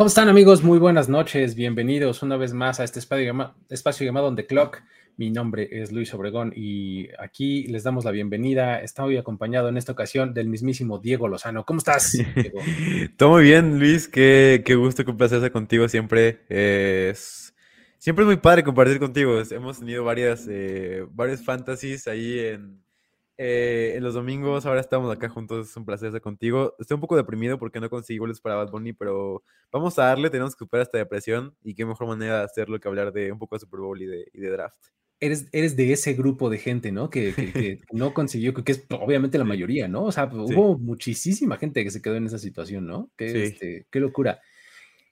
[0.00, 0.62] ¿Cómo están amigos?
[0.62, 4.46] Muy buenas noches, bienvenidos una vez más a este espacio, llama- espacio llamado On The
[4.46, 4.80] Clock.
[5.18, 8.80] Mi nombre es Luis Obregón y aquí les damos la bienvenida.
[8.80, 11.66] Estoy acompañado en esta ocasión del mismísimo Diego Lozano.
[11.66, 12.60] ¿Cómo estás, Diego?
[13.18, 14.08] Todo muy bien, Luis.
[14.08, 16.40] Qué, qué gusto, qué placer contigo siempre.
[16.48, 17.54] Es,
[17.98, 19.38] siempre es muy padre compartir contigo.
[19.50, 22.80] Hemos tenido varias, eh, varios fantasies ahí en,
[23.42, 24.66] eh, en los domingos.
[24.66, 25.70] Ahora estamos acá juntos.
[25.70, 26.74] Es un placer estar contigo.
[26.78, 30.28] Estoy un poco deprimido porque no conseguí goles para Bad Bunny, pero vamos a darle.
[30.28, 33.38] Tenemos que superar esta depresión y qué mejor manera de hacerlo que hablar de un
[33.38, 34.76] poco de Super Bowl y de, y de draft.
[35.22, 37.08] Eres, eres de ese grupo de gente, ¿no?
[37.10, 40.04] Que, que- que no consiguió, que es obviamente la mayoría, ¿no?
[40.04, 43.10] O sea, hubo muchísima gente que se quedó en esa situación, ¿no?
[43.16, 43.38] Qué, Sí.
[43.38, 44.40] este, qué locura.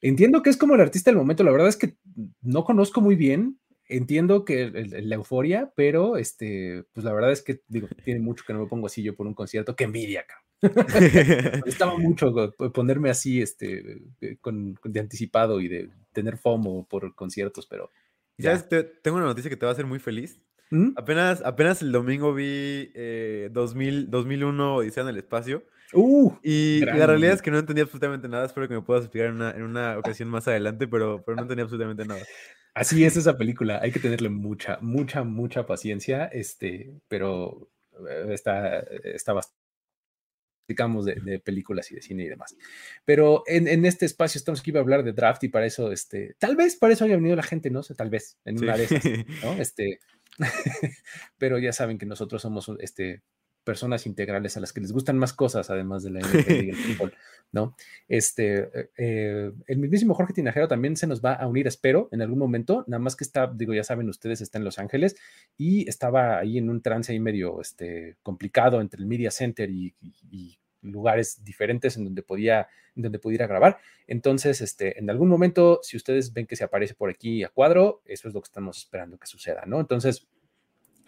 [0.01, 1.43] Entiendo que es como el artista del momento.
[1.45, 1.95] La verdad es que
[2.43, 3.59] no conozco muy bien.
[3.89, 8.53] Entiendo que la euforia, pero este, pues la verdad es que digo, tiene mucho que
[8.53, 9.75] no me pongo así yo por un concierto.
[9.77, 10.45] Qué envidia, cabrón.
[11.67, 14.03] Estaba mucho ponerme así, este,
[14.41, 17.91] con- de anticipado y de tener FOMO por conciertos, pero.
[18.37, 18.57] ya.
[18.57, 18.69] ¿Sabes?
[18.69, 20.43] Te- tengo una noticia que te va a hacer muy feliz.
[20.71, 20.91] ¿Mm?
[20.97, 25.65] Apenas, apenas el domingo vi eh, 2000, 2001 Odisea en el espacio.
[25.93, 28.47] Uh, Y, la realidad es que no entendí absolutamente nada.
[28.47, 31.43] Espero que me puedas explicar en una, en una ocasión más adelante, pero, pero no
[31.43, 32.29] entendí absolutamente nada.
[32.75, 37.71] Así es esa película, hay que tenerle mucha, mucha, mucha paciencia, este, pero
[38.09, 39.59] eh, está, está bastante,
[40.69, 42.55] digamos, de, de películas y de cine y demás.
[43.05, 46.35] Pero en, en este espacio estamos aquí para hablar de draft y para eso, este,
[46.39, 48.65] tal vez para eso haya venido la gente, no sé, tal vez, en Sí.
[48.65, 49.03] una de esas,
[49.43, 49.53] ¿no?
[49.59, 49.99] Este,
[51.39, 53.23] pero ya saben que nosotros somos, este,
[53.69, 56.77] personas integrales a las que les gustan más cosas, además de la NFL y el
[56.99, 57.13] fútbol,
[57.53, 57.75] ¿no?
[58.09, 62.23] Este, eh, eh, el mismísimo Jorge Tinajero también se nos va a unir, espero, en
[62.23, 65.17] algún momento, nada más que está, digo, ya saben ustedes, está en Los Ángeles
[65.59, 69.95] y estaba ahí en un trance ahí medio este, complicado entre el Media Center y,
[70.01, 73.79] y- y lugares diferentes en donde podía, en donde pudiera grabar.
[74.07, 78.01] Entonces, este, en algún momento, si ustedes ven que se aparece por aquí a cuadro,
[78.07, 79.81] eso es lo que estamos esperando que suceda, ¿no?
[79.81, 80.27] Entonces,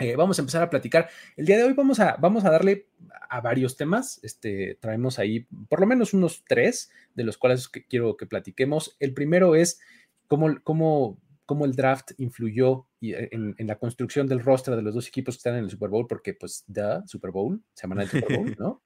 [0.01, 1.09] eh, vamos a empezar a platicar.
[1.37, 2.89] El día de hoy vamos a, vamos a darle
[3.29, 4.19] a varios temas.
[4.23, 8.97] Este, traemos ahí por lo menos unos tres de los cuales que quiero que platiquemos.
[8.99, 9.81] El primero es
[10.27, 14.95] cómo, cómo, cómo el draft influyó eh, en, en la construcción del roster de los
[14.95, 18.11] dos equipos que están en el Super Bowl, porque pues, da Super Bowl, semana del
[18.11, 18.83] Super Bowl, ¿no?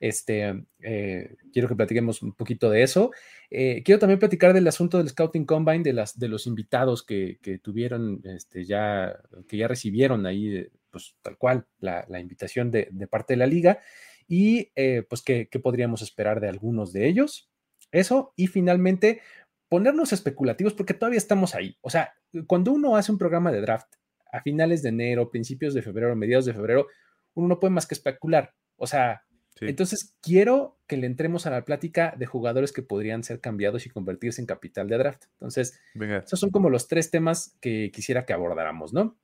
[0.00, 3.10] Este, eh, quiero que platiquemos un poquito de eso.
[3.50, 7.38] Eh, quiero también platicar del asunto del Scouting Combine, de, las, de los invitados que,
[7.62, 13.34] tuvieron, este, ya, que ya recibieron ahí, eh, pues tal cual, la, invitación de, parte
[13.34, 13.80] de la liga
[14.26, 14.70] y
[15.08, 17.50] pues qué, qué podríamos esperar de algunos de ellos.
[17.90, 19.22] Eso, y finalmente
[19.68, 21.76] ponernos especulativos, porque todavía estamos ahí.
[21.80, 22.14] O sea,
[22.46, 23.94] cuando uno hace un programa de draft
[24.32, 26.86] a finales de enero, principios de febrero, mediados de febrero,
[27.34, 28.54] uno no puede más que especular.
[28.76, 29.22] O sea,
[29.58, 29.66] Sí.
[29.66, 33.90] entonces, quiero que le entremos a la plática de jugadores que podrían ser cambiados y
[33.90, 35.24] convertirse en capital de draft.
[35.34, 36.18] Entonces, Venga.
[36.18, 39.16] esos son como los tres temas que quisiera que abordáramos, ¿no?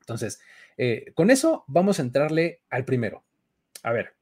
[0.00, 0.40] Entonces,
[0.78, 3.24] eh, con eso vamos a entrarle al primero.
[3.82, 4.14] A ver,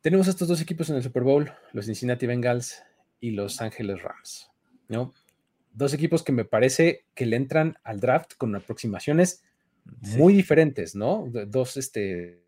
[0.00, 2.82] tenemos estos dos equipos en el Super Bowl, los Cincinnati Bengals
[3.20, 4.50] y los Ángeles Rams,
[4.88, 5.14] ¿no?
[5.72, 9.42] Dos equipos que me parece que le entran al draft con aproximaciones
[10.02, 10.16] Sí.
[10.18, 11.26] muy diferentes, ¿no?
[11.46, 12.43] Dos, este,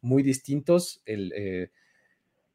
[0.00, 1.02] muy distintos.
[1.04, 1.70] El, eh,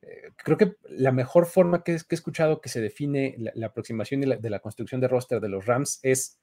[0.01, 3.67] eh, creo que la mejor forma que, que he escuchado que se define la, la
[3.67, 6.39] aproximación de la, de la construcción de roster de los Rams es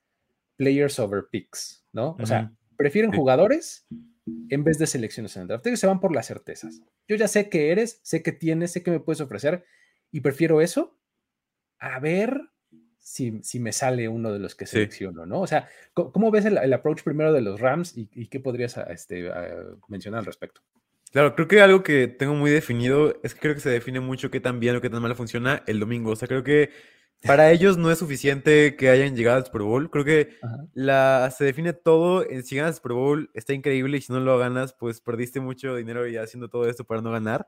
[0.57, 2.17] players over picks, ¿no?
[2.21, 2.57] O sea, Ujú.
[2.77, 3.17] prefieren Sí.
[3.17, 3.87] jugadores
[4.51, 5.67] en vez de selecciones en el draft.
[5.67, 6.81] Ellos se van por las certezas.
[7.09, 9.65] Yo ya sé que eres, sé que tienes, sé que me puedes ofrecer
[10.11, 10.99] y prefiero eso
[11.79, 12.52] a ver
[13.03, 14.73] si, si me sale uno de los que Sí.
[14.77, 15.41] selecciono, ¿no?
[15.41, 18.39] O sea, ¿cómo, cómo ves el, el approach primero de los Rams y, y qué
[18.41, 19.49] podrías ah, este, ah,
[19.89, 20.63] mencionar al respecto?
[21.11, 24.31] Claro, creo que algo que tengo muy definido es que creo que se define mucho
[24.31, 26.13] qué tan bien o qué tan mal funciona el domingo.
[26.13, 26.71] O sea, creo que
[27.27, 29.91] para ellos no es suficiente que hayan llegado al Super Bowl.
[29.91, 30.65] Creo que Ajá.
[30.73, 34.21] la, se define todo en si ganas el Super Bowl, está increíble, y si no
[34.21, 37.47] lo ganas, pues perdiste mucho dinero y haciendo todo esto para no ganar.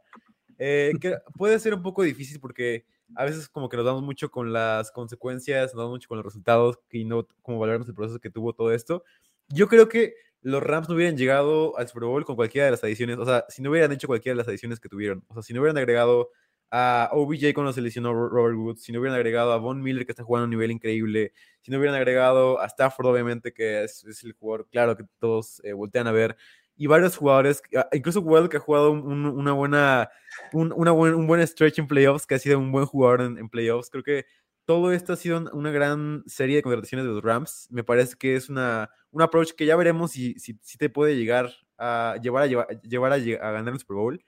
[0.58, 2.84] Eh, que puede ser un poco difícil porque
[3.16, 6.24] a veces como que nos damos mucho con las consecuencias, nos damos mucho con los
[6.24, 9.04] resultados y no como valoramos el proceso que tuvo todo esto.
[9.48, 12.84] Yo creo que los Rams no hubieran llegado al Super Bowl con cualquiera de las
[12.84, 15.42] adiciones, o sea, si no hubieran hecho cualquiera de las adiciones que tuvieron, o sea,
[15.42, 16.30] si no hubieran agregado
[16.70, 20.04] a OBJ cuando se lesionó Ro- Robert Woods, si no hubieran agregado a Von Miller
[20.04, 23.84] que está jugando a un nivel increíble, si no hubieran agregado a Stafford obviamente que
[23.84, 26.36] es, es el jugador claro que todos eh, voltean a ver,
[26.76, 30.10] y varios jugadores, ah, incluso Waddle que ha jugado un- un- una buena,
[30.52, 33.38] un, una buen, un buen stretch en playoffs, que ha sido un buen jugador en,
[33.38, 34.26] en playoffs, creo que
[34.66, 37.68] todo esto ha sido un- una gran serie de contrataciones de los Rams.
[37.70, 41.16] Me parece que es una, un approach que ya veremos si, si, si te puede
[41.16, 44.24] llegar a llevar a, llevar, llevar a, a ganar el Super Bowl.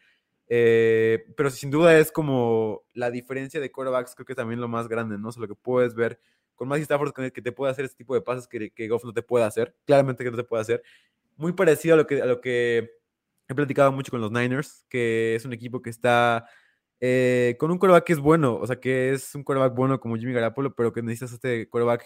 [0.48, 4.68] Eh, pero sin duda es como la diferencia de quarterbacks, creo que es también lo
[4.68, 5.28] más grande, ¿no?
[5.28, 6.20] O sea, lo que puedes ver
[6.54, 9.12] con Matthew Stafford que te puede hacer este tipo de pases que, que Goff no
[9.12, 10.82] te puede hacer, claramente que no te puede hacer.
[11.36, 12.90] Muy parecido a lo que, a lo que
[13.48, 16.48] he platicado mucho con los Niners, que es un equipo que está
[17.00, 20.16] eh, con un quarterback que es bueno, o sea, que es un quarterback bueno como
[20.16, 22.04] Jimmy Garapolo, pero que necesitas este quarterback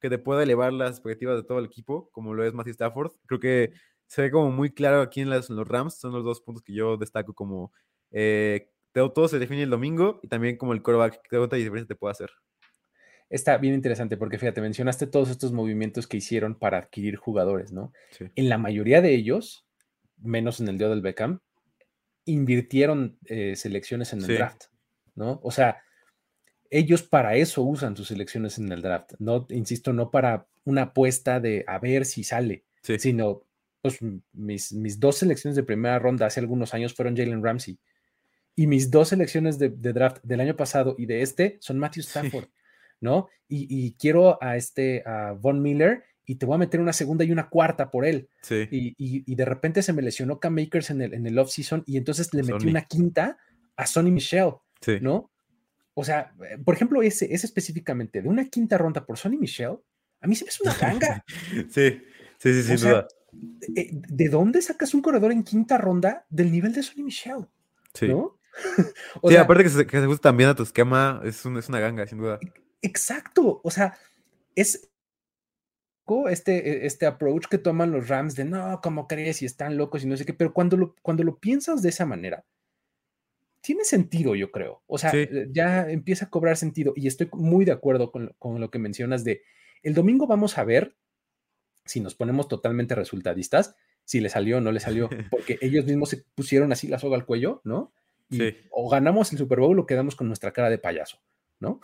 [0.00, 3.12] que te pueda elevar las expectativas de todo el equipo, como lo es Matthew Stafford.
[3.26, 3.72] Creo que
[4.06, 6.72] se ve como muy claro aquí en, las- los Rams, son los dos puntos que
[6.74, 7.72] yo destaco como
[8.12, 11.96] eh, todo, se define el domingo y también como el quarterback, que cuánta diferencia te
[11.96, 12.30] puede hacer.
[13.30, 17.92] Está bien interesante porque fíjate, mencionaste todos estos movimientos que hicieron para adquirir jugadores, ¿no?
[18.10, 18.26] Sí.
[18.34, 19.66] En la mayoría de ellos,
[20.16, 21.40] menos en el de del Beckham,
[22.24, 24.32] invirtieron eh, selecciones en el Sí.
[24.34, 24.64] draft,
[25.14, 25.40] ¿no?
[25.42, 25.82] O sea,
[26.70, 31.40] ellos para eso usan sus selecciones en el draft, no, insisto, no para una apuesta
[31.40, 32.98] de a ver si sale, Sí.
[32.98, 33.42] sino,
[33.80, 33.98] pues
[34.32, 37.78] mis, mis dos selecciones de primera ronda hace algunos años fueron Jalen Ramsey
[38.56, 42.02] y mis dos selecciones de, de draft del año pasado y de este son Matthew
[42.02, 42.48] Stafford,
[43.00, 43.28] ¿no?
[43.48, 47.24] Y, y quiero a este, a Von Miller y te voy a meter una segunda
[47.24, 48.28] y una cuarta por él.
[48.42, 48.68] Sí.
[48.70, 51.82] Y, y- y de repente se me lesionó Cam Makers en el, en el off-season
[51.86, 53.38] y entonces le metí una quinta
[53.76, 54.98] a Sonny Michelle, Sí.
[55.00, 55.30] ¿no?
[55.94, 59.78] O sea, eh, por ejemplo, ese, ese específicamente de una quinta ronda por Sonny Michelle,
[60.20, 61.24] a mí se me hace una ganga.
[61.70, 62.00] Sí,
[62.38, 63.08] sí, sí, sin O sea, duda.
[63.76, 67.46] Eh, ¿De dónde sacas un corredor en quinta ronda del nivel de Sonny Michelle?
[67.94, 68.08] Sí.
[68.08, 68.38] ¿No?
[69.22, 71.56] o Sí, sea, aparte que se, que se ajusta también a tu esquema, es, un-
[71.58, 72.38] es una ganga, sin duda.
[72.82, 73.60] Exacto.
[73.64, 73.96] O sea,
[74.54, 74.90] es
[76.30, 79.42] este, este approach que toman los Rams de no, ¿cómo crees?
[79.42, 82.06] Y están locos y no sé qué, pero cuando lo, cuando lo piensas de esa
[82.06, 82.46] manera,
[83.60, 84.82] tiene sentido, yo creo.
[84.86, 85.18] O sea, Sí.
[85.18, 88.70] eh, ya empieza a cobrar sentido y estoy muy de acuerdo con, lo- con lo
[88.70, 89.42] que mencionas de
[89.82, 90.96] el domingo vamos a ver
[91.84, 96.08] si nos ponemos totalmente resultadistas, si le salió o no le salió, porque ellos mismos
[96.10, 97.92] se pusieron así la soga al cuello, ¿no?
[98.30, 98.56] Y Sí.
[98.70, 101.18] o ganamos el Super Bowl o quedamos con nuestra cara de payaso,
[101.60, 101.80] ¿no?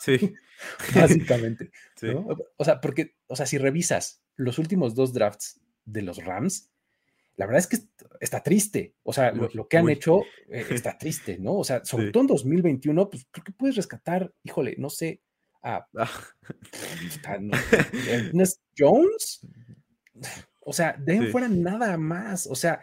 [0.00, 0.34] Sí,
[0.94, 1.70] Básicamente.
[1.96, 2.06] sí.
[2.08, 2.26] ¿no?
[2.56, 6.70] O sea, porque, o sea, si revisas los últimos dos drafts de los Rams,
[7.36, 8.94] la verdad es que est- está triste.
[9.02, 11.54] O sea, lo, que han hecho eh, está triste, ¿no?
[11.56, 12.12] O sea, sobre Sí.
[12.12, 15.22] todo en 2021, pues creo que puedes rescatar, híjole, no sé,
[15.62, 16.10] a, Ah,
[17.26, 17.56] a no-
[18.08, 19.46] Ernest Jones.
[20.60, 21.32] O sea, de ahí Sí.
[21.32, 22.46] fuera nada más.
[22.46, 22.80] O sea,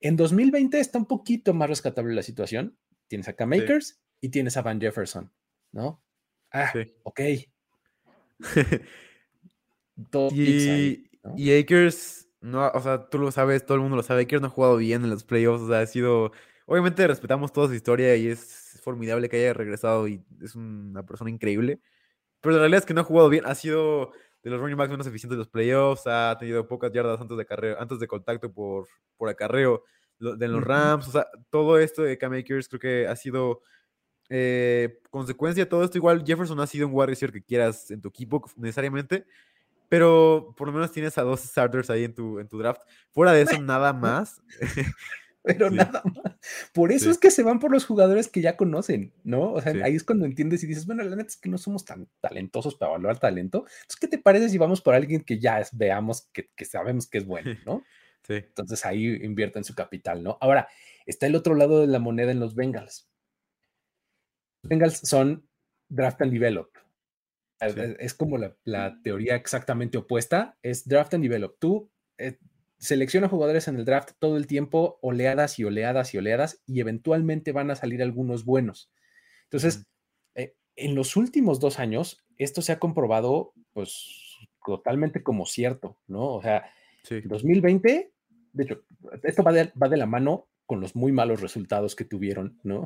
[0.00, 2.76] en 2020 está un poquito más rescatable la situación.
[3.08, 3.60] Tienes a Cam Sí.
[3.60, 5.32] Makers y tienes a Van Jefferson,
[5.76, 6.02] ¿no?
[6.50, 6.90] Ah, Sí.
[7.02, 7.20] ok.
[10.30, 11.34] Picks ahí, y, ¿no?
[11.36, 14.48] y Akers, no, o sea, tú lo sabes, todo el mundo lo sabe, Akers no
[14.48, 16.32] ha jugado bien en los playoffs, o sea, ha sido,
[16.66, 21.30] obviamente respetamos toda su historia y es formidable que haya regresado y es una persona
[21.30, 21.80] increíble,
[22.40, 24.90] pero la realidad es que no ha jugado bien, ha sido de los running backs
[24.90, 28.52] menos eficientes de los playoffs, ha tenido pocas yardas antes de acarreo, antes de contacto
[28.52, 29.82] por, por acarreo
[30.18, 30.62] de los.
[30.62, 33.62] Rams, o sea, todo esto de Cam Akers creo que ha sido
[34.28, 35.98] eh, consecuencia de todo esto.
[35.98, 39.26] Igual Jefferson ha sido un wide receiver que quieras en tu equipo necesariamente,
[39.88, 42.82] pero por lo menos tienes a dos starters ahí en tu, en tu draft.
[43.12, 44.42] Fuera de eso, nada más.
[45.46, 45.76] pero Sí.
[45.76, 46.34] nada más.
[46.74, 47.10] Por eso Sí.
[47.12, 49.52] es que se van por los jugadores que ya conocen, ¿no?
[49.52, 49.80] O sea, Sí.
[49.82, 52.74] ahí es cuando entiendes y dices, bueno, la neta es que no somos tan talentosos
[52.74, 53.58] para evaluar talento.
[53.60, 57.06] Entonces, ¿qué te parece si vamos por alguien que ya es- veamos que, que sabemos
[57.08, 57.84] que es bueno, ¿no?
[58.28, 60.36] Entonces ahí invierten su capital, ¿no?
[60.40, 60.66] Ahora,
[61.06, 63.08] está el otro lado de la moneda en los Bengals.
[64.68, 65.48] Bengals son
[65.88, 66.70] draft and develop.
[67.60, 67.80] Es- Sí.
[67.80, 71.56] Es, es como la, la teoría exactamente opuesta, es draft and develop.
[71.58, 72.38] Tú eh,
[72.78, 77.52] selecciona jugadores en el draft todo el tiempo, oleadas y oleadas y oleadas, y eventualmente
[77.52, 78.90] van a salir algunos buenos.
[79.44, 79.86] Entonces,
[80.34, 86.34] eh, en los últimos dos años, esto se ha comprobado, pues, totalmente como cierto, ¿no?
[86.34, 86.70] O sea,
[87.04, 87.20] sí.
[87.22, 88.12] 2020,
[88.52, 88.82] de hecho,
[89.22, 92.84] esto va de, va de la mano con los muy malos resultados que tuvieron, ¿no?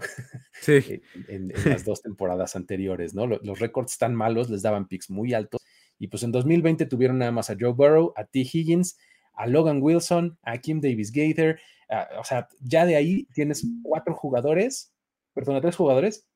[0.61, 1.03] Sí.
[1.29, 3.27] en, en las dos temporadas anteriores, ¿no?
[3.27, 5.61] Los, los récords tan malos les daban picks muy altos.
[5.99, 8.41] Y pues en 2020 tuvieron nada más a Joe Burrow, a T.
[8.41, 8.97] Higgins,
[9.35, 11.59] a Logan Wilson, a Kim Davis Gaither.
[12.19, 14.93] o sea, ya de ahí tienes cuatro jugadores,
[15.33, 16.27] perdón, tres jugadores,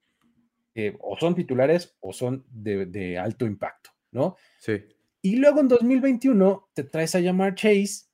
[0.75, 4.37] que o son titulares o son de, de alto impacto, ¿no?
[4.59, 4.83] Sí.
[5.23, 8.07] Y luego en 2021 te traes a llamar Chase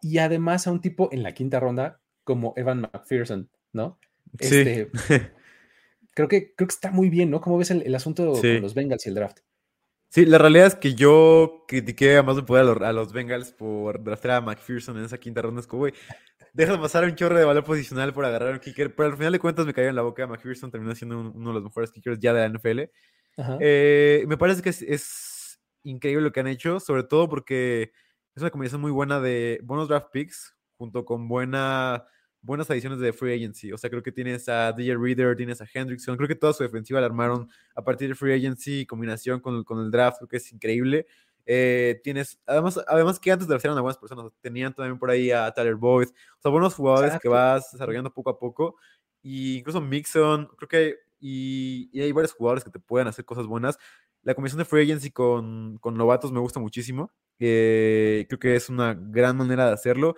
[0.00, 3.98] y además a un tipo en la quinta ronda como Evan McPherson, ¿no?
[4.40, 4.56] Sí.
[4.58, 4.90] Este,
[6.14, 7.40] creo, que, creo que está muy bien, ¿no?
[7.40, 8.54] ¿Cómo ves el, el asunto Sí.
[8.54, 9.38] con los Bengals y el draft?
[10.08, 13.12] Sí, la realidad es que yo critiqué a más de poder a los, a los
[13.14, 15.60] Bengals por draftear a McPherson en esa quinta ronda.
[15.62, 15.94] Es como, güey,
[16.52, 18.94] deja de pasar un chorro de valor posicional por agarrar un kicker.
[18.94, 20.26] Pero al final de cuentas me cayó en la boca.
[20.26, 22.90] McPherson terminó siendo un- uno de los mejores kickers ya de la NFL.
[23.38, 23.56] Ajá.
[23.60, 27.92] Eh, me parece que es, es increíble lo que han hecho, sobre todo porque
[28.34, 32.04] es una combinación muy buena de buenos draft picks junto con buena,
[32.42, 33.72] buenas adiciones de free agency.
[33.72, 36.16] O sea, creo que tienes a DJ Reader, tienes a Hendrickson.
[36.16, 39.80] Creo que toda su defensiva la armaron a partir de free agency, combinación con, con
[39.80, 41.06] el draft, creo que es increíble.
[41.46, 45.50] Eh, tienes, además, además que antes draftearon a buenas personas, tenían también por ahí a
[45.50, 47.30] Tyler Boyd, o sea, buenos jugadores que Exacto.
[47.30, 48.76] vas desarrollando poco a poco.
[49.22, 53.46] Y incluso Mixon, creo que y, y hay varios jugadores que te pueden hacer cosas
[53.46, 53.78] buenas.
[54.22, 57.12] La combinación de free agency con, con novatos me gusta muchísimo.
[57.38, 60.16] Eh, creo que es una gran manera de hacerlo.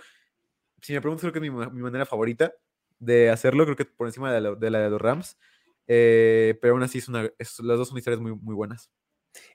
[0.85, 2.53] Si me preguntas, creo que es mi, ma- mi manera favorita
[2.99, 3.65] de hacerlo.
[3.65, 5.39] Creo que por encima de la de, la de los Rams.
[5.87, 8.91] Eh, pero aún así, es una, es- las dos son historias muy, muy buenas.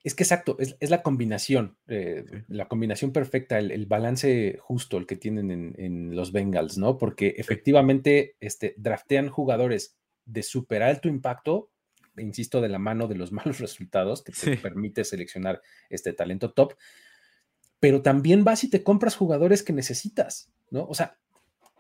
[0.04, 2.38] Es que exacto, es, es la combinación, eh, Sí.
[2.50, 6.98] la combinación perfecta, el, el balance justo el que tienen en, en los Bengals, ¿no?
[6.98, 11.72] Porque efectivamente este, draftean jugadores de súper alto impacto,
[12.18, 14.56] insisto, de la mano de los malos resultados que te Sí.
[14.62, 16.74] permite seleccionar este talento top,
[17.80, 20.86] pero también vas y te compras jugadores que necesitas, ¿no?
[20.86, 21.18] O sea,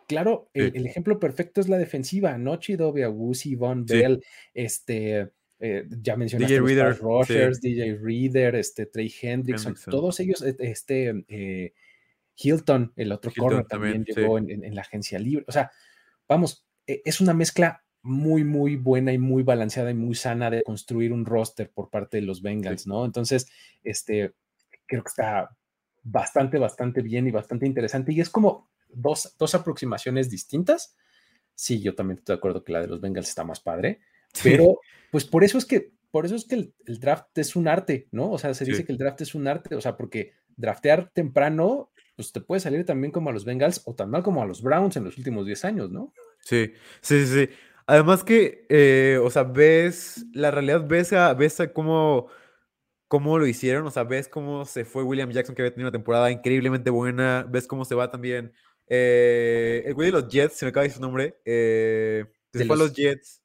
[0.08, 0.78] claro, el, Sí.
[0.78, 2.56] el ejemplo perfecto es la defensiva, ¿no?
[2.58, 3.96] Chidobe, Awuzie, Von Sí.
[3.98, 5.30] Bell, este,
[5.60, 7.02] eh, ya mencionaste DJ Reader, sí.
[7.02, 9.92] rushers, DJ Reader, este, Trey Hendrickson, Hendrickson.
[9.92, 11.74] todos ellos, e- este, eh,
[12.42, 15.44] Hilton, el otro Hilton corner también, llegó en, en- en la agencia libre.
[15.48, 15.70] O sea,
[16.30, 20.64] vamos, e- es una mezcla muy, muy buena y muy balanceada y muy sana de
[20.64, 23.04] construir un roster por parte de los Bengals, ¿no?
[23.04, 23.48] Entonces,
[23.84, 24.34] este,
[24.88, 25.50] creo que está
[26.12, 28.12] bastante, bastante bien y bastante interesante.
[28.14, 30.96] Y es como dos, dos aproximaciones distintas.
[31.54, 34.00] Sí, yo también estoy de acuerdo que la de los Bengals está más padre,
[34.44, 34.80] pero
[35.12, 38.08] pues por eso es que, por eso es que el, el draft es un arte,
[38.12, 38.32] ¿no?
[38.32, 38.84] O sea, se dice Sí.
[38.86, 42.86] que el draft es un arte, o sea, porque draftear temprano, pues te puede salir
[42.86, 45.46] también como a los Bengals o tan mal como a los Browns en los últimos
[45.46, 46.14] 10 años, ¿no?
[46.40, 47.46] Sí, sí, sí.
[47.48, 47.50] sí.
[47.88, 52.28] Además que, eh, o sea, ves, la realidad, ves, a, ves a cómo,
[53.10, 55.92] cómo lo hicieron, o sea, ves cómo se fue William Jackson, que había tenido una
[55.98, 58.54] temporada increíblemente buena, ves cómo se va también
[58.88, 62.60] eh, el güey de los Jets, se me acaba de decir su nombre, eh, que
[62.60, 63.42] De se fue a los- los Jets,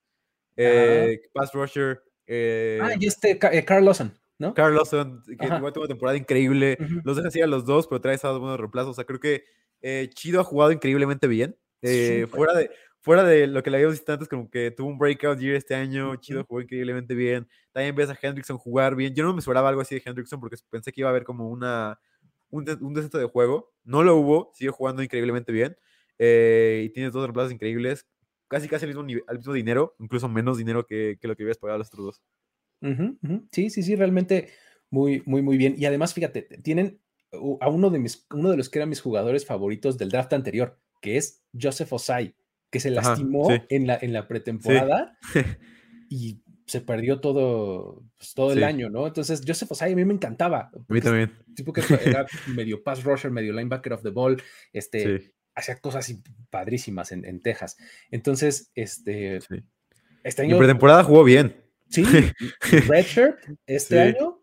[0.57, 4.55] eh, pass rusher, eh, ah, y este Ca- Carl Lawson, ¿no?
[4.55, 5.57] Carl Lawson, que Ajá.
[5.59, 6.79] igual tuvo una temporada increíble.
[6.81, 7.01] Ujú.
[7.05, 8.91] Los dejas ir a los dos, pero traes a dos buenos reemplazos.
[8.93, 9.45] O sea, creo que
[10.15, 11.57] Chido ha jugado increíblemente bien.
[11.83, 12.71] Eh, fuera, de,
[13.05, 15.75] fuera de lo que le habíamos visto antes, como que tuvo un breakout year este
[15.75, 16.17] año.
[16.17, 17.47] Chido jugó increíblemente bien.
[17.73, 19.15] También ves a Hendrickson jugar bien.
[19.15, 21.49] Yo no me esperaba algo así de Hendrickson porque pensé que iba a haber como
[21.49, 22.01] una,
[22.51, 23.73] un, un descenso de juego.
[23.85, 24.51] No lo hubo.
[24.55, 25.77] Sigue jugando increíblemente bien.
[26.19, 28.07] Eh, y tienes dos reemplazos increíbles.
[28.49, 29.95] Casi, casi al mismo, nive- al mismo dinero.
[29.99, 32.23] Incluso menos dinero que, que lo que habías pagado a los otros dos.
[33.53, 34.51] Sí, sí, sí, realmente
[34.91, 35.75] muy, muy, muy bien.
[35.77, 37.01] Y además, fíjate, tienen
[37.61, 40.79] a uno de mis, uno de los que eran mis jugadores favoritos del draft anterior,
[41.01, 42.35] que es Joseph Osai,
[42.75, 43.63] que se Ajá, lastimó sí.
[43.71, 45.17] en la, en la pretemporada
[46.11, 49.07] y se perdió todo, pues, todo el año, ¿no?
[49.07, 50.71] Entonces, Joseph Osai a mí me encantaba.
[50.75, 51.31] A mí también.
[51.55, 56.13] tipo que era medio pass rusher, medio linebacker of the ball, este, hacía cosas
[56.51, 57.77] padrísimas en, en Texas.
[58.11, 59.39] Entonces, este,
[60.25, 61.55] este año en pretemporada jugó bien.
[61.91, 62.03] Sí,
[62.89, 64.43] Redshirt este año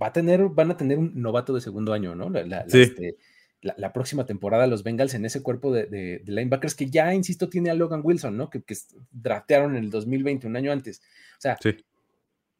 [0.00, 2.28] va a tener, van a tener un novato de segundo año, ¿no?
[2.30, 2.82] La, la- la, Sí.
[2.82, 3.16] este,
[3.62, 7.12] la- la próxima temporada los Bengals en ese cuerpo de, de- de linebackers que ya,
[7.14, 8.50] insisto, tiene a Logan Wilson, ¿no?
[8.50, 8.76] Que, que
[9.12, 11.00] draftearon en el 2020, un año antes.
[11.38, 11.76] O sea, Sí.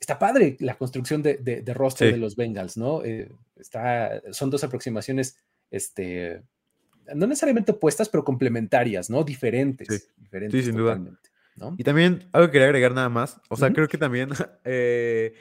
[0.01, 2.15] está padre la construcción de, de, de roster Sí.
[2.15, 3.05] de los Bengals, ¿no?
[3.05, 5.39] Eh, está, son dos aproximaciones,
[5.71, 6.43] este,
[7.15, 9.23] no necesariamente opuestas, pero complementarias, ¿no?
[9.23, 9.87] Diferentes.
[9.89, 10.09] Sí.
[10.17, 11.01] diferentes sin duda.
[11.79, 13.41] Y también algo que quería agregar nada más.
[13.49, 14.29] O sea, creo que también
[14.65, 15.35] eh,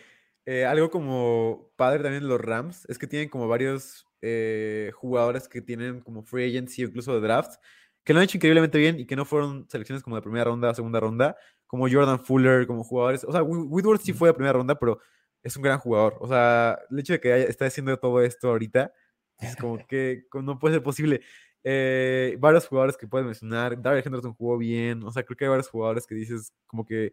[0.45, 5.47] eh, algo como padre también de los Rams es que tienen como varios eh, jugadores
[5.47, 7.55] que tienen como free agency o incluso de draft
[8.03, 10.73] que lo han hecho increíblemente bien y que no fueron selecciones como de primera ronda
[10.75, 11.35] segunda ronda,
[11.67, 13.23] como Jordan Fuller, como jugadores.
[13.23, 14.99] O sea, Whitworth sí fue de primera ronda, pero
[15.43, 16.17] es un gran jugador.
[16.21, 18.93] O sea, el hecho de que haya- esté haciendo todo esto ahorita
[19.39, 21.21] es como que no puede ser posible.
[21.63, 23.81] eh, varios jugadores que puedes mencionar.
[23.81, 25.03] David Henderson jugó bien.
[25.03, 27.11] O sea, creo que hay varios jugadores que dices como que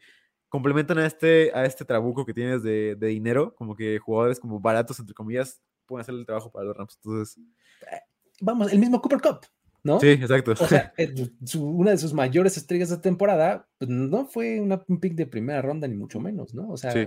[0.49, 3.55] complementan a este, a este trabuco que tienes de, de dinero.
[3.55, 6.99] Como que jugadores como baratos, entre comillas, pueden hacer el trabajo para los Rams.
[7.05, 7.39] Entonces,
[8.41, 9.47] Vamos, el mismo Cooper Cup,
[9.85, 10.01] ¿no?
[10.01, 10.53] sí, exacto.
[10.53, 14.83] O sea, eh, su- una de sus mayores estrellas de temporada, pues no fue una,
[14.89, 16.71] un pick de primera ronda, ni mucho menos, ¿no?
[16.71, 17.07] O sea, Sí.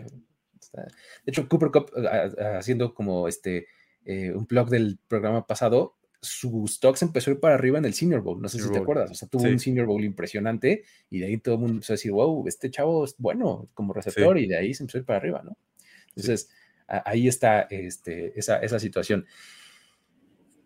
[0.62, 0.88] está- de
[1.25, 3.67] hecho, Cooper Cup, eh, haciendo como este
[4.05, 7.94] eh, un blog del programa pasado, su stocks empezó a ir para arriba en el
[7.96, 8.84] Senior Bowl, no sé si Senior te Bowl.
[8.86, 9.48] acuerdas, o sea, tuvo Sí.
[9.50, 12.70] un Senior Bowl impresionante y de ahí todo el mundo empezó a decir, wow, este
[12.72, 15.58] chavo es bueno como receptor y de ahí se empezó a ir para arriba, ¿no?
[16.10, 19.25] Entonces, a- ahí está este, esa, esa situación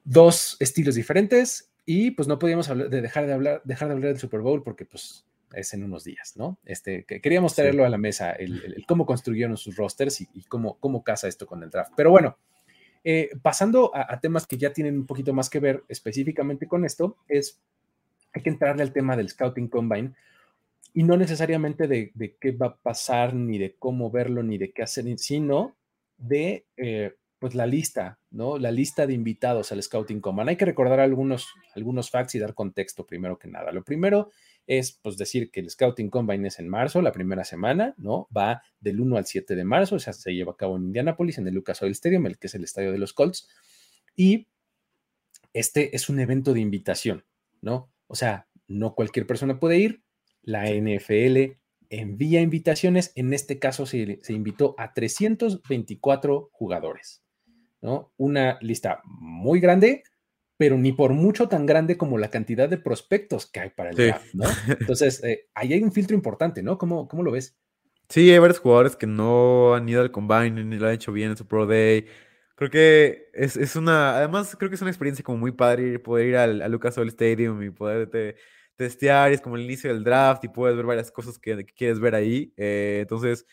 [0.03, 4.09] dos estilos diferentes y pues no podíamos hablar- de dejar de hablar, dejar de hablar
[4.11, 6.59] del Super Bowl porque pues es en unos días, ¿no?
[6.65, 7.57] Este, que queríamos Sí.
[7.57, 11.03] traerlo a la mesa, el, el- el cómo construyeron sus rosters y, y cómo, cómo
[11.03, 11.93] casa esto con el draft.
[11.97, 12.37] Pero bueno,
[13.03, 16.85] eh, pasando a, a temas que ya tienen un poquito más que ver específicamente con
[16.85, 17.59] esto, es,
[18.33, 20.13] hay que entrarle al tema del Scouting Combine
[20.93, 24.71] y no necesariamente de, de qué va a pasar, ni de cómo verlo, ni de
[24.71, 25.75] qué hacer, sino
[26.19, 28.57] de eh, pues la lista, ¿no?
[28.57, 30.51] La lista de invitados al Scouting Combine.
[30.51, 33.71] Hay que recordar algunos, algunos facts y dar contexto primero que nada.
[33.71, 34.29] Lo primero
[34.67, 38.27] es pues decir que el Scouting Combine es en marzo, la primera semana, ¿no?
[38.35, 41.37] Va del 1 al 7 de marzo, o sea, se lleva a cabo en Indianapolis,
[41.37, 43.49] en el Lucas Oil Stadium, el que es el estadio de los Colts.
[44.15, 44.47] Y
[45.53, 47.25] este es un evento de invitación,
[47.61, 47.91] ¿no?
[48.07, 50.03] O sea, no cualquier persona puede ir.
[50.41, 51.57] La NFL
[51.89, 53.11] envía invitaciones.
[53.15, 57.23] En este caso se, se invitó a 324 jugadores,
[57.81, 58.13] ¿no?
[58.17, 60.03] Una lista muy grande,
[60.57, 63.95] pero ni por mucho tan grande como la cantidad de prospectos que hay para el
[63.95, 64.03] Sí.
[64.07, 64.43] draft, ¿no?
[64.79, 66.77] Entonces, eh, ahí hay un filtro importante, ¿no?
[66.77, 67.57] ¿Cómo, cómo lo ves?
[68.09, 71.31] Sí, hay varios jugadores que no han ido al combine ni lo han hecho bien
[71.31, 72.07] en su Pro Day.
[72.55, 76.27] Creo que es, es una, además creo que es una experiencia como muy padre poder
[76.27, 78.35] ir al, Lucas Oil Stadium y poder te-
[78.79, 82.15] testear, es como el inicio del draft y puedes ver varias cosas que, quieres ver
[82.15, 82.53] ahí.
[82.57, 83.45] eh, entonces,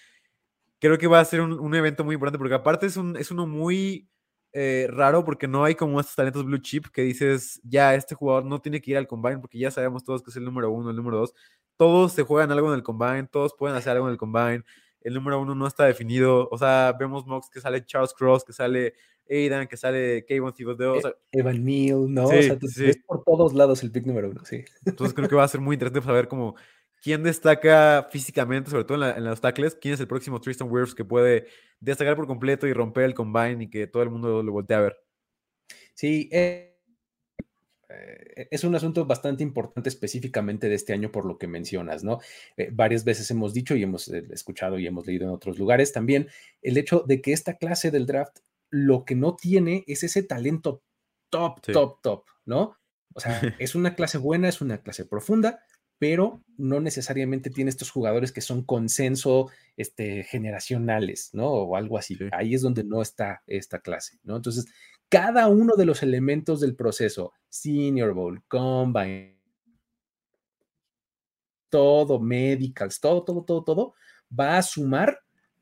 [0.81, 3.31] creo que va a ser un, un evento muy importante porque aparte es, un, es
[3.31, 4.09] uno muy
[4.53, 8.45] eh, raro porque no hay como estos talentos blue chip que dices, ya, este jugador
[8.47, 10.91] no tiene que ir al combine porque ya sabemos todos que es el número uno,
[10.91, 11.35] el número dos.
[11.77, 14.63] Todos se juegan algo en el combine, todos pueden hacer algo en el combine.
[15.01, 16.49] El número uno no está definido.
[16.51, 18.95] O sea, vemos mocks que sale Charles Cross, que sale
[19.29, 20.97] Aidan, que sale Kayvon Thibodeau.
[20.97, 22.29] O sea, Evan Neal, ¿no?
[22.29, 22.83] Sí, o sea, te- sí.
[22.85, 24.65] ves por todos lados el pick número uno, sí.
[24.85, 26.55] entonces creo que va a ser muy interesante saber como
[27.03, 30.71] quién destaca físicamente, sobre todo en, la- en los tackles, quién es el próximo Tristan
[30.71, 31.47] Wirfs que puede
[31.81, 34.81] destacar por completo y romper el combine y que todo el mundo lo voltee a
[34.81, 34.97] ver.
[35.95, 36.73] Sí, eh,
[37.89, 42.19] eh, es un asunto bastante importante específicamente de este año por lo que mencionas, ¿no?
[42.57, 46.29] Eh, varias veces hemos dicho y hemos escuchado y hemos leído en otros lugares también
[46.63, 48.39] el hecho de que esta clase del draft
[48.71, 50.83] lo que no tiene es ese talento
[51.31, 51.73] top, Sí.
[51.73, 52.77] top, top, ¿no?
[53.15, 55.61] O sea, es una clase buena, es una clase profunda,
[55.99, 61.49] pero no necesariamente tiene estos jugadores que son consenso este, generacionales, ¿no?
[61.49, 62.17] O algo así.
[62.17, 62.29] Sí.
[62.33, 64.37] Ahí es donde no está esta clase, ¿no?
[64.37, 64.67] Entonces,
[65.09, 69.37] cada uno de los elementos del proceso, Senior Bowl, Combine,
[71.71, 73.95] todo, medicals, todo, todo, todo, todo,
[74.39, 75.21] va a sumar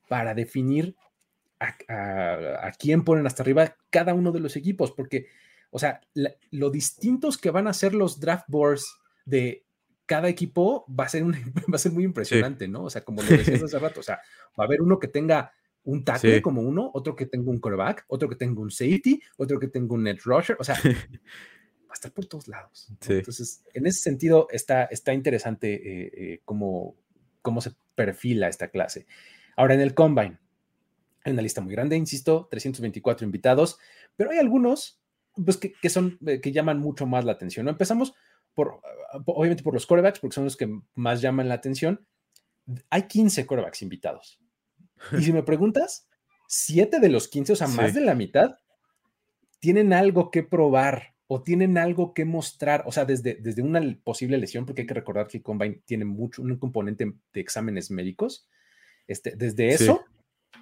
[0.09, 0.97] para definir
[1.65, 5.27] a, a- a quién ponen hasta arriba cada uno de los equipos, porque,
[5.71, 8.87] o sea, la- lo distintos que van a ser los draft boards
[9.25, 9.65] de
[10.07, 11.33] cada equipo va a ser, un-
[11.73, 12.85] va a ser muy impresionante, ¿no?
[12.85, 14.21] O sea, como lo decías hace rato, o sea,
[14.59, 15.53] va a haber uno que tenga
[15.85, 16.41] un tackle Sí.
[16.43, 19.93] como uno, otro que tenga un quarterback, otro que tenga un safety, otro que tenga
[19.95, 20.75] un edge rusher, o sea,
[21.89, 22.87] va a estar por todos lados.
[22.91, 22.97] ¿no?
[23.01, 23.13] Sí.
[23.15, 26.97] Entonces, en ese sentido, está, está interesante eh, eh, cómo,
[27.43, 29.07] cómo se perfila esta clase.
[29.57, 30.39] Ahora, en el Combine,
[31.25, 33.79] hay una lista muy grande, insisto, 324 invitados,
[34.15, 35.01] pero hay algunos
[35.45, 37.65] pues, que, que son, eh, que llaman mucho más la atención.
[37.65, 37.71] ¿no?
[37.71, 38.15] Empezamos
[38.53, 38.81] por,
[39.13, 42.07] ah, obviamente, por los quarterbacks, porque son los que más llaman la atención.
[42.91, 44.41] Hay 15 quarterbacks invitados.
[45.13, 46.09] Y si me preguntas,
[46.49, 48.59] 7 de los 15, o sea, más de la mitad,
[49.61, 54.37] tienen algo que probar o tienen algo que mostrar, o sea, desde, desde una posible
[54.37, 58.47] lesión, porque hay que recordar que el Combine tiene mucho, un componente de exámenes médicos,
[59.07, 59.91] este, desde Sí.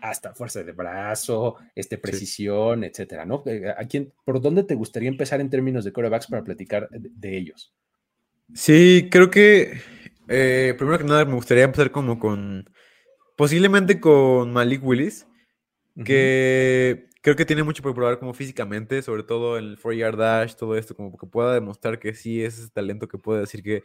[0.03, 3.43] Hasta fuerza de brazo, este, precisión, etcétera, ¿no?
[3.47, 7.09] Eh, ¿A quién, ¿Por dónde te gustaría empezar en términos de quarterbacks para platicar de,
[7.15, 7.73] de ellos?
[8.53, 9.81] Sí, creo que
[10.29, 12.69] eh, primero que nada me gustaría empezar como con,
[13.37, 15.27] posiblemente con Malik Willis,
[16.05, 20.77] que creo que tiene mucho por probar como físicamente, sobre todo el 4-yard dash, todo
[20.77, 23.85] esto, como que pueda demostrar que sí es ese talento que puede decir que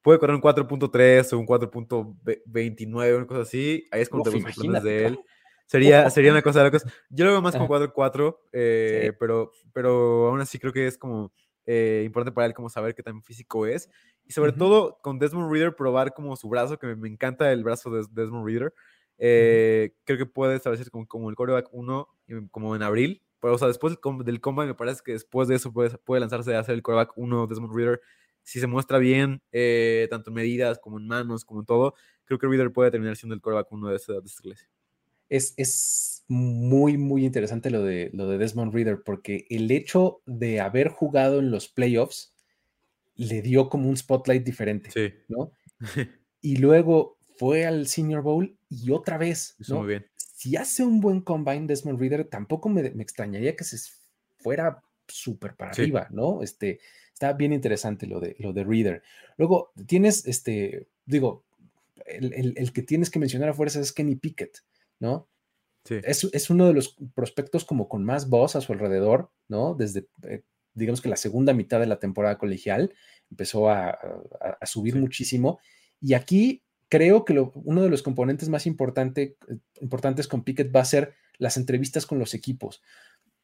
[0.00, 4.40] puede correr un 4.3 o un 4.29, una cosa así, ahí es cuando Uf, te
[4.40, 5.18] lo sorprendes imagínate, de él.
[5.66, 6.84] Sería, sería una cosa de locos.
[7.10, 7.92] Yo lo veo más como Ajá.
[7.92, 9.16] 4-4, eh, Sí.
[9.18, 11.32] pero, pero aún así creo que es como
[11.66, 13.88] eh, importante para él como saber qué tan físico es.
[14.24, 14.58] Y sobre Ujú.
[14.58, 18.04] todo con Desmond Reader probar como su brazo, que me, me encanta el brazo de
[18.12, 18.72] Desmond Reader.
[19.18, 22.08] Eh, Creo que puede establecerse como, como el quarterback 1
[22.50, 23.22] como en abril.
[23.40, 25.90] Pero, o sea, después del, com- del combine me parece que después de eso puede,
[25.98, 28.00] puede lanzarse a hacer el quarterback 1 Desmond Reader.
[28.42, 32.38] Si se muestra bien, eh, tanto en medidas como en manos, como en todo, creo
[32.38, 34.66] que Reader puede terminar siendo el quarterback 1 de esta, de esta clase.
[35.28, 40.60] Es, es muy, muy interesante lo de, lo de Desmond Reader, porque el hecho de
[40.60, 42.32] haber jugado en los playoffs
[43.14, 45.52] le dio como un spotlight diferente, Sí, ¿no?
[46.42, 50.06] Y luego fue al Senior Bowl y otra vez, muy bien.
[50.16, 53.78] Si hace un buen combine Desmond Reader, tampoco me, me extrañaría que se
[54.38, 55.82] fuera súper para Sí.
[55.82, 56.42] arriba, ¿no?
[56.42, 56.78] Este,
[57.12, 59.02] está bien interesante lo de, lo de Reader.
[59.38, 61.44] Luego tienes, este, digo,
[62.04, 64.58] el, el- el que tienes que mencionar a fuerza es Kenny Pickett,
[65.00, 65.28] ¿no?
[65.84, 66.00] Sí.
[66.02, 69.74] es, es uno de los prospectos como con más voz a su alrededor, ¿no?
[69.76, 70.42] Desde, eh,
[70.74, 72.92] digamos que la segunda mitad de la temporada colegial
[73.30, 74.98] empezó a, a- a subir Sí.
[74.98, 75.60] muchísimo.
[76.00, 79.36] Y aquí creo que lo- uno de los componentes más importante,
[79.80, 82.82] importantes con Pickett va a ser las entrevistas con los equipos.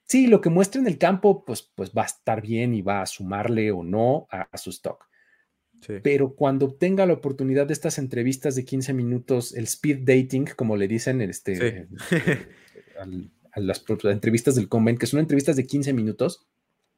[0.05, 3.03] Sí, lo que muestre en el campo, pues, pues va a estar bien y va
[3.03, 5.09] a sumarle o no a, a su stock
[5.83, 5.95] Sí.
[6.03, 10.77] pero cuando obtenga la oportunidad de estas entrevistas de 15 minutos, el speed dating, como
[10.77, 11.63] le dicen este, Sí.
[11.63, 12.39] eh, eh,
[13.01, 16.47] al- a las entrevistas del convent, que son entrevistas de 15 minutos,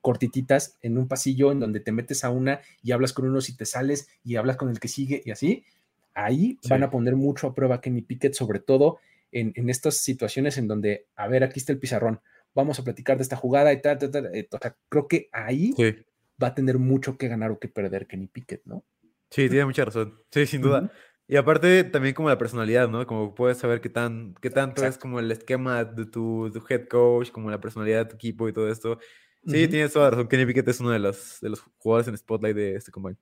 [0.01, 3.57] cortititas, en un pasillo en donde te metes a una y hablas con unos y
[3.57, 5.65] te sales y hablas con el que sigue y así,
[6.13, 6.69] ahí Sí.
[6.69, 8.99] van a poner mucho a prueba a Kenny Pickett, sobre todo
[9.33, 12.21] en, en estas situaciones en donde, a ver, aquí está el pizarrón,
[12.55, 14.27] vamos a platicar de esta jugada y tal, tal, tal.
[14.35, 15.95] eh, o sea, creo que ahí Sí.
[16.43, 18.85] Va a tener mucho que ganar o que perder Kenny Pickett, ¿no?
[19.31, 20.15] Sí, tiene mucha razón.
[20.31, 20.81] Sí, sin duda.
[20.83, 20.91] Ujú.
[21.27, 23.07] Y aparte también como la personalidad, ¿no?
[23.07, 25.03] Como puedes saber qué tan, qué tanto es Exacto.
[25.03, 28.53] como el esquema de tu, tu head coach, como la personalidad de tu equipo y
[28.53, 28.99] todo esto.
[29.47, 29.71] Sí, Ujú.
[29.71, 30.29] tienes toda la razón.
[30.29, 33.17] Kenny Pickett es uno de los, de los jugadores en spotlight de este combine.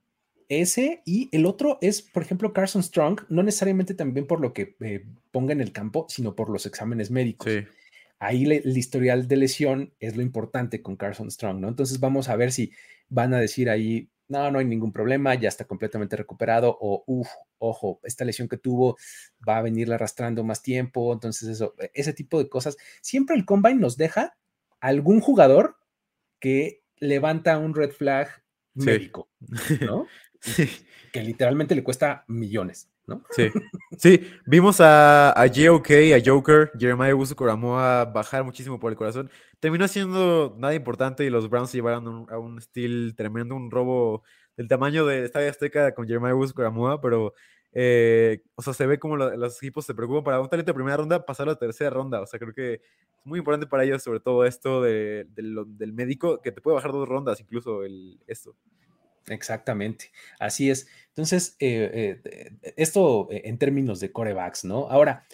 [0.48, 4.76] Ese y el otro es, por ejemplo, Carson Strong, no necesariamente también por lo que
[4.80, 7.50] eh, ponga en el campo, sino por los exámenes médicos.
[7.50, 7.64] Sí,
[8.18, 11.68] Ahí le- el historial de lesión es lo importante con Carson Strong, ¿no?
[11.68, 12.72] Entonces vamos a ver si
[13.12, 17.28] van a decir ahí, no, no hay ningún problema, ya está completamente recuperado, o, uff,
[17.58, 18.96] ojo, esta lesión que tuvo
[19.46, 22.76] va a venirla arrastrando más tiempo, entonces eso, e, ese tipo de cosas.
[23.02, 24.36] Siempre el combine nos deja
[24.80, 25.76] algún jugador
[26.40, 28.28] que levanta un red flag
[28.74, 28.86] Sí.
[28.86, 29.28] médico,
[29.82, 30.06] ¿no?
[30.40, 30.66] sí,
[31.12, 33.22] que literalmente le cuesta millones, ¿no?
[33.30, 33.50] sí.
[33.98, 39.30] Sí, vimos a, a JOK, a Joker, Jeremiah Wusu Coramoa bajar muchísimo por el corazón.
[39.60, 43.70] Terminó siendo nada importante y los Browns se llevaron un- a un steal tremendo, un
[43.70, 44.22] robo
[44.56, 47.34] del tamaño del Estadio Azteca con Jeremiah Coramoa, pero
[47.74, 50.74] eh, o sea, se ve como lo- los equipos se preocupan para un talento de
[50.74, 52.20] primera ronda pasar a la tercera ronda.
[52.22, 52.80] O sea, creo que es
[53.24, 56.74] muy importante para ellos, sobre todo esto de- de lo- del médico, que te puede
[56.76, 58.56] bajar dos rondas incluso el, esto.
[59.28, 60.10] Exactamente,
[60.40, 60.88] así es.
[61.14, 64.88] Entonces, eh, eh, eh, esto eh, en términos de corebacks, ¿no?
[64.90, 65.26] Ahora,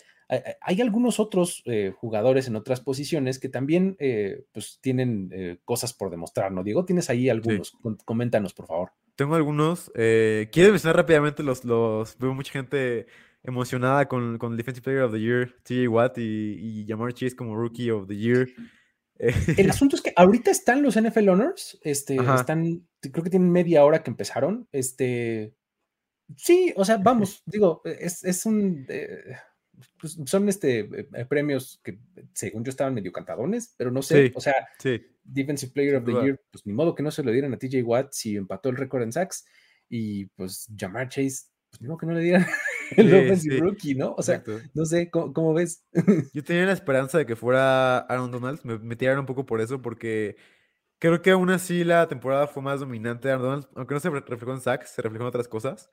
[0.61, 5.95] hay, algunos otros eh, jugadores en otras posiciones que también eh, pues tienen eh, cosas
[5.95, 6.63] por demostrar, ¿no?
[6.63, 8.91] Diego, tienes ahí algunos, Com- coméntanos, por favor.
[9.17, 9.91] Tengo algunos.
[9.95, 12.19] Eh, quiero mencionar rápidamente los, los.
[12.19, 13.07] Veo mucha gente
[13.43, 17.35] emocionada con, con el Defensive Player of the Year, TJ Watt y, y Jamar Chase
[17.35, 18.49] como Rookie of the Year.
[19.19, 22.35] Eh, El asunto es que ahorita están los NFL Honors, este, Ajá.
[22.35, 25.55] están, creo que tienen media hora que empezaron, este,
[26.37, 29.37] sí, o sea, vamos, digo, es, es un, eh,
[30.01, 31.99] pues, son este, eh, eh, premios que
[32.33, 34.33] según yo estaban medio cantadones, pero no sé, Sí.
[34.35, 36.25] o sea, sí, Defensive Player of the duda.
[36.25, 38.77] Year, pues ni modo que no se lo dieran a TJ Watt si empató el
[38.77, 39.45] récord en sacks
[39.89, 42.47] y pues Jamar Chase, pues ni modo que no le dieran
[42.97, 44.15] el Sí, Offensive Rookie, ¿no?
[44.17, 44.61] O sea, exacto.
[44.75, 45.85] no sé, ¿cómo, cómo ves?
[46.33, 48.61] Yo tenía la esperanza de que fuera Aaron Donald.
[48.65, 50.37] Me, me tiraron un poco por eso, porque
[50.99, 53.67] creo que aún así la temporada fue más dominante de Aaron.
[53.75, 55.91] Aunque no se re- reflejó en sacks, se reflejó en otras cosas.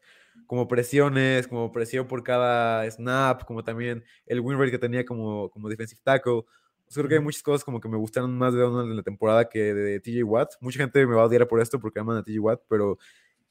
[0.48, 5.50] Como presiones, como presión por cada snap, como también el win rate que tenía como,
[5.50, 6.44] como defensive tackle.
[6.88, 9.04] Sea, creo que hay muchas cosas como que me gustaron más de Donald en la
[9.04, 10.54] temporada que de TJ Watt.
[10.62, 12.98] Mucha gente me va a odiar por esto porque aman a TJ Watt, pero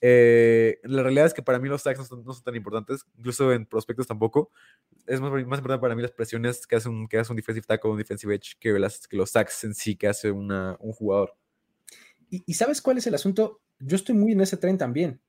[0.01, 3.05] eh, la realidad es que para mí los sacks no son, no son tan importantes,
[3.17, 4.51] incluso en prospectos tampoco.
[5.07, 7.67] Es más, más importante para mí las presiones que hace un, que hace un defensive
[7.67, 10.93] tackle un defensive edge que, las, que los sacks en sí que hace una, un
[10.93, 11.35] jugador.
[12.31, 13.61] Y, y ¿sabes cuál es el asunto?
[13.79, 15.21] Yo estoy muy en ese tren también,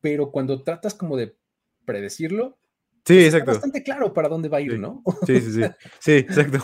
[0.00, 1.36] pero cuando tratas como de
[1.84, 2.58] predecirlo,
[3.04, 3.52] Sí, pues está exacto.
[3.52, 4.78] bastante claro para dónde va a ir, Sí.
[4.78, 5.02] ¿no?
[5.26, 5.62] Sí, sí, sí.
[5.98, 6.12] Sí,
[6.52, 6.58] exacto.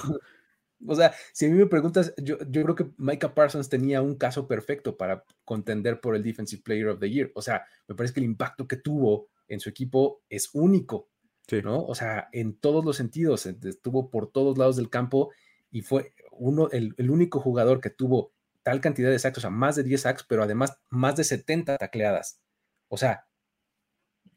[0.87, 4.17] O sea, si a mí me preguntas, yo, yo creo que Micah Parsons tenía un
[4.17, 7.33] caso perfecto para contender por el Defensive Player of the Year.
[7.35, 11.09] O sea, me parece que el impacto que tuvo en su equipo es único,
[11.49, 11.63] Sí.
[11.63, 11.83] ¿no?
[11.85, 15.31] O sea, en todos los sentidos, ent- estuvo por todos lados del campo
[15.71, 18.34] y fue uno, el, el único jugador que tuvo
[18.65, 21.77] tal cantidad de sacks, o sea, más de 10 sacks, pero además más de 70
[21.79, 22.41] tacleadas.
[22.89, 23.27] O sea,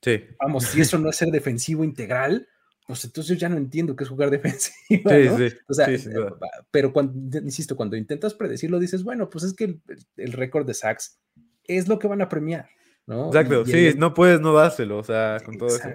[0.01, 0.23] sí.
[0.39, 2.47] vamos, si eso no es ser defensivo integral,
[2.87, 5.09] pues entonces yo ya no entiendo qué es jugar defensivo.
[5.09, 5.37] Sí, ¿no?
[5.37, 6.29] sí, O sea, sí, eh,
[6.71, 9.81] pero cuando, insisto, cuando intentas predecirlo, dices, bueno, pues es que el,
[10.17, 11.19] el récord de sacks
[11.63, 12.69] es lo que van a premiar,
[13.05, 13.27] ¿no?
[13.27, 15.89] Exacto, Y- y sí, el- no puedes no dárselo, o sea, con todo eso.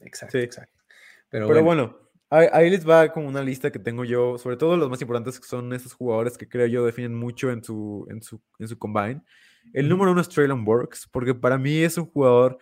[0.00, 0.78] exacto, exacto.
[1.30, 4.56] Pero, Pero bueno, bueno, ahí, ahí les va como una lista que tengo yo, sobre
[4.56, 8.06] todo los más importantes que son estos jugadores que creo yo definen mucho en su,
[8.10, 9.22] en su, en su combine.
[9.72, 12.58] El número uno es Traylon Burks, porque para mí es un jugador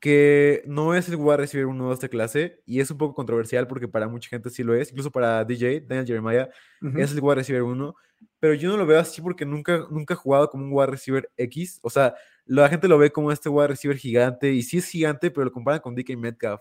[0.00, 3.66] que no es el wide receiver uno de esta clase y es un poco controversial
[3.66, 6.48] porque para mucha gente sí lo es, incluso para DJ, Daniel Jeremiah,
[6.96, 7.94] es el wide receiver uno,
[8.38, 11.30] pero yo no lo veo así porque nunca, nunca he jugado como un wide receiver
[11.36, 12.14] X, o sea,
[12.46, 15.52] la gente lo ve como este wide receiver gigante y sí es gigante, pero lo
[15.52, 16.60] comparan con DK Metcalf.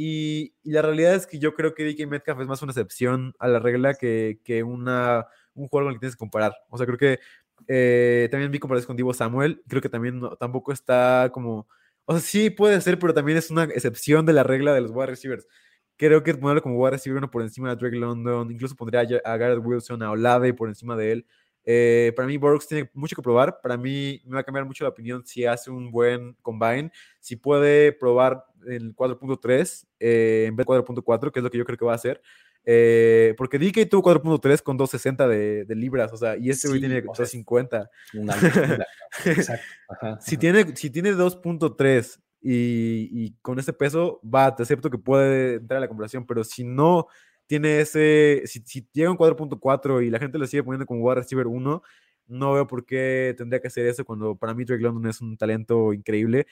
[0.00, 3.48] Y, la realidad es que yo creo que DK Metcalf es más una excepción a
[3.48, 6.54] la regla que, que una, un jugador con el que tienes que comparar.
[6.68, 7.18] O sea, creo que
[7.66, 11.66] eh, también vi comparaciones con Divo Samuel, creo que también tampoco está como...
[12.04, 14.92] O sea, sí puede ser, pero también es una excepción de la regla de los
[14.92, 15.48] wide receivers.
[15.96, 19.36] Creo que ponerlo como wide receiver uno por encima de Drake London, incluso pondría a
[19.36, 21.26] Garrett Wilson, a Olave por encima de él.
[21.64, 23.60] Eh, para mí, Burks tiene mucho que probar.
[23.60, 26.90] Para mí, me va a cambiar mucho la opinión si hace un buen combine.
[27.20, 31.64] Si puede probar el 4.3 eh, en vez de 4.4, que es lo que yo
[31.64, 32.20] creo que va a hacer.
[32.64, 36.80] Eh, porque DK tuvo 4.3 con 260 de, de libras, o sea, y este güey
[36.80, 37.90] Sí, tiene o sea, 250.
[38.14, 38.86] una locura.
[39.24, 39.64] Exacto.
[39.88, 44.98] ajá, Si tiene, si tiene 2.3 y, y con ese peso, va, te acepto que
[44.98, 47.06] puede entrar a la comparación, pero si no
[47.46, 51.16] tiene ese, si, si llega un 4.4 y la gente lo sigue poniendo como wide
[51.20, 51.82] receiver 1,
[52.26, 55.36] no veo por qué tendría que hacer eso cuando para mí Drake London es un
[55.38, 56.46] talento increíble.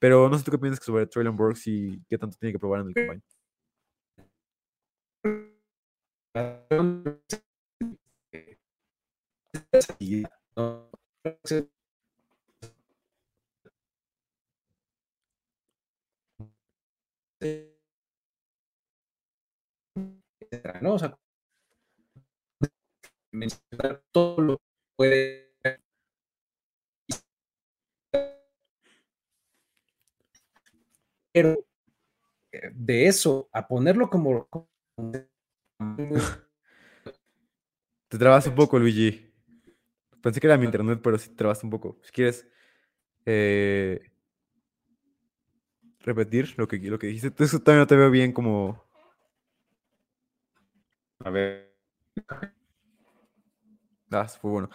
[0.00, 2.80] Pero no sé tú qué piensas sobre Traylon Burks y qué tanto tiene que probar
[2.80, 3.22] en el combine.
[20.80, 20.94] ¿no?
[20.94, 21.18] O sea,
[23.32, 24.64] mencionar todo lo que
[24.96, 25.49] puede
[31.32, 31.58] pero
[32.52, 34.48] eh, de eso a ponerlo como,
[38.08, 39.32] Te trabas un poco, Luigi.
[40.20, 41.98] Pensé que era mi internet, pero sí te trabas un poco.
[42.02, 42.46] Si quieres
[43.24, 44.10] eh,
[46.00, 48.84] repetir lo que, lo que dijiste, eso todavía no te veo bien como...
[51.24, 51.70] a ver
[54.10, 54.70] Ah, fue bueno.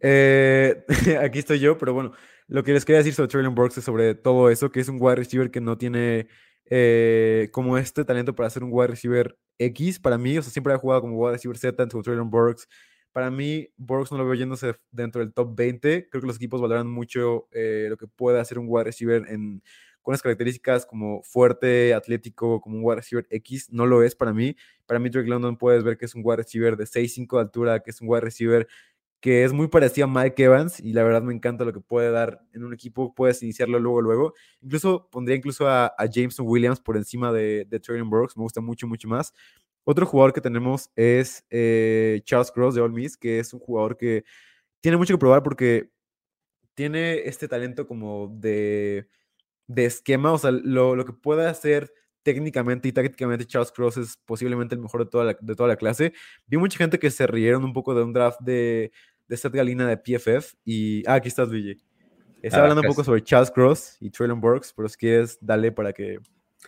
[0.00, 0.84] Eh,
[1.22, 2.12] aquí estoy yo, pero bueno,
[2.48, 4.96] lo que les quería decir sobre Traylon Burks es sobre todo eso, que es un
[5.00, 6.28] wide receiver que no tiene
[6.64, 10.72] eh, como este talento para ser un wide receiver X para mí, o sea, siempre
[10.72, 12.68] ha jugado como wide receiver Z entre Traylon Burks.
[13.12, 16.08] Para mí, Burks no lo veo yéndose dentro del top 20.
[16.08, 19.62] Creo que los equipos valoran mucho eh, lo que puede hacer un wide receiver en,
[20.02, 23.72] con las características como fuerte, atlético, como un wide receiver X.
[23.72, 24.56] No lo es para mí.
[24.86, 27.80] Para mí, Drake London puedes ver que es un wide receiver de 6'5 de altura,
[27.80, 28.68] que es un wide receiver
[29.20, 32.10] que es muy parecido a Mike Evans y la verdad me encanta lo que puede
[32.10, 34.34] dar en un equipo, puedes iniciarlo luego, luego.
[34.60, 38.86] Incluso pondría incluso a, a Jameson Williams por encima de, de Burks, me gusta mucho,
[38.86, 39.32] mucho más.
[39.84, 43.96] Otro jugador que tenemos es eh, Charles Cross de Ole Miss, que es un jugador
[43.96, 44.24] que
[44.80, 45.90] tiene mucho que probar porque
[46.74, 49.08] tiene este talento como de,
[49.66, 51.92] de esquema, o sea, lo, lo que puede hacer
[52.32, 55.76] técnicamente y tácticamente Charles Cross es posiblemente el mejor de toda la, de toda la
[55.76, 56.12] clase.
[56.46, 58.92] Vi mucha gente que se rieron un poco de un draft de,
[59.28, 61.02] de Seth Galina de PFF y...
[61.08, 61.76] Ah, aquí estás, Luigi.
[62.42, 65.72] Estaba Ah, hablando un poco sobre Charles Cross y Traylon Burks, pero si quieres, dale
[65.72, 66.18] para que,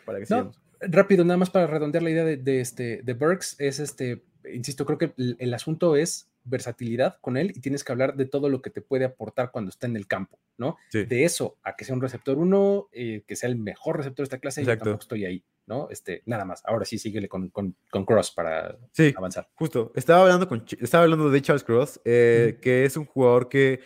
[0.07, 0.61] para que No, sigamos.
[0.81, 4.87] rápido, nada más para redondear la idea de, de este, de Burks, es este, insisto,
[4.87, 8.49] creo que el, el asunto es versatilidad con él y tienes que hablar de todo
[8.49, 10.77] lo que te puede aportar cuando está en el campo, ¿no?
[10.91, 11.05] Sí.
[11.05, 14.25] De eso a que sea un receptor uno, eh, que sea el mejor receptor de
[14.25, 14.85] esta clase, yo Exacto.
[14.85, 15.89] tampoco estoy ahí, ¿no?
[15.91, 16.63] Este, nada más.
[16.65, 19.49] Ahora sí, síguele con, con, con Cross para Sí, avanzar.
[19.55, 23.81] Justo, estaba hablando, con, estaba hablando de Charles Cross, eh, que es un jugador que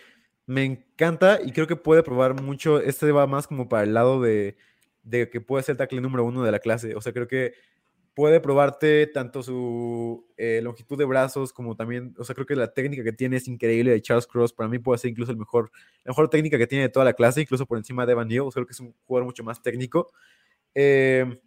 [0.46, 2.80] me encanta y creo que puede probar mucho.
[2.80, 4.56] Este va más como para el lado de,
[5.02, 6.94] de que puede ser el tackle número uno de la clase.
[6.94, 7.54] O sea, creo que
[8.14, 12.72] puede probarte tanto su eh, longitud de brazos como también, o sea, creo que la
[12.72, 14.52] técnica que tiene es increíble de Charles Cross.
[14.52, 15.70] Para mí puede ser incluso el mejor,
[16.04, 18.42] la mejor técnica que tiene de toda la clase, incluso por encima de Evan Neal.
[18.42, 20.12] O sea, creo que es un jugador mucho más técnico.
[20.74, 21.40] Eh,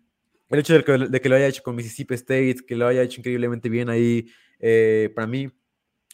[0.49, 0.83] el hecho de
[1.21, 4.27] que, lo haya hecho con Mississippi State, que lo haya hecho increíblemente bien ahí,
[4.59, 5.49] eh, para mí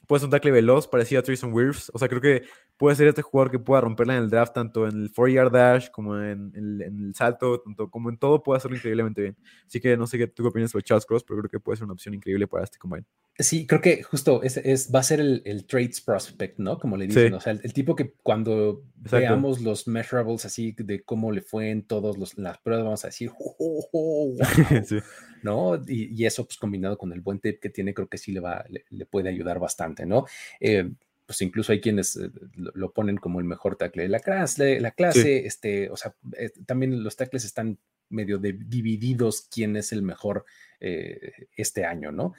[0.08, 1.92] puede ser un tackle veloz, parecido a Tristan Wirfs.
[1.94, 2.44] O sea, creo que
[2.78, 5.90] puede ser este jugador que pueda romperla en el draft, tanto en el 4-yard dash
[5.92, 9.38] como en, el- en el salto, tanto como en todo, puede hacerlo increíblemente bien.
[9.66, 11.78] Así que no sé qué tú qué opinas sobre Charles Cross, pero creo que puede
[11.78, 13.06] ser una opción increíble para este combine.
[13.40, 16.78] Sí, creo que justo es, es- va a ser el, el traits prospect, ¿no?
[16.78, 17.30] Como le dicen.
[17.30, 17.34] Sí.
[17.34, 19.18] O sea, el, el tipo que cuando Exacto.
[19.18, 23.32] veamos los measurables así de cómo le fue en todas las pruebas, vamos a decir,
[23.40, 24.38] "Oh, oh, oh, wow",
[24.86, 24.98] sí.
[25.42, 25.76] ¿no?
[25.88, 28.40] Y, y eso, pues combinado con el buen tip que tiene, creo que sí le
[28.40, 30.26] va, le, le puede ayudar bastante, ¿no?
[30.60, 30.92] Eh,
[31.34, 34.92] pues incluso hay quienes eh, lo, ponen como el mejor tackle de la clase, la
[34.92, 40.04] clase, este, o sea, eh, también los tackles están medio de- divididos quién es el
[40.04, 40.46] mejor
[40.80, 42.34] eh, este año, ¿no?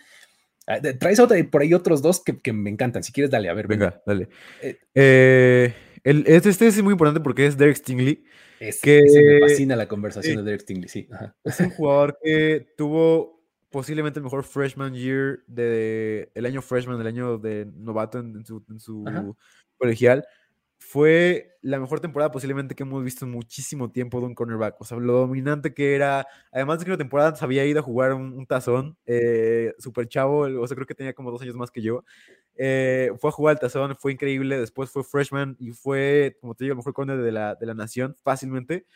[0.68, 3.02] Ah, Traes otra- por ahí otros dos que, que me encantan.
[3.02, 3.86] Si quieres, dale, a ver, venga.
[3.90, 4.28] Venga, dale.
[4.94, 8.24] Eh, el- este, este es muy importante porque es Derek Stingley.
[8.60, 9.02] Ese, que-
[9.40, 11.08] me fascina la conversación de Derek Stingley, sí.
[11.10, 11.34] ajá.
[11.42, 13.33] Es un jugador que tuvo
[13.74, 18.46] posiblemente el mejor freshman year de el año freshman, el año de novato en, en
[18.46, 19.26] su, en su Ajá.
[19.76, 20.24] colegial.
[20.78, 24.80] Fue la mejor temporada posiblemente que hemos visto en muchísimo tiempo de un cornerback.
[24.80, 26.24] O sea, lo dominante que era.
[26.52, 28.96] Además de que la temporada se había ido a jugar un, un tazón.
[29.06, 32.04] Eh, super chavo, o sea, creo que tenía como dos años más que yo.
[32.54, 34.60] Eh, fue a jugar al tazón, fue increíble.
[34.60, 37.74] Después fue freshman y fue, como te digo, el mejor corner de la, de la
[37.74, 38.86] nación fácilmente.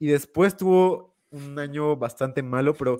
[0.00, 2.98] Y después tuvo un año bastante malo, pero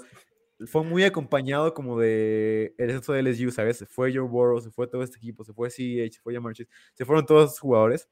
[0.67, 3.79] fue muy acompañado como de el resto de LSU, ¿sabes?
[3.79, 6.55] Se fue Joe Burrow, se fue todo este equipo, se fue CH, se fue Jamar
[6.55, 8.09] Chase, se fueron todos los jugadores.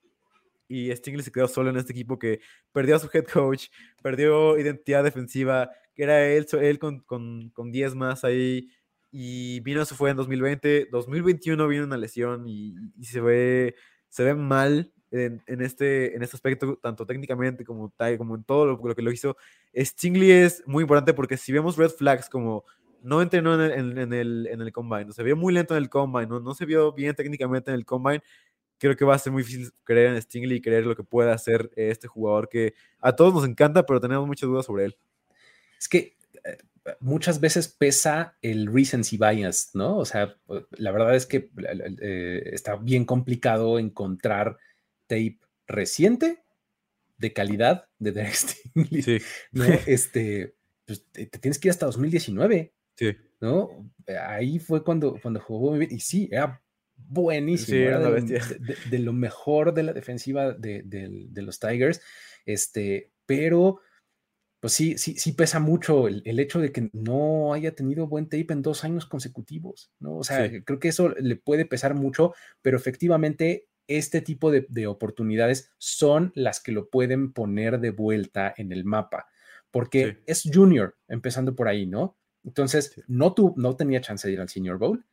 [0.68, 2.40] Y Stingley se quedó solo en este equipo que
[2.72, 3.66] perdió a su head coach,
[4.02, 8.68] perdió identidad defensiva, que era él, él con, con, con 10 más ahí.
[9.10, 10.88] Y vino, se fue en 2020.
[10.92, 13.74] 2021 vino una lesión y, y se, ve,
[14.08, 18.66] se ve mal en, en este, en este aspecto, tanto técnicamente como, como en todo
[18.66, 19.36] lo, lo que lo hizo.
[19.76, 22.64] Stingley es muy importante porque si vemos red flags como
[23.02, 25.82] no entrenó en el, en, en el, en el combine, se vio muy lento en
[25.82, 28.22] el combine, no, no se vio bien técnicamente en el combine,
[28.78, 31.30] creo que va a ser muy difícil creer en Stingley y creer lo que puede
[31.30, 34.96] hacer este jugador que a todos nos encanta, pero tenemos muchas dudas sobre él.
[35.78, 36.58] Es que eh,
[37.00, 39.98] muchas veces pesa el recency bias, ¿no?
[39.98, 40.36] O sea,
[40.72, 41.50] la verdad es que
[42.00, 44.56] eh, está bien complicado encontrar
[45.10, 46.44] tape reciente
[47.18, 49.18] de calidad de Derek Stingley, Sí,
[49.52, 49.64] ¿no?
[49.86, 50.54] Este,
[50.86, 53.90] pues, te, te tienes que ir hasta 2019, sí, ¿no?
[54.26, 55.92] Ahí fue cuando, cuando jugó muy bien.
[55.92, 56.62] Y sí, era
[56.96, 57.76] buenísimo.
[57.76, 58.38] Sí, era de, una lo, bestia.
[58.58, 62.00] de- de- de lo mejor de la defensiva de, de- de los Tigers.
[62.46, 63.80] Este, pero,
[64.60, 68.28] pues sí, sí, sí pesa mucho el, el hecho de que no haya tenido buen
[68.28, 70.16] tape en dos años consecutivos, ¿no?
[70.18, 70.62] O sea, Sí.
[70.62, 76.32] creo que eso le puede pesar mucho, pero efectivamente este tipo de, de oportunidades son
[76.34, 79.26] las que lo pueden poner de vuelta en el mapa,
[79.70, 80.18] porque Sí.
[80.26, 82.18] es junior, empezando por ahí, ¿no?
[82.44, 83.02] Entonces, Sí.
[83.08, 85.04] no, tu, no tenía chance de ir al Senior Bowl.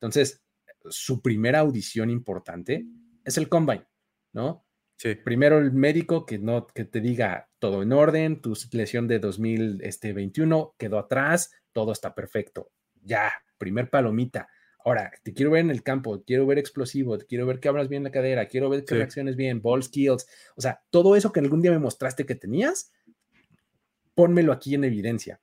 [0.00, 0.42] Entonces,
[0.88, 2.86] su primera audición importante
[3.24, 3.86] es el combine,
[4.32, 4.64] ¿no?
[4.98, 9.18] sí, Primero el médico que no que te diga todo en orden, tu lesión de
[9.18, 12.70] 2021 quedó atrás, todo está perfecto.
[13.02, 14.48] Ya, primer palomita.
[14.86, 17.88] Ahora, te quiero ver en el campo, quiero ver explosivo, te quiero ver que abras
[17.88, 18.94] bien la cadera, quiero ver que Sí.
[18.94, 22.92] reacciones bien, ball skills, o sea, todo eso que algún día me mostraste que tenías,
[24.14, 25.40] pónmelo aquí en evidencia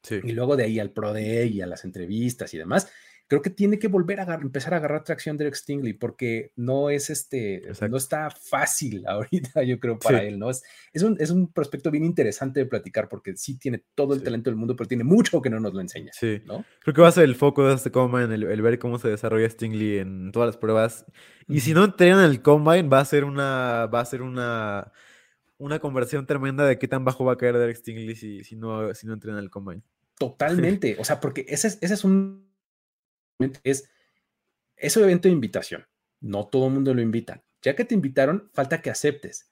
[0.00, 0.20] sí.
[0.22, 2.88] y luego de ahí al Pro Day y a las entrevistas y demás,
[3.34, 7.10] creo que tiene que volver a empezar a agarrar tracción Derek Stingley porque no es
[7.10, 7.88] este, Exacto.
[7.88, 10.26] no está fácil ahorita, yo creo, para Sí.
[10.26, 10.50] él, ¿no?
[10.50, 14.20] Es, es, un, es un prospecto bien interesante de platicar porque sí tiene todo el
[14.20, 14.24] Sí.
[14.24, 16.40] talento del mundo, pero tiene mucho que no nos lo enseña, Sí.
[16.46, 16.64] ¿no?
[16.82, 19.08] Creo que va a ser el foco de este combine, el, el ver cómo se
[19.08, 21.04] desarrolla Stingley en todas las pruebas.
[21.48, 24.92] Y si no entrenan el combine, va a ser una, va a ser una,
[25.58, 28.94] una conversión tremenda de qué tan bajo va a caer Derek Stingley si, si no,
[28.94, 29.82] si no entrenan el combine.
[30.18, 32.46] Totalmente, o sea, porque ese es, ese es un,
[33.62, 33.88] es,
[34.76, 35.86] es un evento de invitación,
[36.20, 37.42] no todo el mundo lo invitan.
[37.62, 39.50] Ya que te invitaron, falta que aceptes.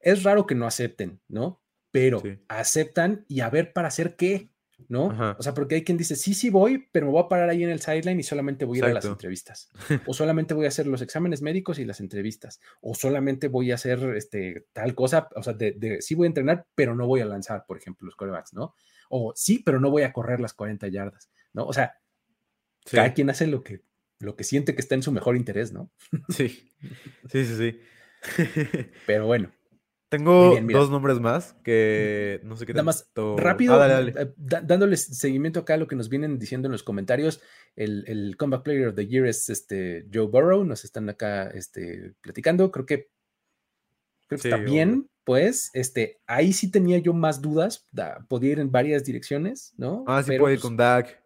[0.00, 1.62] Es raro que no acepten, ¿no?
[1.90, 2.38] Pero Sí.
[2.48, 4.50] aceptan y a ver para hacer qué,
[4.88, 5.12] ¿no?
[5.12, 5.36] Ajá.
[5.38, 7.62] O sea, porque hay quien dice, sí, sí voy, pero me voy a parar ahí
[7.64, 9.70] en el sideline y solamente voy a ir a las entrevistas.
[10.06, 12.60] O solamente voy a hacer los exámenes médicos y las entrevistas.
[12.82, 16.28] O solamente voy a hacer este, tal cosa, o sea, de, de- sí voy a
[16.28, 18.74] entrenar, pero no voy a lanzar, por ejemplo, los corebacks, ¿no?
[19.08, 21.64] O sí, pero no voy a correr las 40 yardas, ¿no?
[21.64, 21.94] O sea,
[22.84, 23.82] Sí, cada quien hace lo que,
[24.20, 25.90] lo que siente que está en su mejor interés, ¿no?
[26.28, 26.72] sí,
[27.30, 27.56] sí, sí.
[27.56, 27.80] sí.
[29.06, 29.52] Pero bueno,
[30.08, 34.12] Tengo bien, dos nombres más que no sé qué nada más tanto- rápido, Ah, dale,
[34.12, 34.32] dale.
[34.36, 37.40] da- dándoles seguimiento acá a lo que nos vienen diciendo en los comentarios,
[37.74, 42.12] el, el Comeback Player of the Year es este Joe Burrow, nos están acá este,
[42.20, 43.08] platicando, creo que,
[44.28, 48.52] creo que Sí, está bien, pues, este, ahí sí tenía yo más dudas, da- podía
[48.52, 50.04] ir en varias direcciones, ¿no?
[50.06, 51.23] Ah, sí Pero, puede ir pues, con Dak.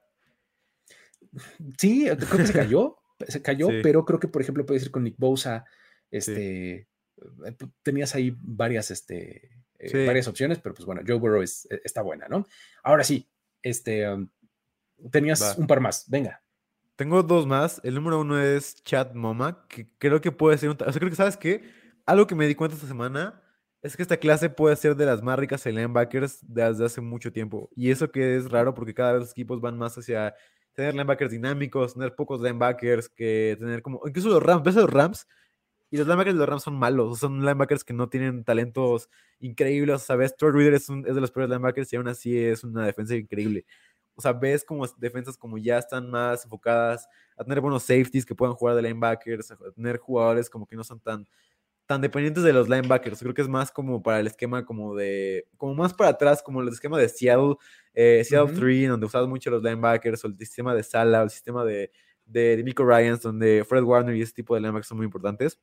[1.79, 2.97] Sí, creo que se cayó.
[3.27, 3.81] se cayó, Sí.
[3.83, 5.65] pero creo que, por ejemplo, puedes ir con Nick Bosa,
[6.11, 6.77] este,
[7.45, 10.07] eh, tenías ahí varias, este, eh, Sí.
[10.07, 12.47] varias opciones, pero pues bueno, Joe Burrow es- eh, está buena, ¿no?
[12.85, 13.29] Ahora sí,
[13.63, 14.29] este, um,
[15.11, 15.55] tenías Va.
[15.59, 16.43] un par más, venga.
[16.97, 17.81] Tengo dos más.
[17.85, 20.77] El número uno es Chad Moma, que creo que puede ser un...
[20.81, 21.63] O sea, creo que, ¿sabes qué?
[22.07, 23.41] Algo que me di cuenta esta semana
[23.83, 27.33] es que esta clase puede ser de las más ricas en linebackers desde hace mucho
[27.33, 27.69] tiempo.
[27.77, 30.35] Y eso que es raro porque cada vez los equipos van más hacia
[30.79, 34.01] tener linebackers dinámicos, tener pocos linebackers, que tener como...
[34.07, 35.27] Incluso los Rams, ves a los Rams
[35.91, 39.11] y los linebackers de los Rams son malos, son linebackers que no tienen talentos
[39.41, 40.37] increíbles, ¿sabes?
[40.37, 43.17] Troy Reader es, un- es de los peores linebackers y aún así es una defensa
[43.17, 43.67] increíble.
[44.15, 48.37] O sea, ves como defensas como ya están más enfocadas a tener buenos safeties que
[48.37, 51.27] puedan jugar de linebackers, a tener jugadores como que no son tan,
[51.89, 53.19] tan dependientes de los linebackers.
[53.19, 56.61] Creo que es más como para el esquema como de, como más para atrás, como
[56.61, 57.57] el esquema de Seattle,
[57.95, 58.61] eh, Seattle Ujú.
[58.61, 61.91] 3, donde usabas mucho los linebackers, o el sistema de Sala, o el sistema de,
[62.27, 65.59] de, de Nico Ryans, donde Fred Warner y ese tipo de linebackers son muy importantes.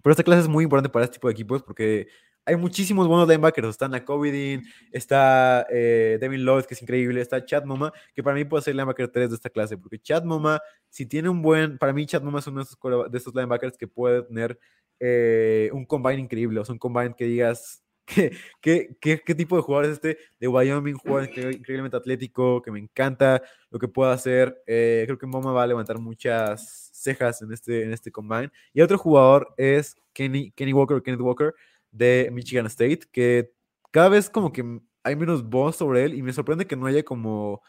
[0.00, 2.06] Pero esta clase es muy importante para este tipo de equipos porque
[2.48, 3.68] hay muchísimos buenos linebackers.
[3.68, 8.44] Está Nakovidin, está eh, Devin Lloyd, que es increíble, está Chad Moma, que para mí
[8.46, 11.92] puede ser linebacker 3 de esta clase, porque Chad Moma, si tiene un buen, para
[11.92, 14.58] mí Chad Moma es uno de esos, de esos linebackers que puede tener
[14.98, 19.62] eh, un combine increíble, o sea, un combine que digas, ¿qué, qué, qué, tipo de
[19.62, 20.16] jugador es este?
[20.40, 24.62] De Wyoming, jugador incre- increíblemente atlético, que me encanta lo que puede hacer.
[24.66, 28.50] eh, creo que Moma va a levantar muchas cejas en este, en este combine.
[28.72, 31.54] Y otro jugador es Kenny, Kenny Walker, Kenneth Walker,
[31.90, 33.52] de Michigan State, que
[33.90, 37.02] cada vez como que hay menos voz sobre él y me sorprende que no haya
[37.02, 37.62] como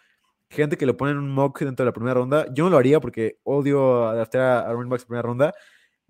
[0.49, 2.47] gente que lo pone en un mock dentro de la primera ronda.
[2.53, 5.53] Yo no lo haría porque odio adaptar a, a running backs en primera ronda,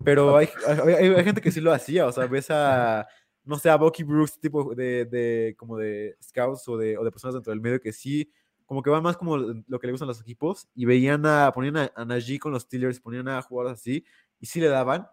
[0.04, 3.06] pero hay, hay, hay- hay gente que sí lo hacía, o sea, ves a,
[3.44, 7.10] no sé, a Bucky Brooks, tipo de, de como de scouts o de, o de
[7.12, 8.30] personas dentro del medio que sí,
[8.64, 11.76] como que van más como lo que le gustan los equipos y veían a, ponían
[11.76, 14.04] a, a Najee con los Steelers, ponían a jugadores así
[14.38, 15.06] y sí le daban,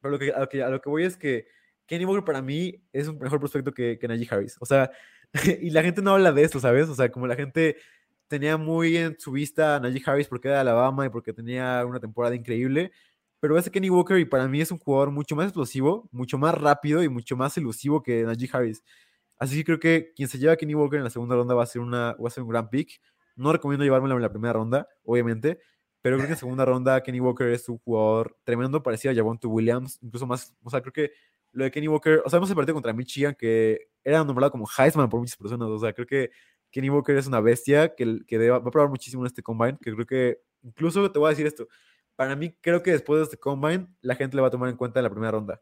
[0.00, 1.46] pero lo que, a, lo que, a lo que voy es que
[1.90, 4.56] Kenny Walker para mí es un mejor prospecto que, que Najee Harris.
[4.60, 4.92] O sea,
[5.60, 6.88] y la gente no habla de esto, ¿sabes?
[6.88, 7.78] O sea, como la gente
[8.28, 11.84] tenía muy en su vista a Najee Harris porque era de Alabama y porque tenía
[11.84, 12.92] una temporada increíble.
[13.40, 16.54] Pero ese Kenny Walker y para mí es un jugador mucho más explosivo, mucho más
[16.54, 18.84] rápido y mucho más elusivo que Najee Harris.
[19.40, 21.64] Así que creo que quien se lleva a Kenny Walker en la segunda ronda va
[21.64, 23.00] a ser, una, va a ser un gran pick.
[23.34, 25.58] No recomiendo llevármelo en la primera ronda, obviamente,
[26.02, 29.48] pero creo que en segunda ronda Kenny Walker es un jugador tremendo, parecido a Javonte
[29.48, 31.10] Williams, incluso más, o sea, creo que
[31.52, 34.66] lo de Kenny Walker, o sea, hemos el partido contra Michigan que era nombrado como
[34.78, 36.30] Heisman por muchas personas, o sea, creo que
[36.70, 39.92] Kenny Walker es una bestia que, que va a probar muchísimo en este combine, que
[39.92, 41.66] creo que, incluso te voy a decir esto,
[42.16, 44.76] para mí creo que después de este combine la gente le va a tomar en
[44.76, 45.60] cuenta en la primera ronda.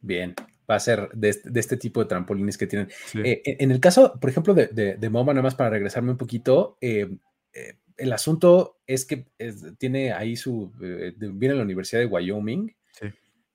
[0.00, 0.34] Bien,
[0.70, 2.88] va a ser de este, de este tipo de trampolines que tienen.
[3.06, 3.18] Sí.
[3.24, 6.18] Eh, en el caso, por ejemplo, de, de, de MoMA, nada más para regresarme un
[6.18, 7.16] poquito, eh,
[7.52, 12.06] eh, el asunto es que es- tiene ahí su, eh, viene a la Universidad de
[12.06, 12.72] Wyoming.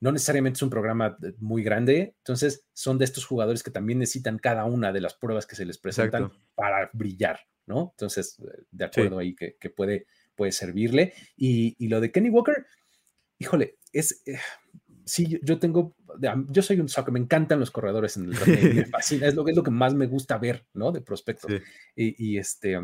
[0.04, 3.98] No necesariamente es un programa eh, muy grande, entonces son de estos jugadores que también
[4.00, 6.46] necesitan cada una de las pruebas que se les presentan Exacto.
[6.54, 7.92] para brillar, ¿no?
[7.92, 11.14] Entonces, eh, de acuerdo ahí que, que puede, puede servirle.
[11.38, 12.66] Y, y lo de Kenny Walker,
[13.38, 14.20] híjole, es...
[14.26, 14.38] eh,
[15.06, 15.96] sí, yo, tengo,
[16.50, 19.48] yo soy un soccer, me encantan los corredores en el draft, me, fascina, es lo,
[19.48, 20.92] es lo que más me gusta ver, ¿no?
[20.92, 21.50] De prospectos.
[21.50, 21.58] Sí.
[21.96, 22.78] Y, y este,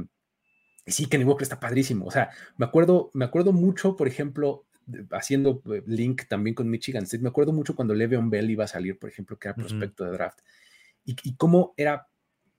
[0.86, 2.06] y sí, Kenny Walker está padrísimo.
[2.06, 4.64] O sea, me acuerdo, me acuerdo mucho, por ejemplo,
[5.10, 8.68] haciendo eh, link también con Michigan State, me acuerdo mucho cuando Le'Veon Bell iba a
[8.68, 10.40] salir, por ejemplo, que era prospecto de draft,
[11.04, 12.08] y, y cómo era,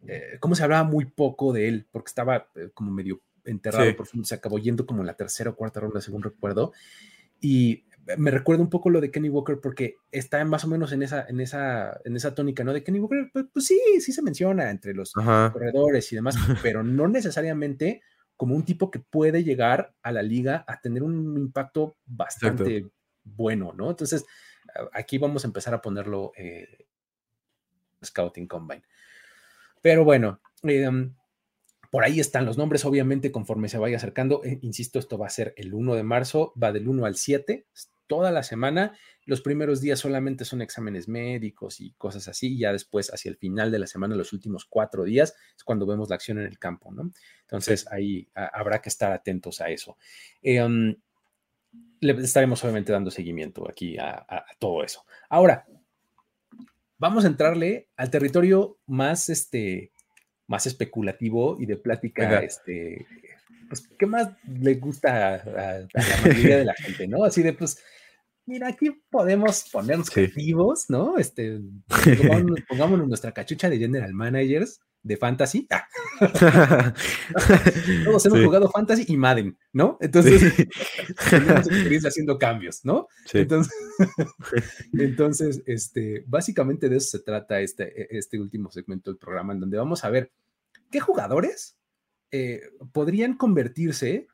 [0.08, 3.94] eh, cómo se hablaba muy poco de él, porque estaba eh, como medio enterrado Sí.
[3.94, 6.74] profundo, se acabó yendo como en la tercera o cuarta ronda, según recuerdo,
[7.40, 7.86] y
[8.18, 11.26] me recuerda un poco lo de Kenny Walker porque está más o menos en esa,
[11.28, 12.74] en esa, en esa tónica, ¿no?
[12.74, 15.52] De Kenny Walker, pues, pues sí, sí se menciona entre los Ajá.
[15.54, 18.02] corredores y demás, pero no necesariamente
[18.42, 22.90] como un tipo que puede llegar a la liga a tener un impacto bastante
[23.24, 23.92] bueno, ¿no?
[23.92, 24.26] Entonces,
[24.94, 26.88] aquí vamos a empezar a ponerlo eh,
[28.04, 28.82] Scouting Combine.
[29.84, 31.14] Pero bueno, eh, um,
[31.92, 34.44] por ahí están los nombres, obviamente, conforme se vaya acercando.
[34.44, 37.68] eh, insisto, esto va a ser el 1 de marzo, va del 1 al 7,
[37.72, 38.94] es toda la semana.
[39.26, 43.38] Los primeros días solamente son exámenes médicos y cosas así, y ya después, hacia el
[43.38, 46.60] final de la semana, los últimos cuatro días, es cuando vemos la acción en el
[46.60, 47.10] campo, ¿no?
[47.44, 49.98] Entonces, ahí a- habrá que estar atentos a eso.
[50.42, 50.94] Eh, um,
[52.02, 55.06] le estaremos obviamente dando seguimiento aquí a, a- a todo eso.
[55.30, 55.66] Ahora,
[56.98, 59.92] vamos a entrarle al territorio más, este,
[60.48, 62.40] más especulativo y de plática, Venga.
[62.40, 63.06] este,
[63.70, 67.24] pues, ¿qué más le gusta a- a la mayoría de la gente, no?
[67.24, 67.82] Así de, pues,
[68.52, 70.14] mira, aquí podemos ponernos Sí.
[70.14, 71.18] creativos, ¿no?
[71.18, 75.68] Este, pongámonos, pongámonos nuestra cachucha de general managers de fantasy.
[78.06, 78.46] Todos hemos Sí.
[78.46, 79.98] jugado fantasy y Madden, ¿no?
[80.02, 80.68] Entonces, Sí.
[81.30, 83.08] tenemos experiencia haciendo cambios, ¿no?
[83.34, 83.74] Entonces,
[84.94, 89.78] entonces, este, básicamente de eso se trata este, este último segmento del programa, en donde
[89.78, 90.32] vamos a ver
[90.92, 91.78] qué jugadores
[92.32, 94.28] eh, podrían convertirse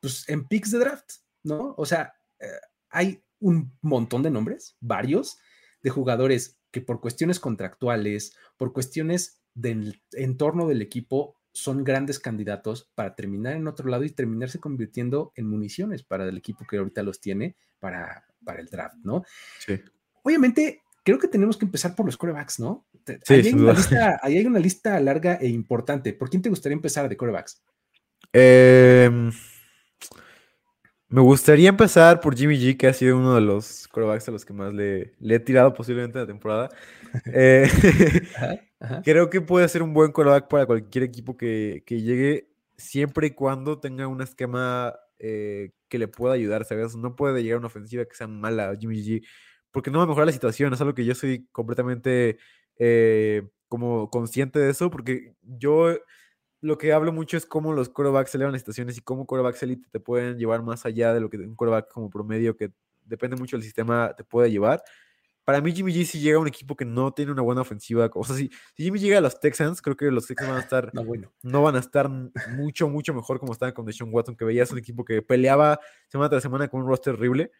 [0.00, 1.10] pues, en picks de draft,
[1.42, 1.74] ¿no?
[1.76, 2.46] O sea, eh,
[2.90, 5.38] hay un montón de nombres, varios,
[5.82, 12.90] de jugadores que por cuestiones contractuales, por cuestiones del entorno del equipo, son grandes candidatos
[12.94, 17.02] para terminar en otro lado y terminarse convirtiendo en municiones para el equipo que ahorita
[17.02, 19.22] los tiene para, para el draft, ¿no?
[19.58, 19.80] Sí.
[20.22, 22.86] Obviamente, creo que tenemos que empezar por los corebacks, ¿no?
[23.22, 26.14] Sí, ahí, hay una lista, ahí hay una lista larga e importante.
[26.14, 27.62] ¿Por quién te gustaría empezar de corebacks?
[28.32, 29.30] Em,
[31.08, 34.44] me gustaría empezar por Jimmy G, que ha sido uno de los quarterbacks a los
[34.44, 36.68] que más le, le he tirado posiblemente en la temporada.
[37.26, 37.68] Eh,
[38.34, 39.02] Ajá, ajá.
[39.02, 43.30] creo que puede ser un buen quarterback para cualquier equipo que, que llegue, siempre y
[43.32, 46.96] cuando tenga un esquema eh, que le pueda ayudar, ¿sabes?
[46.96, 49.24] No puede llegar a una ofensiva que sea mala Jimmy G,
[49.70, 52.38] porque no va a mejorar la situación, es algo que yo soy completamente
[52.78, 55.96] eh, como consciente de eso, porque yo
[56.64, 59.86] lo que hablo mucho es cómo los quarterbacks elevan las situaciones y cómo quarterbacks elite
[59.90, 62.72] te pueden llevar más allá de lo que un quarterback como promedio que
[63.04, 64.82] depende mucho del sistema te puede llevar.
[65.44, 68.10] Para mí Jimmy G si llega a un equipo que no tiene una buena ofensiva,
[68.14, 70.62] o sea, si, si Jimmy llega a los Texans, creo que los Texans van a
[70.62, 71.34] estar No, bueno.
[71.42, 74.78] no van a estar mucho, mucho mejor como estaban con Deshaun Watson, que veías un
[74.78, 77.52] equipo que peleaba semana tras semana con un roster horrible.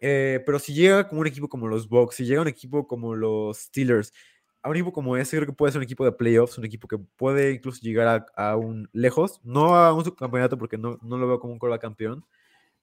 [0.00, 3.14] Eh, pero si llega como un equipo como los Bucks, si llega un equipo como
[3.14, 4.14] los Steelers,
[4.62, 6.88] a un equipo como ese, creo que puede ser un equipo de playoffs, un equipo
[6.88, 11.18] que puede incluso llegar a, a un lejos, no a un subcampeonato porque no, no
[11.18, 12.24] lo veo como un coreback campeón,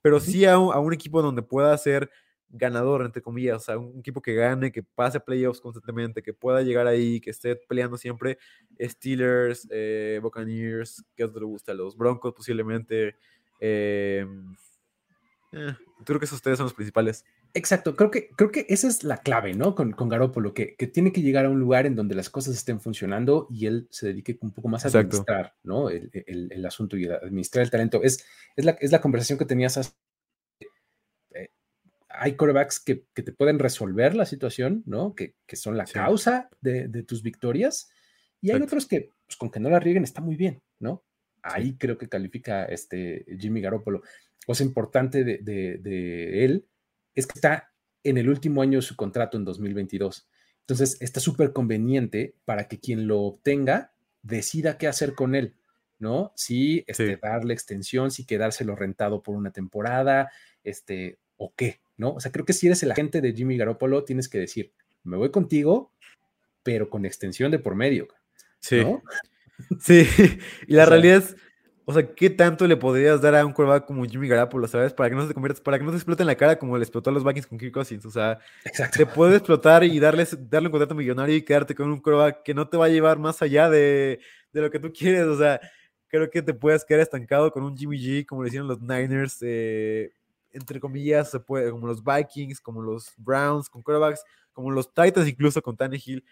[0.01, 2.09] pero sí a un, a un equipo donde pueda ser
[2.49, 6.61] ganador, entre comillas, o sea, un equipo que gane, que pase playoffs constantemente, que pueda
[6.61, 8.37] llegar ahí, que esté peleando siempre.
[8.79, 11.73] Steelers, eh, Buccaneers, ¿qué otro le gusta?
[11.73, 13.15] Los Broncos posiblemente.
[13.59, 14.25] eh,
[15.51, 17.25] eh, creo que esos tres son los principales.
[17.57, 19.75] Exacto, creo que, creo que esa es la clave, ¿no?
[19.75, 22.53] Con, con Garoppolo, que, que tiene que llegar a un lugar en donde las cosas
[22.53, 25.17] estén funcionando y él se dedique un poco más a Exacto.
[25.17, 25.89] administrar, ¿no?
[25.89, 28.03] El, el- el asunto y administrar el talento.
[28.03, 28.25] Es,
[28.57, 29.93] es, la, es la conversación que tenías hace.
[31.33, 31.49] eh,
[32.09, 35.15] hay corebacks que, que te pueden resolver la situación, ¿no?
[35.15, 35.93] Que, que son la Sí.
[35.93, 37.89] causa de, de tus victorias.
[38.41, 38.65] Y hay Exacto.
[38.75, 41.03] otros que, pues, con que no la rieguen, está muy bien, ¿no?
[41.41, 44.01] Ahí creo que califica este Jimmy Garoppolo.
[44.45, 46.67] Cosa importante de, de- de él
[47.15, 47.71] es que está
[48.03, 50.27] en el último año de su contrato en 2022.
[50.61, 55.55] Entonces, está súper conveniente para que quien lo obtenga decida qué hacer con él,
[55.99, 56.31] ¿no?
[56.35, 57.19] Si este, Sí.
[57.21, 60.31] darle extensión, si quedárselo rentado por una temporada,
[60.63, 62.13] este, o qué, ¿no?
[62.13, 64.71] O sea, creo que si eres el agente de Jimmy Garoppolo, tienes que decir,
[65.03, 65.91] me voy contigo,
[66.63, 68.07] pero con extensión de por medio,
[68.59, 68.81] Sí.
[69.79, 70.05] Sí.
[70.67, 71.35] y la O sea- realidad es,
[71.87, 74.91] o sea, ¿qué tanto le podrías dar a un quarterback como Jimmy Garoppolo, sabes?
[74.91, 76.77] Para que no se te conviertas, para que no te explote en la cara como
[76.77, 78.05] le explotó a los Vikings con Kirk Cousins.
[78.05, 78.97] O sea, Exacto.
[78.97, 82.55] te puede explotar y darles, darle un contrato millonario y quedarte con un quarterback que
[82.55, 84.19] no te va a llevar más allá de,
[84.51, 85.25] de lo que tú quieres.
[85.25, 85.61] O sea,
[86.07, 89.37] creo que te puedes quedar estancado con un Jimmy G, como le hicieron los Niners,
[89.41, 90.11] eh,
[90.53, 94.23] entre comillas, se puede, como los Vikings, como los Browns, con quarterbacks,
[94.53, 96.23] como los Titans, incluso con Tannehill.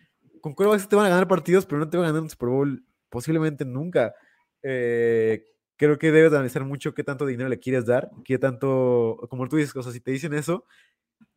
[0.42, 2.50] Con quarterbacks te van a ganar partidos, pero no te van a ganar un Super
[2.50, 4.16] Bowl posiblemente nunca.
[4.64, 5.46] Eh,
[5.76, 9.48] creo que debes de analizar mucho qué tanto dinero le quieres dar, qué tanto, como
[9.50, 10.66] tú dices, o sea, si te dicen eso,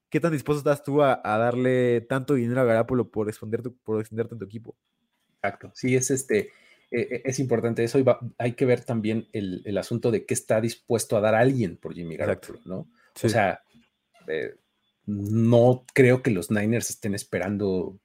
[0.09, 3.77] ¿qué tan dispuesto estás tú a, a darle tanto dinero a Garapolo por, extender tu-
[3.79, 4.77] por extenderte en tu equipo?
[5.43, 5.73] Exacto.
[5.75, 6.51] Sí, es este.
[6.91, 10.25] eh, eh, es importante eso y va- hay que ver también el, el asunto de
[10.25, 12.17] qué está dispuesto a dar alguien por Jimmy.
[12.17, 12.89] Garoppolo, ¿no?
[13.15, 13.27] Sí.
[13.27, 13.63] O sea,
[14.29, 14.55] eh,
[15.07, 17.99] no creo que los Niners estén esperando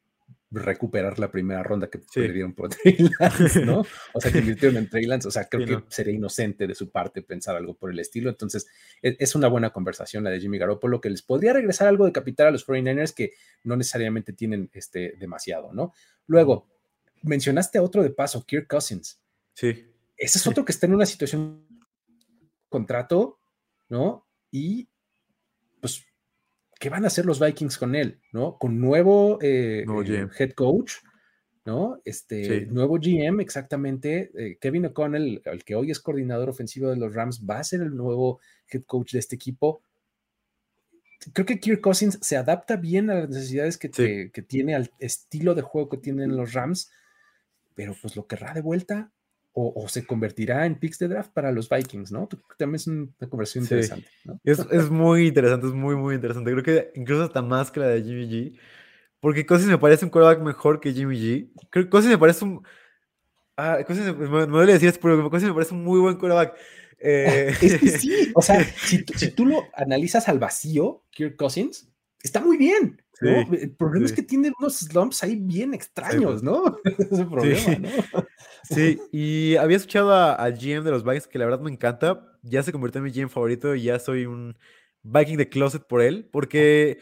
[0.51, 2.19] recuperar la primera ronda que Sí.
[2.21, 3.85] perdieron por Trey Lance, ¿no?
[4.13, 5.27] O sea, que invirtieron en Trey Lance.
[5.27, 5.85] O sea, creo Sí, que no.
[5.89, 8.29] sería inocente de su parte pensar algo por el estilo.
[8.29, 8.67] Entonces,
[9.01, 12.11] e- es una buena conversación la de Jimmy Garoppolo que les podría regresar algo de
[12.11, 13.31] capital a los 49ers que
[13.63, 15.93] no necesariamente tienen este, demasiado, ¿no?
[16.27, 16.67] Luego,
[17.23, 19.21] mencionaste a otro de paso, Kirk Cousins.
[19.53, 19.87] Sí.
[20.17, 21.65] Ese es otro que está en una situación
[22.69, 23.39] contrato,
[23.89, 24.27] ¿no?
[24.51, 24.89] Y
[26.81, 28.57] ¿qué van a hacer los Vikings con él, ¿no?
[28.57, 30.93] Con nuevo, eh, eh, head coach,
[31.63, 32.01] ¿no?
[32.03, 32.65] Este Sí.
[32.71, 34.31] nuevo GM, exactamente.
[34.35, 37.81] eh, Kevin O'Connell, el que hoy es coordinador ofensivo de los Rams, va a ser
[37.81, 39.83] el nuevo head coach de este equipo.
[41.33, 43.93] Creo que Kirk Cousins se adapta bien a las necesidades que, Sí.
[43.93, 46.91] que- que tiene, al estilo de juego que tienen los Rams,
[47.75, 49.11] pero pues lo querrá de vuelta
[49.53, 52.27] o, o se convertirá en picks de draft para los Vikings, ¿no?
[52.57, 53.73] También es una conversación Sí.
[53.75, 54.39] interesante, ¿no?
[54.43, 56.51] Es, es muy interesante, es muy, muy interesante.
[56.51, 58.59] Creo que incluso hasta más que la de Jimmy G,
[59.19, 61.49] porque Cousins me parece un quarterback mejor que Jimmy G.
[61.69, 62.63] Creo que Cousins me parece un...
[63.57, 66.55] Ah, Cousins, me, me duele decir esto, pero Cousins me parece un muy buen quarterback.
[66.99, 71.35] Eh, Es que sí, o sea, si, tú- si tú lo analizas al vacío, Kirk
[71.35, 71.89] Cousins,
[72.23, 73.00] está muy bien.
[73.21, 73.29] ¿No?
[73.29, 76.41] Sí, el problema es que tiene unos slumps ahí bien extraños.
[76.43, 76.77] ¿no?
[76.97, 77.77] Es el problema, Sí.
[77.79, 77.89] ¿no?
[78.63, 82.27] Sí, y había escuchado a- al GM de los Vikings que la verdad me encanta.
[82.43, 84.57] Ya se convirtió en mi GM favorito y ya soy un
[85.03, 86.99] Viking de closet por él, porque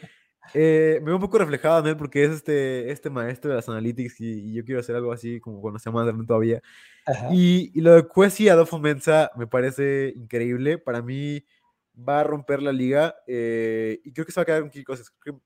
[0.54, 3.68] eh, me veo un poco reflejado en él porque es este, este maestro de las
[3.68, 6.60] analytics y, y yo quiero hacer algo así como cuando sea más grande todavía.
[7.32, 10.78] Y, y lo de Kwesi Adolfo Mensa me parece increíble.
[10.78, 11.44] Para mí
[12.08, 14.88] va a romper la liga eh, y creo que se va a quedar con Kirk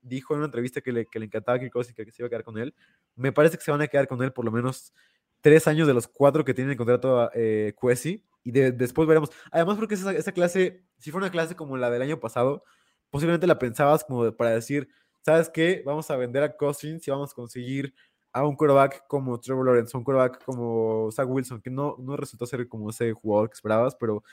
[0.01, 2.29] dijo en una entrevista que le, que le encantaba a Kirk que se iba a
[2.29, 2.73] quedar con él.
[3.15, 4.93] Me parece que se van a quedar con él por lo menos
[5.41, 9.31] tres años de los cuatro que tiene el contrato eh, Kwesi y de- después veremos.
[9.51, 12.63] Además porque esa, clase, si fuera una clase como la del año pasado,
[13.09, 14.87] posiblemente la pensabas como para decir,
[15.23, 15.83] ¿sabes qué?
[15.85, 17.93] Vamos a vender a Cousins y vamos a conseguir
[18.33, 22.45] a un quarterback como Trevor Lawrence, un quarterback como Zach Wilson, que no, no resultó
[22.45, 24.23] ser como ese jugador que esperabas, pero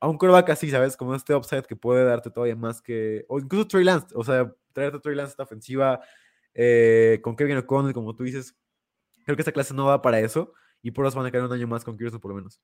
[0.00, 0.96] a un quarterback así, ¿sabes?
[0.96, 3.24] Como este upside que puede darte todavía más que.
[3.28, 6.00] O incluso Trey Lance, o sea, traerte a Trey Lance esta ofensiva
[6.54, 8.56] eh, con Kevin O'Connell, como tú dices.
[9.24, 11.52] Creo que esta clase no va para eso y por eso van a quedar un
[11.52, 12.60] año más con Kirsten, por lo menos.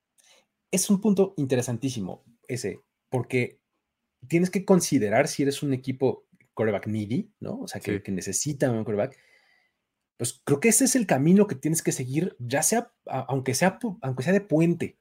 [0.70, 3.60] Es un punto interesantísimo ese, porque
[4.28, 7.60] tienes que considerar si eres un equipo quarterback needy, ¿no?
[7.62, 8.02] O sea, que, Sí.
[8.02, 9.18] que necesita un quarterback.
[10.18, 13.78] Pues creo que ese es el camino que tienes que seguir, ya sea, aunque sea,
[14.02, 14.98] aunque sea de puente,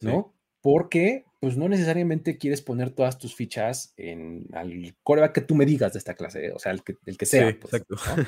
[0.00, 0.34] ¿no?
[0.64, 5.66] Porque, pues no necesariamente quieres poner todas tus fichas en al quarterback que tú me
[5.66, 6.52] digas de esta clase, ¿eh?
[6.52, 7.50] o sea, el que, el que sea.
[7.50, 7.96] Sí, pues, exacto.
[8.16, 8.24] ¿no?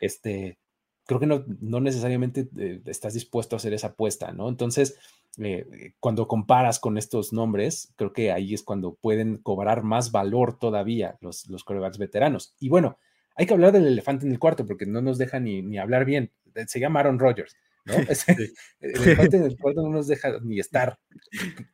[0.00, 0.56] Este,
[1.04, 4.48] creo que no, no necesariamente eh, estás dispuesto a hacer esa apuesta, ¿no?
[4.48, 5.00] Entonces,
[5.38, 10.56] eh, cuando comparas con estos nombres, creo que ahí es cuando pueden cobrar más valor
[10.60, 12.54] todavía los, los quarterbacks veteranos.
[12.60, 12.98] Y bueno,
[13.34, 16.04] hay que hablar del elefante en el cuarto porque no nos deja ni, ni hablar
[16.04, 16.30] bien.
[16.68, 17.94] Se llama Aaron Rodgers, ¿no?
[18.14, 18.52] Sí.
[18.80, 20.98] El el cuarto no nos deja ni estar.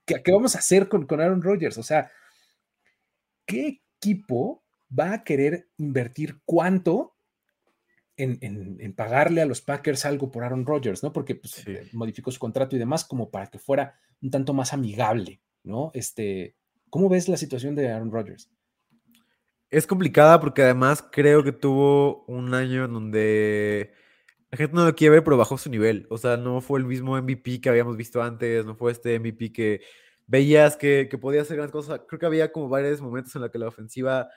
[0.05, 1.79] ¿Qué, qué vamos a hacer con, con Aaron Rodgers?
[1.79, 2.11] O sea,
[3.47, 4.65] ¿qué equipo
[4.99, 7.15] va a querer invertir cuánto
[8.17, 11.13] en, en- en pagarle a los Packers algo por Aaron Rodgers, ¿no?
[11.13, 11.77] Porque pues, Sí.
[11.93, 15.91] modificó su contrato y demás como para que fuera un tanto más amigable, ¿no?
[15.93, 16.57] Este,
[16.89, 18.51] ¿cómo ves la situación de Aaron Rodgers?
[19.69, 23.93] Es complicada porque además creo que tuvo un año en donde
[24.57, 26.07] la gente no lo quiere ver, pero bajó su nivel.
[26.11, 29.53] O sea, no fue el mismo MVP que habíamos visto antes, no fue este MVP
[29.53, 29.81] que
[30.27, 32.01] veías que, que podía hacer grandes cosas.
[32.09, 34.29] Creo que había como varios momentos en los que la ofensiva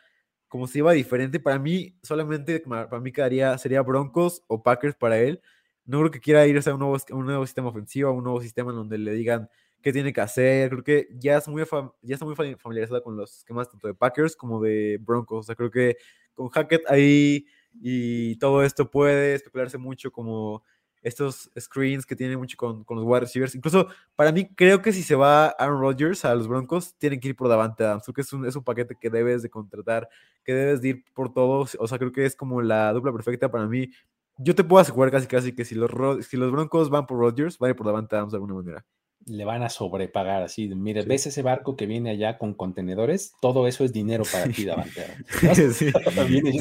[0.47, 1.39] como se iba diferente.
[1.39, 5.41] Para mí, solamente para mí quedaría, sería Broncos o Packers para él.
[5.85, 8.41] No creo que quiera irse a un nuevo, un nuevo sistema ofensivo, a un nuevo
[8.41, 9.49] sistema en donde le digan
[9.81, 10.69] qué tiene que hacer.
[10.69, 11.63] Creo que ya, muy
[12.01, 15.39] ya está muy fami- familiarizada con los esquemas tanto de Packers como de Broncos.
[15.39, 15.97] O sea, creo que
[16.33, 17.45] con Hackett ahí
[17.81, 20.63] y todo esto puede especularse mucho como
[21.01, 23.55] estos screens que tiene mucho con, con los wide receivers.
[23.55, 27.29] Incluso para mí creo que si se va Aaron Rodgers a los Broncos, tienen que
[27.29, 28.03] ir por Davante Adams.
[28.03, 30.09] Creo que es un, es un paquete que debes de contratar,
[30.43, 31.77] que debes de ir por todos.
[31.79, 33.89] O sea, creo que es como la dupla perfecta para mí.
[34.37, 35.91] Yo te puedo asegurar casi casi que si los,
[36.25, 38.85] si los Broncos van por Rodgers, van a ir por Davante Adams de alguna manera.
[39.25, 40.67] Le van a sobrepagar así.
[40.69, 41.07] Mire, Sí.
[41.09, 43.33] ¿ves ese barco que viene allá con contenedores?
[43.41, 45.03] Todo eso es dinero para ti, Davante.
[45.73, 46.41] Sí, exactamente.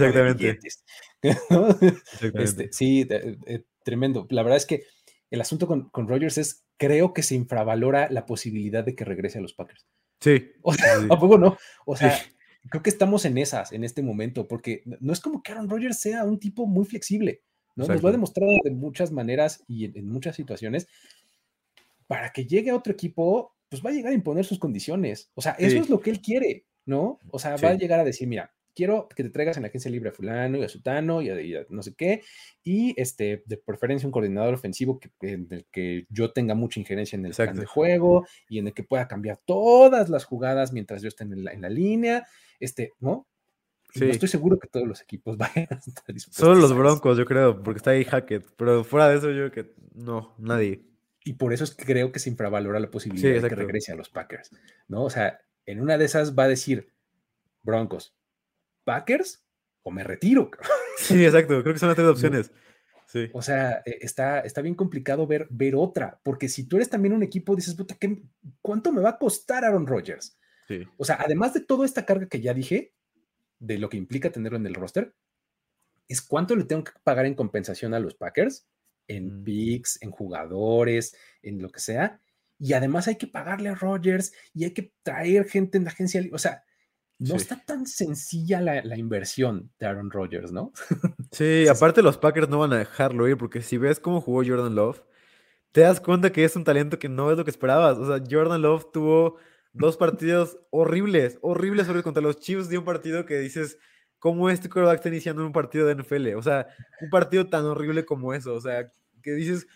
[1.50, 1.68] ¿no?
[1.70, 2.42] exactamente.
[2.42, 4.26] Este, sí, de- de- tremendo.
[4.30, 4.82] La verdad es que
[5.30, 9.38] el asunto con, con Rodgers es, creo que se infravalora la posibilidad de que regrese
[9.38, 9.86] a los Packers.
[10.20, 11.06] sí, O sea, sí.
[11.10, 11.56] ¿a poco no?
[11.86, 12.30] O sea, Sí.
[12.70, 15.98] creo que estamos en esas en este momento, porque no- es como que Aaron Rodgers
[16.00, 17.42] sea un tipo muy flexible,
[17.76, 17.86] ¿no?
[17.86, 20.86] Nos lo ha demostrado de muchas maneras y en, en muchas situaciones.
[22.08, 25.30] Para que llegue a otro equipo, pues va a llegar a imponer sus condiciones.
[25.34, 25.76] O sea, eso Sí.
[25.78, 27.20] es lo que él quiere, ¿no?
[27.30, 29.90] O sea, va a llegar a decir, mira, quiero que te traigas en la agencia
[29.90, 32.22] libre a fulano y a sutano y a, y a no sé qué,
[32.62, 37.16] y este, de preferencia un coordinador ofensivo que, en el que yo tenga mucha injerencia
[37.16, 41.02] en el plan de juego y en el que pueda cambiar todas las jugadas mientras
[41.02, 42.26] yo esté en la, en la línea,
[42.60, 43.26] este, ¿no?
[43.94, 46.36] Estoy seguro que todos los equipos vayan a estar dispuestos.
[46.36, 46.76] Solo los.
[46.76, 48.46] Broncos, yo creo, porque está ahí Hackett.
[48.56, 50.82] Pero fuera de eso, yo creo que no, nadie.
[51.28, 53.96] Y por eso es que creo que se infravalora la posibilidad de que regrese a
[53.96, 54.50] los Packers,
[54.86, 55.04] ¿no?
[55.04, 56.90] O sea, en una de esas va a decir
[57.62, 58.16] Broncos,
[58.84, 59.44] Packers
[59.82, 60.50] o me retiro.
[60.98, 61.62] Sí, exacto.
[61.62, 62.50] Creo que son las tres opciones.
[63.06, 63.28] Sí.
[63.32, 67.12] O sea, eh, está, está bien complicado ver, ver otra, porque si tú eres también
[67.12, 68.22] un equipo, dices, puta, ¿qué-
[68.62, 70.38] ¿cuánto me va a costar Aaron Rodgers?
[70.66, 70.84] Sí.
[70.96, 72.94] O sea, además de toda esta carga que ya dije,
[73.58, 75.14] de lo que implica tenerlo en el roster,
[76.08, 78.66] es cuánto le tengo que pagar en compensación a los Packers,
[79.08, 79.44] en Mm.
[79.44, 82.20] picks, en jugadores, en lo que sea.
[82.58, 86.22] Y además hay que pagarle a Rodgers y hay que traer gente en la agencia.
[86.32, 86.62] O sea,
[87.18, 87.42] no Sí.
[87.42, 90.72] está tan sencilla la, la inversión de Aaron Rodgers, ¿no?
[91.32, 94.74] Sí, aparte los Packers no van a dejarlo ir porque si ves cómo jugó Jordan
[94.74, 95.02] Love,
[95.72, 97.98] te das cuenta que es un talento que no es lo que esperabas.
[97.98, 99.36] O sea, Jordan Love tuvo
[99.72, 103.78] dos partidos horribles, horribles, horribles contra los Chiefs de un partido que dices,
[104.18, 106.34] ¿cómo este quarterback está iniciando un partido de NFL?
[106.36, 106.66] O sea,
[107.00, 108.54] un partido tan horrible como eso.
[108.54, 108.90] O sea,
[109.22, 109.66] que dices,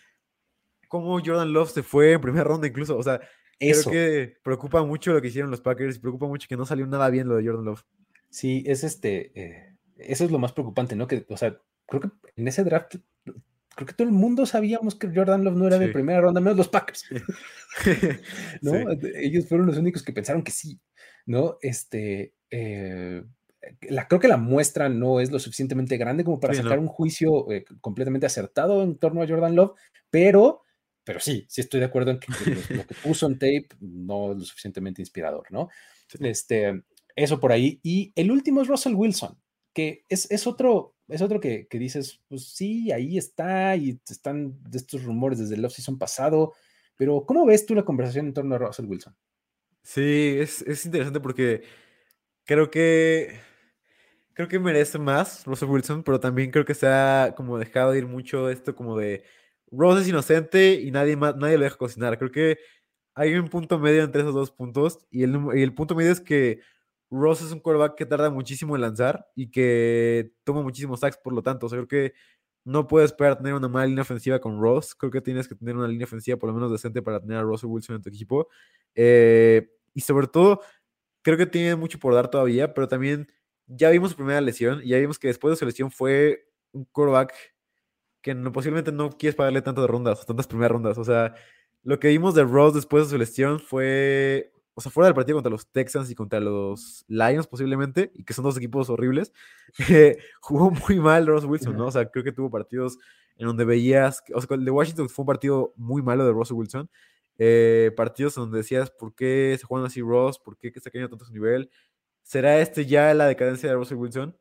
[0.87, 2.97] ¿cómo Jordan Love se fue en primera ronda incluso?
[2.97, 3.21] O sea,
[3.59, 3.89] Eso.
[3.89, 7.09] creo que preocupa mucho lo que hicieron los Packers preocupa mucho que no salió nada
[7.09, 7.83] bien lo de Jordan Love.
[8.29, 11.07] Sí, es este, eh, eso es lo más preocupante, ¿no?
[11.07, 12.95] Que, o sea, creo que en ese draft,
[13.75, 15.93] creo que todo el mundo sabíamos que Jordan Love no era de Sí.
[15.93, 17.05] primera ronda, menos los Packers,
[18.61, 18.71] ¿no?
[18.71, 18.95] Sí.
[18.97, 20.79] De- Ellos fueron los únicos que pensaron que sí,
[21.25, 21.57] ¿no?
[21.61, 23.23] Este, eh,
[23.89, 26.63] la, creo que la muestra no es lo suficientemente grande como para Sí, no.
[26.63, 29.73] sacar un juicio eh, completamente acertado en torno a Jordan Love,
[30.09, 30.61] pero,
[31.03, 34.31] pero sí, sí estoy de acuerdo en que lo, lo que puso en tape no
[34.33, 35.69] es lo suficientemente inspirador, ¿no?
[36.07, 36.17] Sí.
[36.21, 36.83] Este,
[37.15, 37.79] eso por ahí.
[37.83, 39.37] Y el último es Russell Wilson,
[39.73, 44.61] que es, es otro, es otro que, que dices, pues sí, ahí está, y están
[44.69, 46.53] de estos rumores desde el offseason pasado,
[46.95, 49.15] pero ¿cómo ves tú la conversación en torno a Russell Wilson?
[49.81, 51.63] Sí, es, es interesante porque
[52.45, 53.39] creo que
[54.33, 58.07] creo que merece más Russell Wilson, pero también creo que se ha como dejado ir
[58.07, 59.23] mucho esto como de
[59.71, 62.17] Ross es inocente y nadie más, nadie lo deja cocinar.
[62.17, 62.59] Creo que
[63.15, 66.21] hay un punto medio entre esos dos puntos y el, y el punto medio es
[66.21, 66.61] que
[67.11, 71.33] Ross es un quarterback que tarda muchísimo en lanzar y que toma muchísimos sacks, por
[71.33, 72.13] lo tanto, o sea, creo que
[72.65, 74.95] no puedes esperar tener una mala línea ofensiva con Ross.
[74.95, 77.41] Creo que tienes que tener una línea ofensiva por lo menos decente para tener a
[77.41, 78.47] Russell Wilson en tu equipo.
[78.95, 80.61] Eh, y sobre todo,
[81.23, 83.27] creo que tiene mucho por dar todavía, pero también
[83.67, 86.85] ya vimos su primera lesión y ya vimos que después de su lesión fue un
[86.85, 87.33] quarterback
[88.21, 90.97] que no, posiblemente no quieres pagarle tantas rondas, tantas primeras rondas.
[90.97, 91.35] O sea,
[91.83, 95.35] lo que vimos de Ross después de su lesión fue, o sea, fuera del partido
[95.35, 99.33] contra los Texans y contra los Lions posiblemente, y que son dos equipos horribles,
[99.89, 101.87] eh, jugó muy mal Ross Wilson, ¿no?
[101.87, 102.97] O sea, creo que tuvo partidos
[103.35, 106.55] en donde veías, o sea, el de Washington fue un partido muy malo de Russell
[106.55, 106.89] Wilson,
[107.37, 110.39] eh, partidos donde decías, ¿por qué se juegan así Ross?
[110.39, 111.69] ¿Por qué está cayendo tanto su nivel?
[112.23, 114.37] ¿Será este ya la decadencia de Russell Wilson?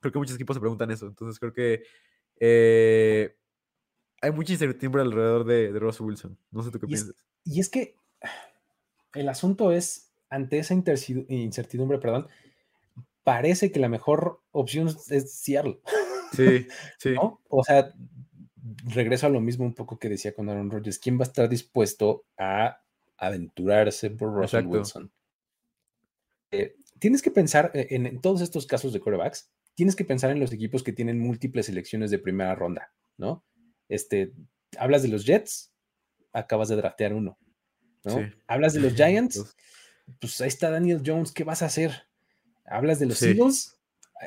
[0.00, 1.82] Creo que muchos equipos se preguntan eso, entonces creo que
[2.38, 3.34] eh,
[4.20, 6.38] hay mucha incertidumbre alrededor de, de Russell Wilson.
[6.50, 7.22] No sé tú qué Y es- piensas.
[7.44, 7.96] Y es que
[9.14, 12.28] el asunto es, ante esa incertidumbre, perdón,
[13.24, 15.80] parece que la mejor opción es Seattle,
[16.32, 16.66] Sí,
[16.98, 17.14] sí.
[17.14, 17.40] ¿no?
[17.48, 17.92] O sea,
[18.84, 20.98] regreso a lo mismo un poco que decía con Aaron Rodgers.
[20.98, 22.82] ¿Quién va a estar dispuesto a
[23.16, 24.68] aventurarse por Russell Exacto.
[24.70, 25.12] Wilson?
[26.50, 30.30] Eh, tienes que pensar eh, en, en todos estos casos de quarterbacks, tienes que pensar
[30.30, 33.44] en los equipos que tienen múltiples selecciones de primera ronda, ¿no?
[33.88, 34.32] Este,
[34.78, 35.72] hablas de los Jets,
[36.32, 37.38] acabas de draftear uno,
[38.04, 38.12] ¿no?
[38.18, 38.24] Sí.
[38.46, 39.54] Hablas de los Giants,
[40.20, 41.92] pues ahí está Daniel Jones, ¿qué vas a hacer?
[42.64, 43.26] Hablas de los Sí.
[43.30, 43.76] Eagles,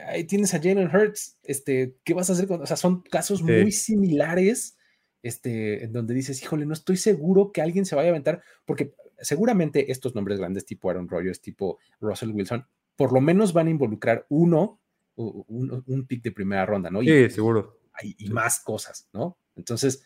[0.07, 2.47] ahí tienes a Jalen Hurts, este, ¿qué vas a hacer?
[2.47, 3.45] con- O sea, son casos Sí.
[3.45, 4.77] muy similares,
[5.23, 8.93] este, en donde dices, híjole, no estoy seguro que alguien se vaya a aventar, porque
[9.21, 12.65] seguramente estos nombres grandes tipo Aaron Rodgers, tipo Russell Wilson,
[12.95, 14.79] por lo menos van a involucrar uno,
[15.15, 17.01] un, un pick de primera ronda, ¿no?
[17.01, 17.79] Y, Sí, seguro.
[18.03, 19.37] y- y más cosas, ¿no?
[19.55, 20.05] Entonces,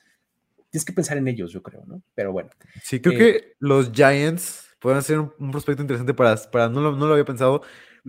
[0.70, 2.02] tienes que pensar en ellos, yo creo, ¿no?
[2.16, 2.50] Pero bueno,
[2.82, 6.82] Sí, creo Eh, que los Giants pueden ser un, un prospecto interesante para, para no,
[6.82, 7.62] lo, no lo había pensado,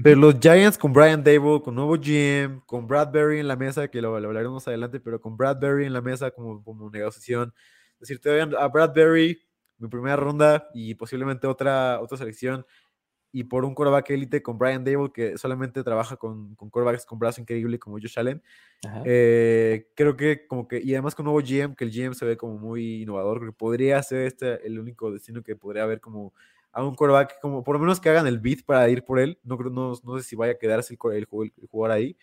[0.03, 4.01] pero los Giants con Brian Dable, con nuevo GM, con Bradbury en la mesa, que
[4.03, 7.53] lo, lo hablaremos adelante, pero con Bradbury en la mesa como, como negociación.
[8.01, 9.39] Es decir, te doy a Bradbury
[9.79, 12.65] mi primera ronda y posiblemente otra, otra selección.
[13.33, 17.19] Y por un quarterback élite con Brian Dable, que solamente trabaja con, con quarterbacks con
[17.19, 18.41] brazo increíble como Josh Allen.
[19.05, 22.37] Eh, creo que como que, y además con nuevo GM, que el GM se ve
[22.37, 26.33] como muy innovador, creo que podría ser este el único destino que podría haber como
[26.71, 29.39] a un quarterback, como por lo menos que hagan el beat para ir por él.
[29.43, 31.27] No, no, no sé si vaya a quedarse el, el,
[31.61, 32.17] el jugador ahí,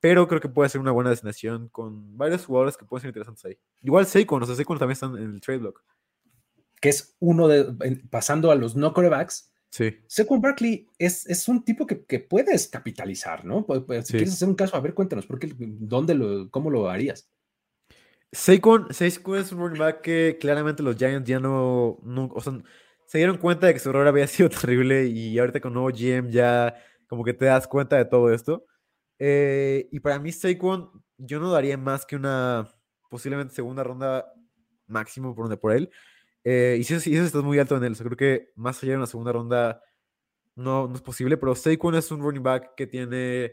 [0.00, 3.44] pero creo que puede ser una buena destinación con varios jugadores que pueden ser interesantes
[3.44, 3.58] ahí.
[3.82, 5.82] Igual Saquon, o sea, Saquon también están en el trade block.
[6.84, 7.64] Que es uno de,
[8.10, 12.68] pasando a los no corebacks, Sí, Saquon Barkley es, es un tipo que, que puedes
[12.68, 13.66] capitalizar, ¿no?
[13.66, 14.12] Si Sí.
[14.18, 17.28] quieres hacer un caso, a ver, cuéntanos, ¿por qué, dónde lo, ¿cómo lo harías?
[18.30, 22.52] Saquon, Saquon es un running back que claramente los Giants ya no, no, o sea,
[23.06, 26.30] se dieron cuenta de que su error había sido terrible y ahorita con nuevo GM
[26.30, 26.76] ya
[27.08, 28.66] como que te das cuenta de todo esto.
[29.18, 32.68] Eh, y para mí Saquon, yo no daría más que una
[33.10, 34.24] posiblemente segunda ronda
[34.86, 35.90] máximo por donde por él.
[36.44, 38.82] Eh, y si eso, eso estás muy alto en él, o sea, creo que más
[38.82, 39.82] allá de una segunda ronda
[40.56, 43.52] no, no es posible, pero Saquon es un running back que tiene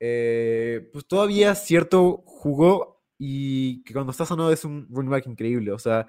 [0.00, 5.72] eh, pues todavía cierto jugo y que cuando está sano es un running back increíble.
[5.72, 6.06] O sea,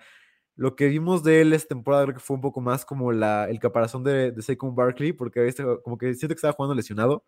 [0.55, 3.49] Lo que vimos de él esta temporada creo que fue un poco más como la,
[3.49, 7.25] el caparazón de, de Saquon Barkley, porque este, como que siento que estaba jugando lesionado.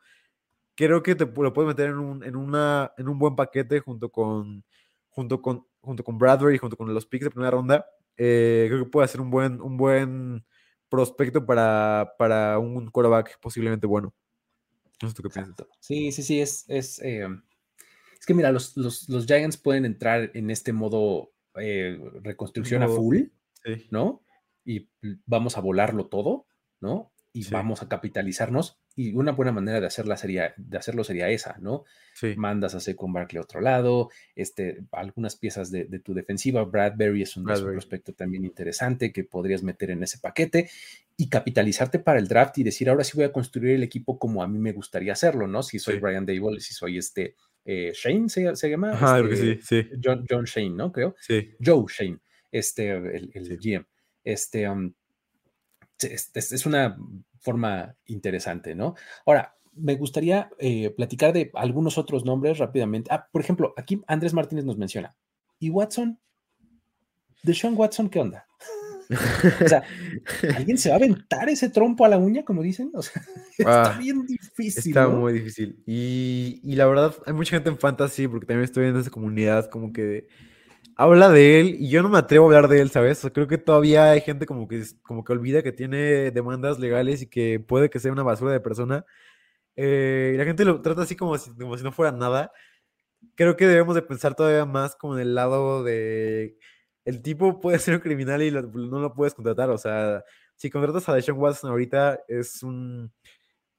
[0.76, 4.10] Creo que te, lo puedes meter en un, en, una, en un buen paquete junto
[4.12, 4.64] con,
[5.10, 7.86] junto, con, junto con Bradbury, junto con los picks de primera ronda.
[8.22, 10.46] Eh, creo que puede ser un buen, un buen
[10.90, 14.14] prospecto para, para un quarterback posiblemente bueno.
[15.02, 15.56] No sé tú qué piensas.
[15.80, 17.26] Sí, sí, sí, es, es, eh,
[18.20, 22.90] es que mira, los, los, los, Giants pueden entrar en este modo eh, reconstrucción a
[22.90, 23.28] full,
[23.64, 23.88] sí.
[23.90, 24.22] ¿no?
[24.66, 24.90] Y
[25.26, 26.46] vamos a volarlo todo,
[26.82, 27.14] ¿no?
[27.32, 27.54] Y Sí.
[27.54, 28.82] vamos a capitalizarnos.
[29.02, 31.86] Y una buena manera de, hacerla sería, de hacerlo sería esa, ¿no?
[32.14, 32.34] Sí.
[32.36, 36.66] Mandas a Saquon Barkley a otro lado, este, algunas piezas de, de tu defensiva.
[36.66, 37.76] Bradbury es un, Bradbury.
[37.76, 40.70] prospecto también interesante que podrías meter en ese paquete
[41.16, 44.44] y capitalizarte para el draft y decir, ahora sí voy a construir el equipo como
[44.44, 45.64] a mí me gustaría hacerlo, ¿no?
[45.64, 46.00] Si soy Sí.
[46.02, 48.92] Brian Dable, si soy este eh, Shane, ¿se, se llama?
[48.92, 50.92] Ajá, creo que Este, sí, sí, John, John Shane, ¿no?
[50.92, 51.16] Creo.
[51.22, 51.52] sí.
[51.64, 52.20] Joe Shane,
[52.52, 53.32] este, el.
[53.62, 53.86] GM.
[54.26, 54.92] Este, um,
[56.02, 56.98] es, una
[57.40, 58.96] forma interesante, ¿no?
[59.26, 63.10] Ahora, me gustaría eh, platicar de algunos otros nombres rápidamente.
[63.14, 65.16] Ah, por ejemplo, aquí Andrés Martínez nos menciona.
[65.60, 66.20] ¿Y Watson?
[67.44, 68.46] ¿De Sean Watson qué onda?
[69.10, 69.84] O sea,
[70.56, 72.92] ¿alguien se va a aventar ese trompo a la uña, como dicen?
[72.94, 73.24] O sea,
[73.58, 74.92] está Ah, bien difícil.
[74.92, 75.20] Está ¿no?
[75.20, 75.82] muy difícil.
[75.88, 79.70] Y, y la verdad, hay mucha gente en fantasy, porque también estoy en esa comunidad,
[79.70, 80.28] como que
[81.04, 83.26] habla de él, y yo no me atrevo a hablar de él, ¿sabes?
[83.34, 87.28] Creo que todavía hay gente como que, como que olvida que tiene demandas legales y
[87.28, 89.06] que puede que sea una basura de persona.
[89.78, 92.52] Eh, la gente lo trata así como si, como si no fuera nada.
[93.36, 96.58] Creo que debemos de pensar todavía más como en el lado de...
[97.06, 99.70] El tipo puede ser un criminal y lo- no lo puedes contratar.
[99.72, 100.24] O sea,
[100.56, 103.12] si contratas a Deshaun Watson ahorita es un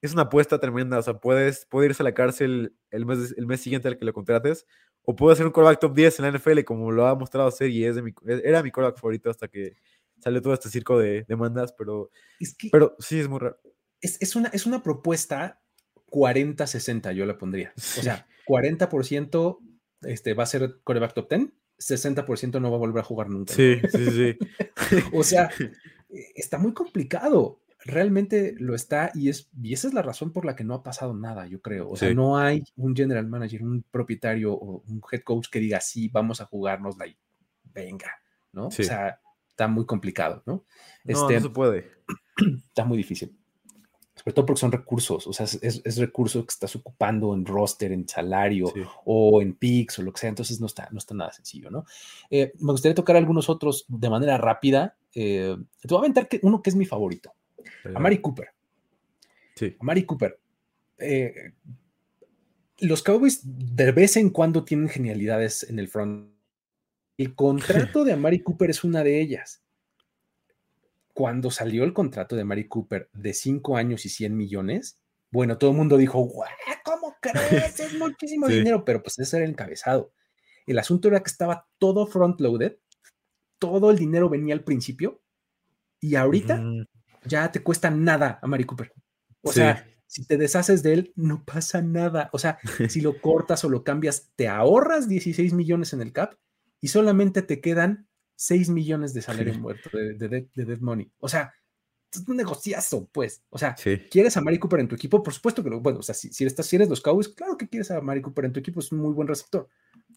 [0.02, 0.98] es una apuesta tremenda.
[0.98, 4.04] O sea, puedes, puede irse a la cárcel el mes, el mes siguiente al que
[4.04, 4.66] lo contrates.
[5.04, 7.70] O puede ser un quarterback top 10 en la NFL, como lo ha mostrado ser
[7.70, 8.12] y es de mi,
[8.44, 9.76] era mi quarterback favorito hasta que
[10.18, 11.72] salió todo este circo de demandas.
[11.72, 13.58] Pero, Es que pero sí, es muy raro.
[14.00, 15.60] es, es una, es una propuesta
[16.10, 17.72] 40-60, yo la pondría.
[17.76, 19.58] O sea, 40%
[20.02, 21.48] este, va a ser coreback top 10,
[21.78, 23.54] 60% no va a volver a jugar nunca.
[23.54, 24.38] Sí, sí, sí.
[25.14, 25.50] O sea,
[26.10, 27.60] eh, está muy complicado.
[27.84, 30.82] Realmente lo está y, es, y esa es la razón por la que no ha
[30.82, 31.88] pasado nada, yo creo.
[31.90, 35.80] O sea, no hay un general manager, un propietario o un head coach que diga,
[35.80, 37.16] sí, vamos a jugárnosla y
[37.64, 38.10] venga,
[38.52, 38.70] ¿no?
[38.70, 38.82] Sí.
[38.82, 40.64] O sea, está muy complicado, ¿no?
[41.04, 41.90] No, Este, no se puede.
[42.68, 43.34] está muy difícil.
[44.14, 47.46] Sobre todo porque son recursos, o sea, es, es, es recurso que estás ocupando en
[47.46, 48.82] roster, en salario Sí.
[49.06, 51.86] o en picks o lo que sea, entonces no está, no está nada sencillo, ¿no?
[52.28, 54.98] Eh, me gustaría tocar algunos otros de manera rápida.
[55.14, 57.32] Eh, te voy a aventar que, uno que es mi favorito,
[57.94, 58.48] Amari Cooper.
[59.56, 59.76] Sí.
[59.80, 60.38] Amari Cooper.
[60.98, 61.52] Eh,
[62.78, 66.32] los Cowboys de vez en cuando tienen genialidades en el front.
[67.18, 69.62] El contrato de Amari Cooper es una de ellas.
[71.12, 74.98] Cuando salió el contrato de Amari Cooper de 5 años y 100 millones,
[75.30, 76.48] bueno, todo el mundo dijo, "Guau,
[76.84, 77.78] ¿cómo crees?
[77.80, 78.54] Es muchísimo Sí.
[78.54, 80.12] dinero, pero pues ese era el encabezado.
[80.66, 82.76] El asunto era que estaba todo front-loaded,
[83.58, 85.20] todo el dinero venía al principio
[86.00, 86.62] y ahorita.
[87.24, 88.92] Ya te cuesta nada a Mari Cooper.
[89.42, 89.60] O Sí.
[89.60, 92.30] sea, si te deshaces de él, no pasa nada.
[92.32, 92.58] O sea,
[92.88, 96.34] si lo cortas o lo cambias, te ahorras 16 millones en el cap
[96.80, 101.10] y solamente te quedan 6 millones de salario muerto, de, de, dead- de dead money.
[101.18, 101.52] O sea,
[102.12, 103.42] es un negociazo, pues.
[103.50, 103.98] O sea, Sí.
[104.10, 105.22] ¿quieres a Mari Cooper en tu equipo?
[105.22, 107.56] Por supuesto que lo, bueno, o sea, si, si, estás, si eres los Cowboys, claro
[107.56, 109.68] que quieres a Mari Cooper en tu equipo, es un muy buen receptor.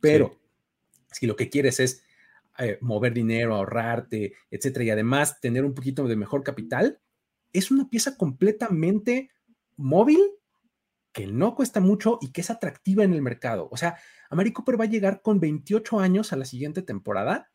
[0.02, 0.40] Pero
[1.12, 2.02] si lo que quieres es
[2.60, 7.00] eh, mover dinero, ahorrarte, etcétera, y además tener un poquito de mejor capital,
[7.52, 9.32] es una pieza completamente
[9.76, 10.20] móvil
[11.12, 13.70] que no cuesta mucho y que es atractiva en el mercado.
[13.72, 13.98] O sea,
[14.30, 17.52] Amari Cooper va a llegar con 28 años a la siguiente temporada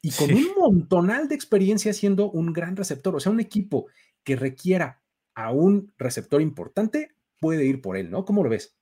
[0.00, 0.34] y con Sí.
[0.34, 3.16] un montonal de experiencia siendo un gran receptor.
[3.16, 3.86] O sea, un equipo
[4.22, 5.02] que requiera
[5.34, 8.24] a un receptor importante puede ir por él, ¿no?
[8.24, 8.76] ¿Cómo lo ves?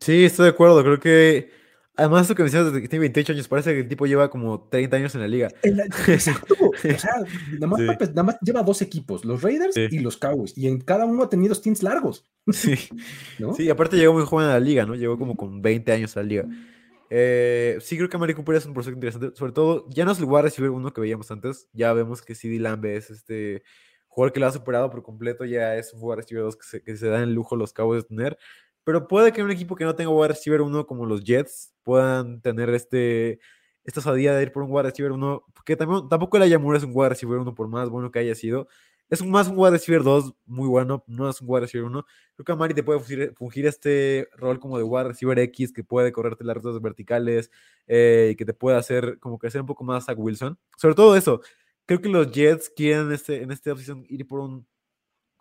[0.00, 0.82] Sí, estoy de acuerdo.
[0.82, 1.50] Creo que.
[1.94, 4.66] Además, lo que mencionas de que tiene 28 años, parece que el tipo lleva como
[4.70, 5.48] 30 años en la liga.
[5.62, 6.54] Exacto.
[6.60, 7.16] O sea,
[7.52, 7.86] nada más, Sí.
[7.86, 9.88] Pepe, nada más lleva dos equipos, los Raiders Sí.
[9.90, 12.74] y los Cowboys, y en cada uno ha tenido stints largos, Sí.
[13.38, 13.54] ¿no?
[13.54, 14.94] Sí, aparte llegó muy joven a la liga, ¿no?
[14.94, 16.46] Llegó como con 20 años a la liga.
[17.10, 19.36] Eh, sí, creo que Amari Cooper es un prospecto interesante.
[19.36, 21.68] Sobre todo, ya no es el wide receiver uno que veíamos antes.
[21.74, 23.62] Ya vemos que CD Lamb es este
[24.08, 25.44] jugador que lo ha superado por completo.
[25.44, 28.04] Ya es un wide receiver 2 que se, que se dan el lujo los Cowboys
[28.04, 28.38] de tener.
[28.84, 32.40] Pero puede que un equipo que no tenga wide receiver uno como los Jets puedan
[32.40, 33.40] tener este
[33.84, 35.44] esta osadía de ir por un wide receiver uno.
[35.64, 38.34] Que también, tampoco el Ayamura es un wide receiver uno por más bueno que haya
[38.34, 38.68] sido.
[39.12, 42.06] Es más un wide receiver 2 muy bueno, no es un wide receiver 1.
[42.34, 45.84] Creo que Amari te puede fungir, fungir este rol como de wide receiver X que
[45.84, 47.50] puede correrte las rutas verticales
[47.86, 50.58] eh, y que te puede hacer como crecer un poco más a Wilson.
[50.78, 51.42] Sobre todo eso,
[51.84, 54.66] creo que los Jets quieren este, en esta opción ir por un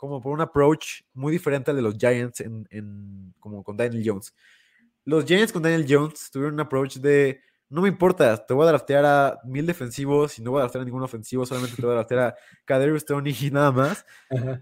[0.02, 4.02] como por un approach muy diferente al de los Giants en, en, como con Daniel
[4.04, 4.34] Jones.
[5.06, 7.40] Los Giants con Daniel Jones tuvieron un approach de
[7.70, 10.82] no me importa, te voy a draftear a mil defensivos y no voy a draftear
[10.82, 12.36] a ningún ofensivo, solamente te voy a draftear a
[12.66, 14.04] Kadarius Stoney y nada más.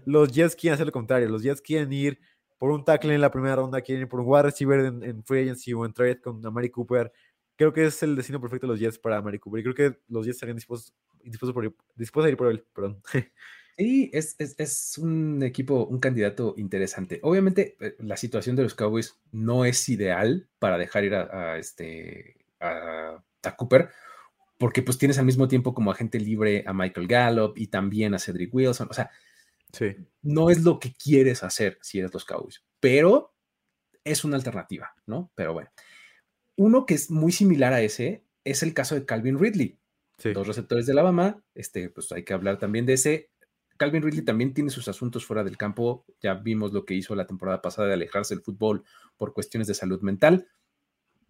[0.04, 2.20] Los Jets quieren hacer lo contrario, los Jets quieren ir
[2.58, 5.24] por un tackle en la primera ronda, quieren ir por un wide receiver en, en
[5.24, 7.10] free agency o en trade con Amari Cooper.
[7.56, 10.00] Creo que es el destino perfecto de los Jets para Amari Cooper y creo que
[10.08, 10.92] los Jets estarían dispuestos,
[11.24, 12.62] dispuestos, por, dispuestos a ir por él.
[12.74, 13.02] Perdón.
[13.80, 17.18] Sí, es, es, es, un equipo, un candidato interesante.
[17.22, 21.56] Obviamente, eh, la situación de los Cowboys no es ideal para dejar ir a, a
[21.56, 23.88] este, a, a, Cooper,
[24.58, 28.18] porque pues tienes al mismo tiempo como agente libre a Michael Gallup y también a
[28.18, 28.88] Cedric Wilson.
[28.90, 29.10] O sea,
[29.72, 29.96] sí.
[30.20, 33.32] no es lo que quieres hacer si eres los Cowboys, pero
[34.04, 35.32] es una alternativa, ¿no?
[35.34, 35.70] Pero bueno,
[36.56, 39.78] uno que es muy similar a ese es el caso de Calvin Ridley.
[40.18, 40.34] Sí.
[40.34, 43.29] Dos receptores de Alabama, este, pues hay que hablar también de ese.
[43.80, 46.04] Calvin Ridley también tiene sus asuntos fuera del campo.
[46.20, 48.84] Ya vimos lo que hizo la temporada pasada de alejarse del fútbol
[49.16, 50.46] por cuestiones de salud mental.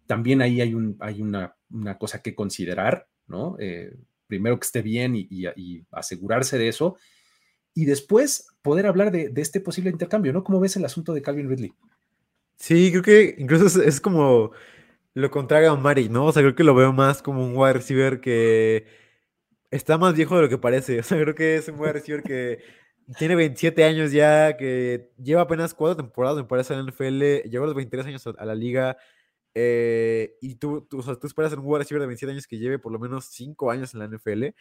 [0.05, 1.55] También ahí hay, un, hay una,
[1.97, 3.55] cosa que considerar, ¿no?
[3.57, 3.95] Eh,
[4.27, 5.45] primero que esté bien y,
[5.91, 6.97] asegurarse de eso.
[7.73, 10.43] Y después poder hablar de, este posible intercambio, ¿no?
[10.43, 11.73] ¿Cómo ves el asunto de Calvin Ridley?
[12.57, 14.51] Sí, creo que incluso es, es como
[15.13, 16.25] lo contrario a Mari, ¿no?
[16.25, 18.99] O sea, creo que lo veo más como un wide receiver que
[19.71, 20.99] está más viejo de lo que parece.
[20.99, 22.59] O sea, creo que es un wide receiver que
[23.17, 27.63] tiene 27 años ya, que lleva apenas cuatro temporadas, me parece, en la NFL, llegó
[27.63, 28.97] a los 23 años a la liga.
[29.53, 32.57] Eh, y tú, o sea, tú esperas en un wide receiver de 27 años que
[32.57, 34.53] lleve por lo menos 5 años en la NFL.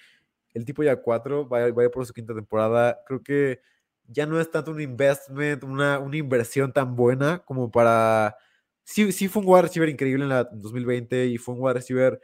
[0.54, 3.00] El tipo ya 4, va, va a ir por su quinta temporada.
[3.06, 3.61] Creo que
[4.08, 8.36] ya no es tanto un investment, una, una inversión tan buena como para...
[8.84, 12.20] Sí, sí fue un wide receiver increíble en la 2020 y fue un wide receiver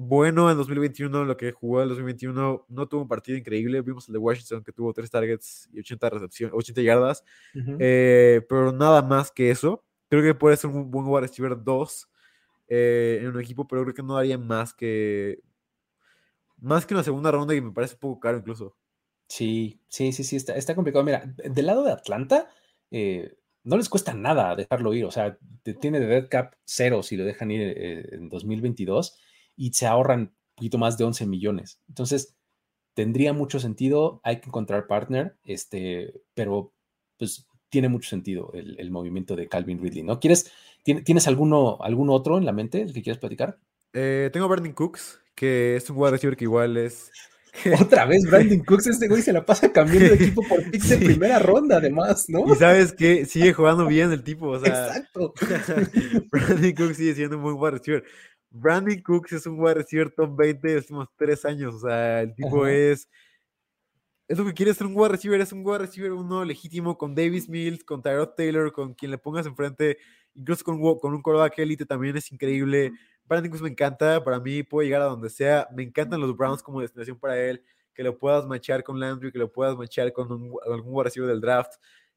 [0.00, 3.82] bueno en 2021, lo que jugó en 2021 no tuvo un partido increíble.
[3.82, 7.24] Vimos el de Washington que tuvo 3 targets y 80 recepciones, 80 yardas,
[7.54, 7.76] uh -huh.
[7.78, 9.84] eh, pero nada más que eso.
[10.08, 12.08] Creo que puede ser un buen wide receiver 2
[12.68, 15.42] eh, en un equipo, pero creo que no daría más que
[16.56, 18.76] más que una segunda ronda y me parece un poco caro incluso.
[19.28, 21.04] Sí, sí, sí, sí, está, está complicado.
[21.04, 22.48] Mira, del lado de Atlanta,
[22.90, 25.04] eh, no les cuesta nada dejarlo ir.
[25.04, 25.38] O sea,
[25.80, 27.74] tiene de dead cap cero si lo dejan ir
[28.12, 29.18] en 2022
[29.60, 31.82] y se ahorran un poquito más de 11 millones.
[31.86, 32.34] Entonces,
[32.94, 34.22] tendría mucho sentido.
[34.24, 36.72] Hay que encontrar partner, este, pero
[37.18, 40.18] pues tiene mucho sentido el, el movimiento de Calvin Ridley, ¿no?
[40.18, 40.50] ¿Quieres,
[40.82, 43.58] ¿Tienes alguno, algún otro en la mente el que quieras platicar?
[43.92, 47.10] Eh, tengo Brandon Cooks, que es un wide receiver que igual es.
[47.80, 50.96] Otra vez, Brandon Cooks, este güey se la pasa cambiando de equipo por picks sí.
[50.96, 52.50] de primera ronda, además, ¿no?
[52.50, 54.86] Y sabes que sigue jugando bien el tipo, o sea.
[54.86, 55.34] Exacto.
[56.30, 58.04] Brandon Cooks sigue siendo un buen wide receiver.
[58.50, 62.22] Brandon Cooks es un wide receiver top 20 de los últimos tres años, o sea,
[62.22, 62.72] el tipo Ajá.
[62.72, 63.08] es.
[64.26, 67.16] Es lo que quiere ser un wide receiver, es un wide receiver uno legítimo con
[67.16, 69.98] Davis Mills, con Tyrod Taylor, con quien le pongas enfrente,
[70.34, 72.92] incluso con, con un quarterback élite también es increíble.
[73.24, 75.68] Brandon Cooks me encanta, para mí puede llegar a donde sea.
[75.74, 79.38] Me encantan los Browns como destinación para él, que lo puedas machar con Landry, que
[79.38, 81.72] lo puedas machar con un, algún wide receiver del draft.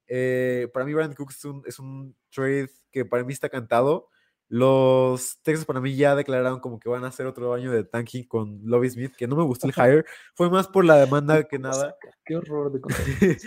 [0.08, 4.10] Eh, para mí Brandon Cooks es un, es un, trade que para mí está cantado.
[4.50, 8.28] Los Texas para mí ya declararon como que van a hacer otro año de tanking
[8.28, 10.06] con Lobby Smith, que no me gustó el hire.
[10.36, 11.96] Fue más por la demanda que nada.
[12.26, 12.80] Qué horror de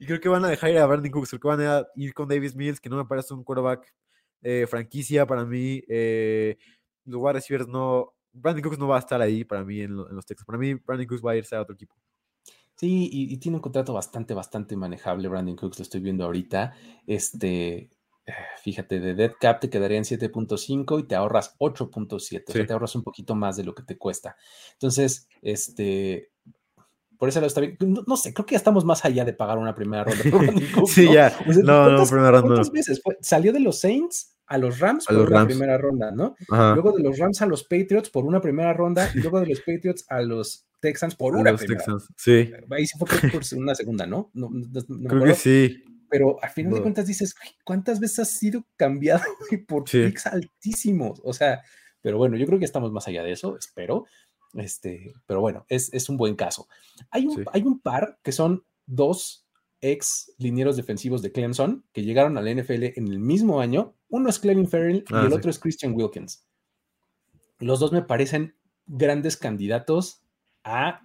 [0.00, 2.12] Y creo que van a dejar ir a Brandon Cooks, creo que van a ir
[2.12, 3.92] con Davis Mills, que no me parece un quarterback
[4.42, 5.82] eh, franquicia para mí.
[5.88, 6.58] Eh,
[7.04, 8.14] los wide receivers no.
[8.32, 10.44] Brandon Cooks no va a estar ahí para mí en, lo, en los Texas.
[10.44, 11.94] Para mí, Brandon Cooks va a irse a otro equipo.
[12.76, 15.26] Sí, y, y, tiene un contrato bastante, bastante manejable.
[15.28, 16.74] Brandon Cooks, lo estoy viendo ahorita.
[17.06, 17.90] Este,
[18.62, 22.18] fíjate, de dead cap te quedaría en 7.5 y te ahorras 8.7.
[22.20, 22.36] Sí.
[22.46, 24.36] O sea, te ahorras un poquito más de lo que te cuesta.
[24.72, 26.30] Entonces, este.
[27.18, 27.76] Por eso lo está bien.
[27.80, 30.22] No, no, sé, creo que ya estamos más allá de pagar una primera ronda.
[30.74, 31.14] Cooks, sí, ¿no?
[31.14, 31.36] ya.
[31.48, 32.46] O sea, no, no, primera ronda.
[32.48, 33.16] ¿Cuántas veces fue?
[33.20, 35.48] Salió de los Saints a los Rams a por los una Rams.
[35.48, 36.36] primera ronda, ¿no?
[36.50, 36.74] Ajá.
[36.74, 39.60] Luego de los Rams a los Patriots por una primera ronda y luego de los
[39.60, 41.80] Patriots a los Texans por una los primera.
[41.80, 42.50] Texans, sí.
[42.70, 44.30] Ahí sí fue por una segunda, ¿no?
[44.34, 45.82] no, no, no Creo que sí.
[46.10, 47.34] Pero al final de cuentas dices,
[47.64, 49.22] ¿cuántas veces has sido cambiado
[49.68, 50.12] por sí.
[50.24, 51.20] altísimos?
[51.24, 51.62] O sea,
[52.00, 54.06] pero bueno, yo creo que estamos más allá de eso, espero.
[54.54, 56.68] Este, pero bueno, es, es un buen caso.
[57.10, 57.42] Hay un, sí.
[57.52, 59.46] hay un par que son dos
[59.80, 63.94] ex linieros defensivos de Clemson que llegaron a la NFL en el mismo año.
[64.08, 65.36] Uno es Clelin Ferrell ah, y el sí.
[65.36, 66.46] otro es Christian Wilkins.
[67.58, 68.54] Los dos me parecen
[68.86, 70.22] grandes candidatos
[70.64, 71.02] a,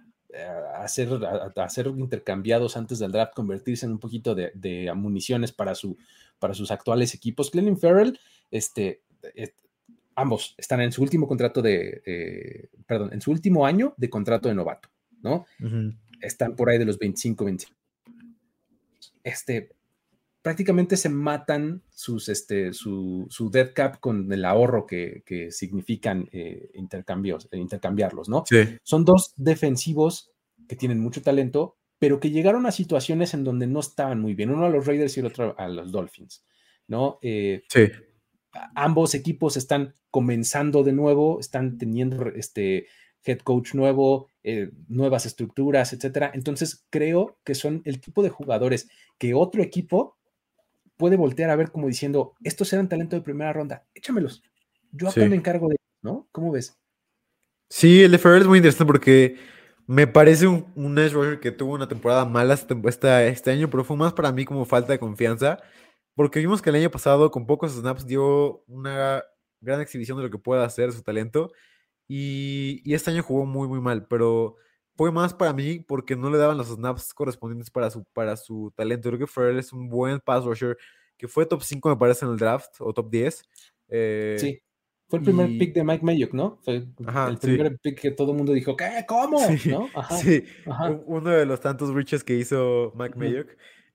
[0.74, 4.92] a, ser, a, a, ser, intercambiados antes del draft, convertirse en un poquito de, de
[4.94, 5.96] municiones para, su,
[6.38, 7.50] para sus actuales equipos.
[7.50, 8.18] Clelin Ferrell,
[8.50, 9.02] este,
[9.34, 9.54] eh,
[10.14, 14.48] ambos están en su último contrato de, eh, perdón, en su último año de contrato
[14.48, 14.88] de novato.
[15.22, 15.46] ¿no?
[16.20, 17.76] Están por ahí de los 25, 25.
[19.22, 19.73] Este,
[20.44, 26.28] prácticamente se matan sus, este, su, su dead cap con el ahorro que, que significan
[26.32, 28.44] eh, intercambios, eh, intercambiarlos, ¿no?
[28.46, 30.32] Sí, Son dos defensivos
[30.68, 34.50] que tienen mucho talento, pero que llegaron a situaciones en donde no estaban muy bien.
[34.50, 36.44] Uno a los Raiders y el otro a los Dolphins,
[36.88, 37.18] ¿no?
[37.22, 37.90] Eh, sí.
[38.74, 42.88] ambos equipos están comenzando de nuevo, están teniendo este
[43.24, 46.32] head coach nuevo, eh, nuevas estructuras, etcétera.
[46.34, 50.18] Entonces creo que son el tipo de jugadores que otro equipo
[51.04, 54.42] puede voltear a ver como diciendo, estos eran talento de primera ronda, échamelos.
[54.90, 55.28] Yo acá Sí.
[55.28, 56.26] me encargo de, ¿no?
[56.32, 56.78] ¿Cómo ves?
[57.68, 59.36] Sí, el de Ferrer es muy interesante porque
[59.86, 63.68] me parece un, un edge rusher que tuvo una temporada mala esta, esta- este año,
[63.68, 65.58] pero fue más para mí como falta de confianza,
[66.14, 69.22] porque vimos que el año pasado con pocos snaps dio una
[69.60, 71.52] gran exhibición de lo que puede hacer su talento
[72.08, 74.56] y, y este año jugó muy muy mal, pero
[74.96, 78.72] fue más para mí porque no le daban los snaps correspondientes para su, para su
[78.76, 79.08] talento.
[79.08, 80.76] Creo que Ferrer es un buen pass rusher
[81.16, 83.42] que fue top 5 me parece en el draft o top 10.
[83.88, 84.60] eh, Sí.
[85.06, 86.58] Fue el primer y- pick de Mike Mayock, ¿no?
[86.64, 87.46] Fue Ajá, el sí.
[87.48, 89.04] primer pick que todo el mundo dijo, ¿qué?
[89.06, 89.38] ¿Cómo?
[89.38, 89.88] Sí, ¿No?
[89.94, 90.90] Ajá, sí, ajá.
[91.06, 93.18] uno de los tantos riches que hizo Mike.
[93.18, 93.48] Mayock.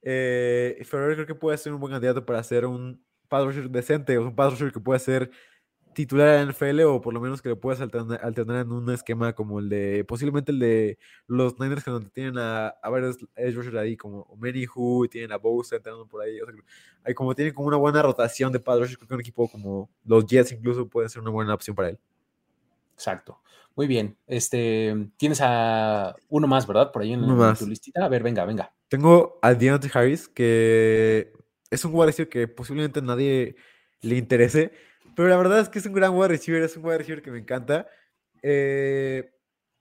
[0.03, 4.17] Eh, Ferrer creo que puede ser un buen candidato para ser un pass rusher decente,
[4.17, 5.29] o un pass rusher que puede ser
[5.93, 9.33] titular en NFL o por lo menos que lo puedas alternar, alternar en un esquema
[9.33, 13.77] como el de, posiblemente el de los Niners, que donde tienen a, a varios edge
[13.77, 16.39] ahí, como Menihu, tienen a Bosa entrando por ahí.
[16.39, 16.55] o sea,
[17.03, 20.25] hay como tienen como una buena rotación de rushers, creo que un equipo como los
[20.25, 21.99] Jets incluso puede ser una buena opción para él.
[22.93, 23.41] Exacto.
[23.75, 24.17] Muy bien.
[24.27, 26.91] Este, tienes a uno más, ¿verdad?
[26.91, 28.03] Por ahí en, en tu listita.
[28.03, 28.73] A ver, venga, venga.
[28.89, 31.31] Tengo a Deontay Harris, que
[31.69, 33.55] es un receiver que posiblemente nadie
[34.01, 34.73] le interese,
[35.19, 37.29] pero la verdad es que es un gran wide receiver, es un wide receiver que
[37.29, 37.85] me encanta.
[38.41, 39.29] Eh,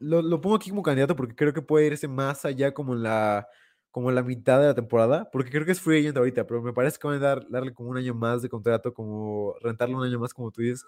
[0.00, 3.04] lo, lo pongo aquí como candidato porque creo que puede irse más allá como en
[3.04, 3.46] la,
[3.92, 6.60] como en la mitad de la temporada, porque creo que es free agent ahorita, pero
[6.60, 9.94] me parece que van a dar, darle como un año más de contrato, como rentarle
[9.94, 10.84] un año más, como tú dices.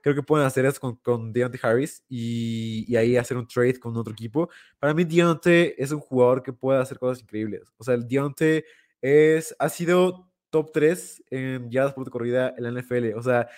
[0.00, 3.78] Creo que pueden hacer eso con, con Deontay Harris y, y ahí hacer un trade
[3.78, 4.48] con otro equipo.
[4.78, 7.70] Para mí, Deontay es un jugador que puede hacer cosas increíbles.
[7.76, 8.64] O sea, el Deontay
[9.02, 13.16] es, ha sido top 3 en yardas por corrida en la NFL.
[13.16, 13.48] O sea,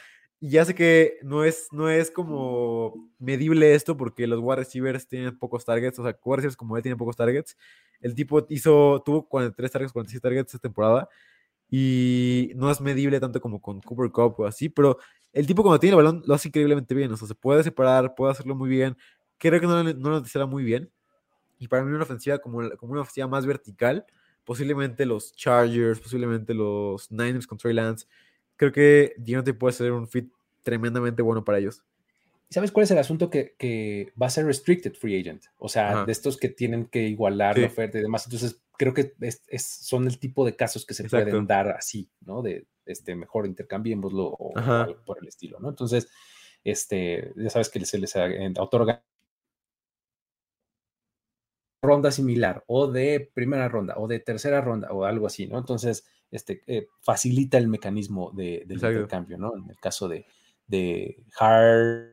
[0.45, 5.09] y ya sé que no es, no es como medible esto porque los wide receivers
[5.09, 5.99] tienen pocos targets.
[5.99, 7.57] O sea, wide receivers como él tienen pocos targets.
[8.01, 11.09] El tipo hizo, tuvo 43 targets, 46 targets esta temporada.
[11.71, 14.99] Y no es medible tanto como con Cooper Cup o así, pero
[15.33, 17.13] el tipo cuando tiene el balón lo hace increíblemente bien.
[17.13, 18.97] O sea, se puede separar, puede hacerlo muy bien.
[19.39, 20.91] Creo que no, lo- no lo necesita muy bien.
[21.59, 24.05] Y para mí una ofensiva como, como una ofensiva más vertical,
[24.45, 28.07] posiblemente los Chargers, posiblemente los Niners con Trey Lance.
[28.57, 30.31] Creo que Deontay puede ser un fit
[30.63, 31.83] tremendamente bueno para ellos.
[32.49, 35.45] ¿Y ¿Sabes cuál es el asunto que, que va a ser restricted free agent?
[35.59, 36.05] O sea, Ajá.
[36.07, 38.27] de estos que tienen que igualar la oferta y demás.
[38.27, 41.31] Entonces, creo que es- es- son el tipo de casos que se Exacto.
[41.31, 42.43] pueden dar así, ¿no?
[42.43, 44.83] De este, mejor intercambiémoslo o, Ajá.
[44.85, 45.71] algo por el estilo, ¿no?
[45.71, 46.09] Entonces,
[46.65, 48.15] este, ya sabes que se les
[48.59, 49.03] otorga
[51.83, 55.59] ronda similar o de primera ronda o de tercera ronda o algo así, ¿no?
[55.59, 58.95] Entonces, este, eh, facilita el mecanismo de, del Exacto.
[58.95, 59.57] intercambio, ¿no?
[59.57, 60.27] En el caso de,
[60.67, 62.13] de Hart,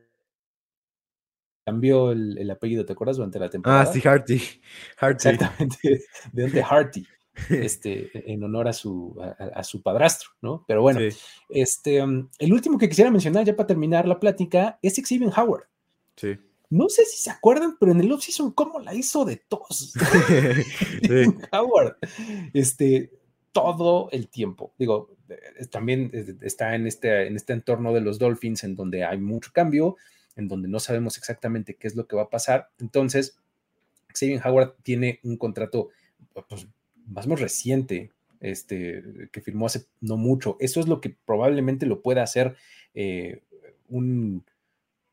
[1.65, 3.17] cambió el, el apellido, ¿te acuerdas?
[3.17, 3.81] Durante la temporada.
[3.81, 4.41] Ah, sí, Harty.
[4.97, 5.29] Harty.
[5.29, 5.77] Exactamente,
[6.33, 7.07] de Dante Harty,
[7.49, 10.65] este, en honor a su, a, a su padrastro, ¿no?
[10.67, 11.17] Pero bueno, Sí,
[11.49, 15.63] este, um, el último que quisiera mencionar ya para terminar la plática es Xavier Howard.
[16.15, 16.37] sí.
[16.73, 19.91] No sé si se acuerdan, pero en el offseason, ¿cómo la hizo de tos?
[19.91, 21.25] Sí.
[21.51, 21.97] Howard,
[22.53, 23.11] este,
[23.51, 24.73] todo el tiempo.
[24.77, 25.15] Digo,
[25.69, 26.11] también
[26.41, 29.97] está en este, en este entorno de los Dolphins, en donde hay mucho cambio,
[30.35, 32.69] en donde no sabemos exactamente qué es lo que va a pasar.
[32.79, 33.37] Entonces,
[34.13, 35.89] Xavier Howard tiene un contrato
[36.47, 36.67] pues,
[37.05, 40.57] más más reciente, este, que firmó hace no mucho.
[40.59, 42.55] Eso es lo que probablemente lo pueda hacer
[42.93, 43.43] eh,
[43.89, 44.43] un,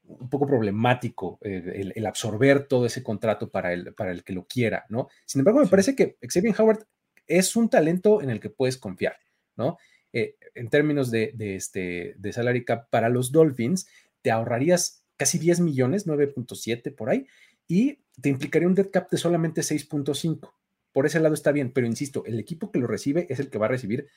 [0.04, 4.32] un poco problemático eh, el, el, absorber todo ese contrato para el, para el que
[4.32, 5.08] lo quiera, ¿no?
[5.26, 6.86] Sin embargo, me parece que Xavier Howard
[7.28, 9.16] es un talento en el que puedes confiar,
[9.56, 9.78] ¿no?
[10.12, 13.86] Eh, en términos de, este, de salary cap para los Dolphins,
[14.22, 17.26] te ahorrarías casi 10 millones, 9.7 por ahí,
[17.66, 20.52] y te implicaría un dead cap de solamente 6.5.
[20.92, 23.58] Por ese lado está bien, pero insisto, el equipo que lo recibe es el que
[23.58, 24.08] va a recibir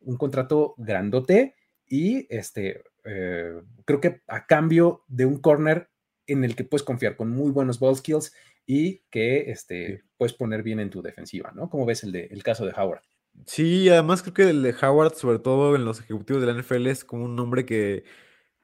[0.00, 1.54] un contrato grandote
[1.86, 5.88] y este, eh, creo que a cambio de un corner
[6.26, 8.32] en el que puedes confiar con muy buenos ball skills
[8.66, 11.70] y que este, puedes poner bien en tu defensiva, ¿no?
[11.70, 13.02] ¿Cómo ves el, de, el caso de Howard?
[13.46, 16.86] Sí, además creo que el de Howard, sobre todo en los ejecutivos de la NFL,
[16.86, 18.04] es como un nombre que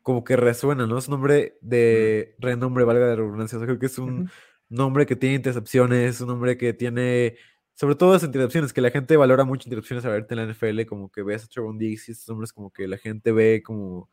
[0.03, 0.99] como que resuena, ¿no?
[0.99, 3.57] Es un nombre de renombre, valga la redundancia.
[3.57, 4.31] O sea, creo que es un
[4.79, 7.37] hombre que tiene intercepciones, un hombre que tiene,
[7.75, 10.87] sobre todo las intercepciones, que la gente valora mucho intercepciones a verte en la NFL,
[10.87, 14.11] como que ves a Trevon Diggs y estos hombres como que la gente ve como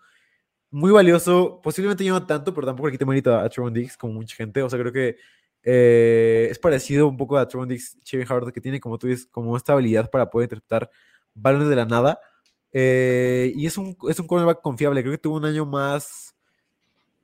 [0.72, 4.14] muy valioso, posiblemente yo no tanto, pero tampoco le quite mérito a Trevon Diggs como
[4.14, 5.18] mucha gente, o sea, creo que
[5.64, 9.28] eh, es parecido un poco a Trevon Diggs, Chevy Howard, que tiene, como tú dices,
[9.32, 10.90] como esta habilidad para poder interpretar
[11.34, 12.20] balones de la nada,
[12.72, 16.36] eh, y es un, es un cornerback confiable, creo que tuvo un año más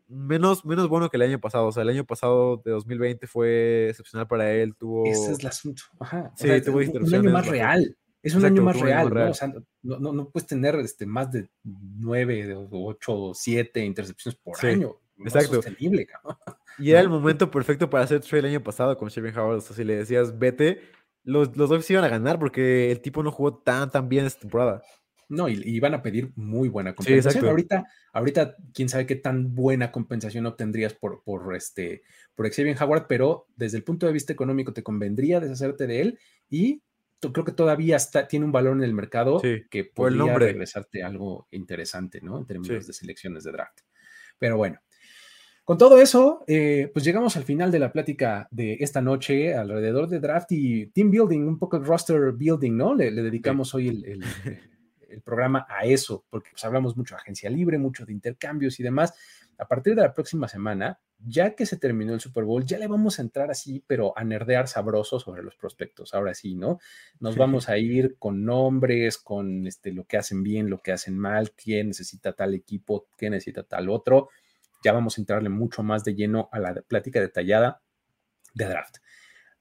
[0.07, 1.67] menos, menos bueno que el año pasado.
[1.67, 4.75] O sea, el año pasado de 2020 fue excepcional para él.
[4.75, 5.05] Tuvo.
[5.07, 5.83] Ese es el asunto.
[5.99, 6.31] Ajá.
[6.33, 7.97] O Sí, sea, tuvo un- un año más real.
[8.21, 9.29] Es un Exacto, año más real, ¿no?
[9.29, 9.53] O sea,
[9.83, 14.57] no, no, no puedes tener este, más de nueve, o ocho, o siete intercepciones por
[14.57, 14.95] Sí, año.
[15.17, 15.55] No exacto.
[15.55, 16.37] sostenible, cabrón.
[16.77, 19.57] Y era el momento perfecto para hacer trade el año pasado con Chevy Howard.
[19.59, 20.81] O sea, si le decías vete,
[21.23, 24.41] los, los dos iban a ganar porque el tipo no jugó tan, tan bien esta
[24.41, 24.81] temporada.
[25.29, 27.45] No, y, y van a pedir muy buena compensación.
[27.47, 32.03] ahorita, ahorita, quién sabe qué tan buena compensación obtendrías por, por este
[32.35, 36.19] por Xavier Howard, pero desde el punto de vista económico te convendría deshacerte de él
[36.49, 36.83] y
[37.21, 40.45] creo que todavía está, tiene un valor en el mercado Sí, que el podría nombre.
[40.47, 42.37] regresarte algo interesante, ¿no?
[42.37, 42.87] En términos Sí.
[42.87, 43.79] de selecciones de draft.
[44.37, 44.79] Pero bueno.
[45.65, 50.07] Con todo eso, eh, pues llegamos al final de la plática de esta noche alrededor
[50.07, 52.93] de draft y team building, un poco de roster building, ¿no?
[52.93, 54.23] Le, le dedicamos hoy el, el-
[55.09, 58.83] el programa a eso, porque pues, hablamos mucho de agencia libre, mucho de intercambios y
[58.83, 59.13] demás.
[59.57, 62.87] A partir de la próxima semana, ya que se terminó el Super Bowl, ya le
[62.87, 66.13] vamos a entrar así, pero a nerdear sabroso sobre los prospectos.
[66.13, 66.79] Ahora sí, ¿no?
[67.21, 71.17] Nos vamos a ir con nombres, con este, lo que hacen bien, lo que hacen
[71.17, 74.27] mal, quién necesita tal equipo, quién necesita tal otro.
[74.85, 77.81] Ya vamos a entrarle mucho más de lleno a la plática detallada
[78.53, 78.97] de draft.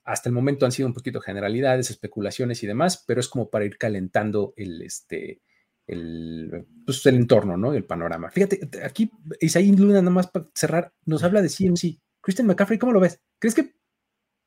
[0.05, 3.65] Hasta el momento han sido un poquito generalidades, especulaciones y demás, pero es como para
[3.65, 5.41] ir calentando el, este,
[5.87, 7.73] el, pues, el entorno, ¿no?
[7.73, 8.31] El panorama.
[8.31, 9.11] Fíjate, aquí
[9.41, 12.03] Isaí Luna, nada más para cerrar, nos habla de CMC.
[12.21, 13.23] Christian McCaffrey, ¿cómo lo ves?
[13.39, 13.75] ¿Crees que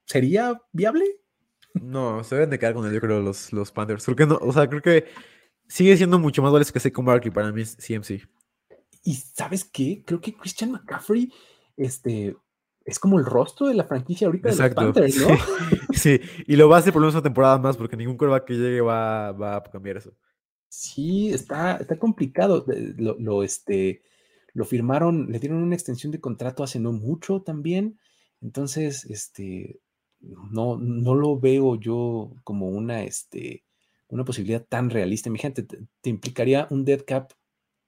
[0.06, 1.06] sería viable?
[1.74, 4.06] No, se deben de quedar con él, yo creo, los, los Panthers.
[4.06, 5.06] Creo que no, o sea, creo que
[5.68, 8.28] sigue siendo mucho más valioso que Saquon Barkley para mí, CMC.
[9.08, 10.04] Y ¿sabes qué?
[10.06, 11.32] Creo que Christian McCaffrey,
[11.78, 12.36] este,
[12.84, 14.82] es como el rostro de la franquicia ahorita Exacto.
[14.82, 15.94] de los Panthers, ¿no?
[15.94, 18.44] Sí, y lo va a hacer por lo menos una temporada más porque ningún quarterback
[18.44, 20.12] que llegue va, va a cambiar eso.
[20.68, 22.66] Sí, está, está complicado.
[22.98, 24.02] Lo, este,
[24.52, 27.98] lo firmaron, le dieron una extensión de contrato hace no mucho también.
[28.42, 29.80] Entonces, este,
[30.20, 33.64] no, no lo veo yo como una, este,
[34.10, 35.30] una posibilidad tan realista.
[35.30, 37.32] Mi gente, te, te implicaría un dead cap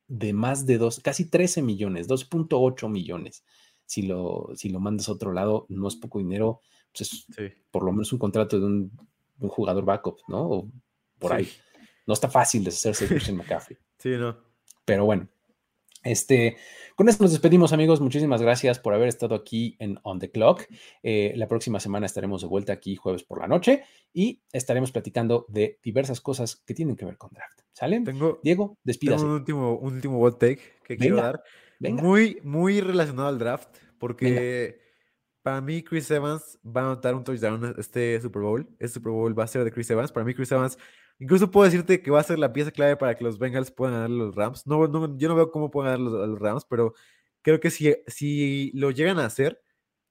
[0.09, 3.43] de más de dos, casi 13 millones, 2.8 millones.
[3.85, 6.59] Si lo, si lo mandas a otro lado, no es poco dinero,
[6.91, 7.43] pues es Sí.
[7.71, 10.41] por lo menos un contrato de un, de un jugador backup, ¿no?
[10.49, 10.71] O
[11.19, 11.37] por Sí.
[11.37, 11.47] ahí.
[12.05, 13.77] No está fácil deshacerse de Christian McCaffrey.
[13.99, 14.35] Sí, no.
[14.83, 15.27] Pero bueno,
[16.03, 16.57] este,
[16.95, 18.01] con esto nos despedimos, amigos.
[18.01, 20.63] Muchísimas gracias por haber estado aquí en On the Clock.
[21.03, 25.45] Eh, la próxima semana estaremos de vuelta aquí jueves por la noche y estaremos platicando
[25.49, 27.61] de diversas cosas que tienen que ver con draft.
[27.73, 28.01] ¿Sale?
[28.01, 29.25] Tengo, Diego, tengo despídase.
[29.25, 31.41] un último, un último hot take que quiero dar.
[31.79, 32.03] Venga.
[32.03, 34.81] Muy, muy relacionado al draft, porque
[35.41, 38.67] para mí Chris Evans va a anotar un touchdown este Super Bowl.
[38.73, 40.11] Este Super Bowl va a ser de Chris Evans.
[40.11, 40.77] Para mí Chris Evans,
[41.19, 43.93] incluso puedo decirte que va a ser la pieza clave para que los Bengals puedan
[43.95, 44.65] ganar a los Rams.
[44.65, 46.93] No, no- yo no veo cómo pueden ganar los- a los Rams, pero
[47.41, 49.61] creo que si, si lo llegan a hacer,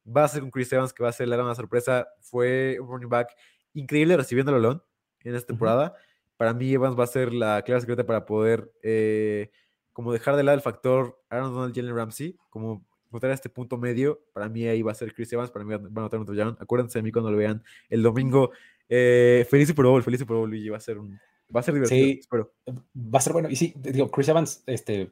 [0.07, 2.07] va a ser un Chris Evans que va a ser la gran sorpresa.
[2.21, 3.29] Fue un running back
[3.75, 4.83] increíble recibiendo el balón
[5.25, 5.95] en esta temporada.
[6.37, 9.51] Para mí Evans va a ser la clave secreta para poder eh,
[9.93, 14.21] como dejar de lado el factor Aaron Donald, Jalen Ramsey, como encontrar este punto medio.
[14.33, 16.57] Para mí ahí va a ser Chris Evans, para mí va a anotar un touchdown.
[16.61, 18.53] Acuérdense de mí cuando lo vean el domingo.
[18.89, 20.69] Eh, feliz Super Bowl, feliz Super Bowl, Luigi.
[20.69, 21.19] Va a ser un,
[21.55, 22.19] va a ser divertido, Sí.
[22.21, 22.53] espero.
[22.97, 23.51] Va a ser bueno.
[23.51, 25.11] Y sí, digo, Chris Evans, este,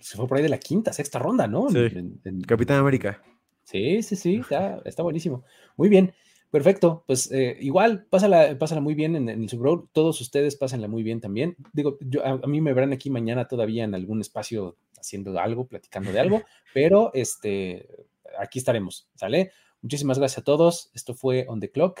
[0.00, 1.68] se fue por ahí de la quinta, sexta ronda, ¿no?
[1.70, 1.78] Sí.
[1.78, 3.22] En- en- Capitán América.
[3.64, 5.42] Sí, sí, sí, está, está buenísimo.
[5.76, 6.12] Muy bien,
[6.52, 7.02] perfecto.
[7.06, 9.88] Pues eh, igual, pásala, pásala muy bien en, en el Super Bowl.
[9.92, 11.56] Todos ustedes pásenla muy bien también.
[11.72, 15.66] Digo, yo, a, a mí me verán aquí mañana todavía en algún espacio haciendo algo,
[15.66, 16.42] platicando de algo,
[16.74, 17.88] pero este,
[18.38, 19.50] aquí estaremos, ¿sale?
[19.82, 20.90] Muchísimas gracias a todos.
[20.94, 22.00] Esto fue On the Clock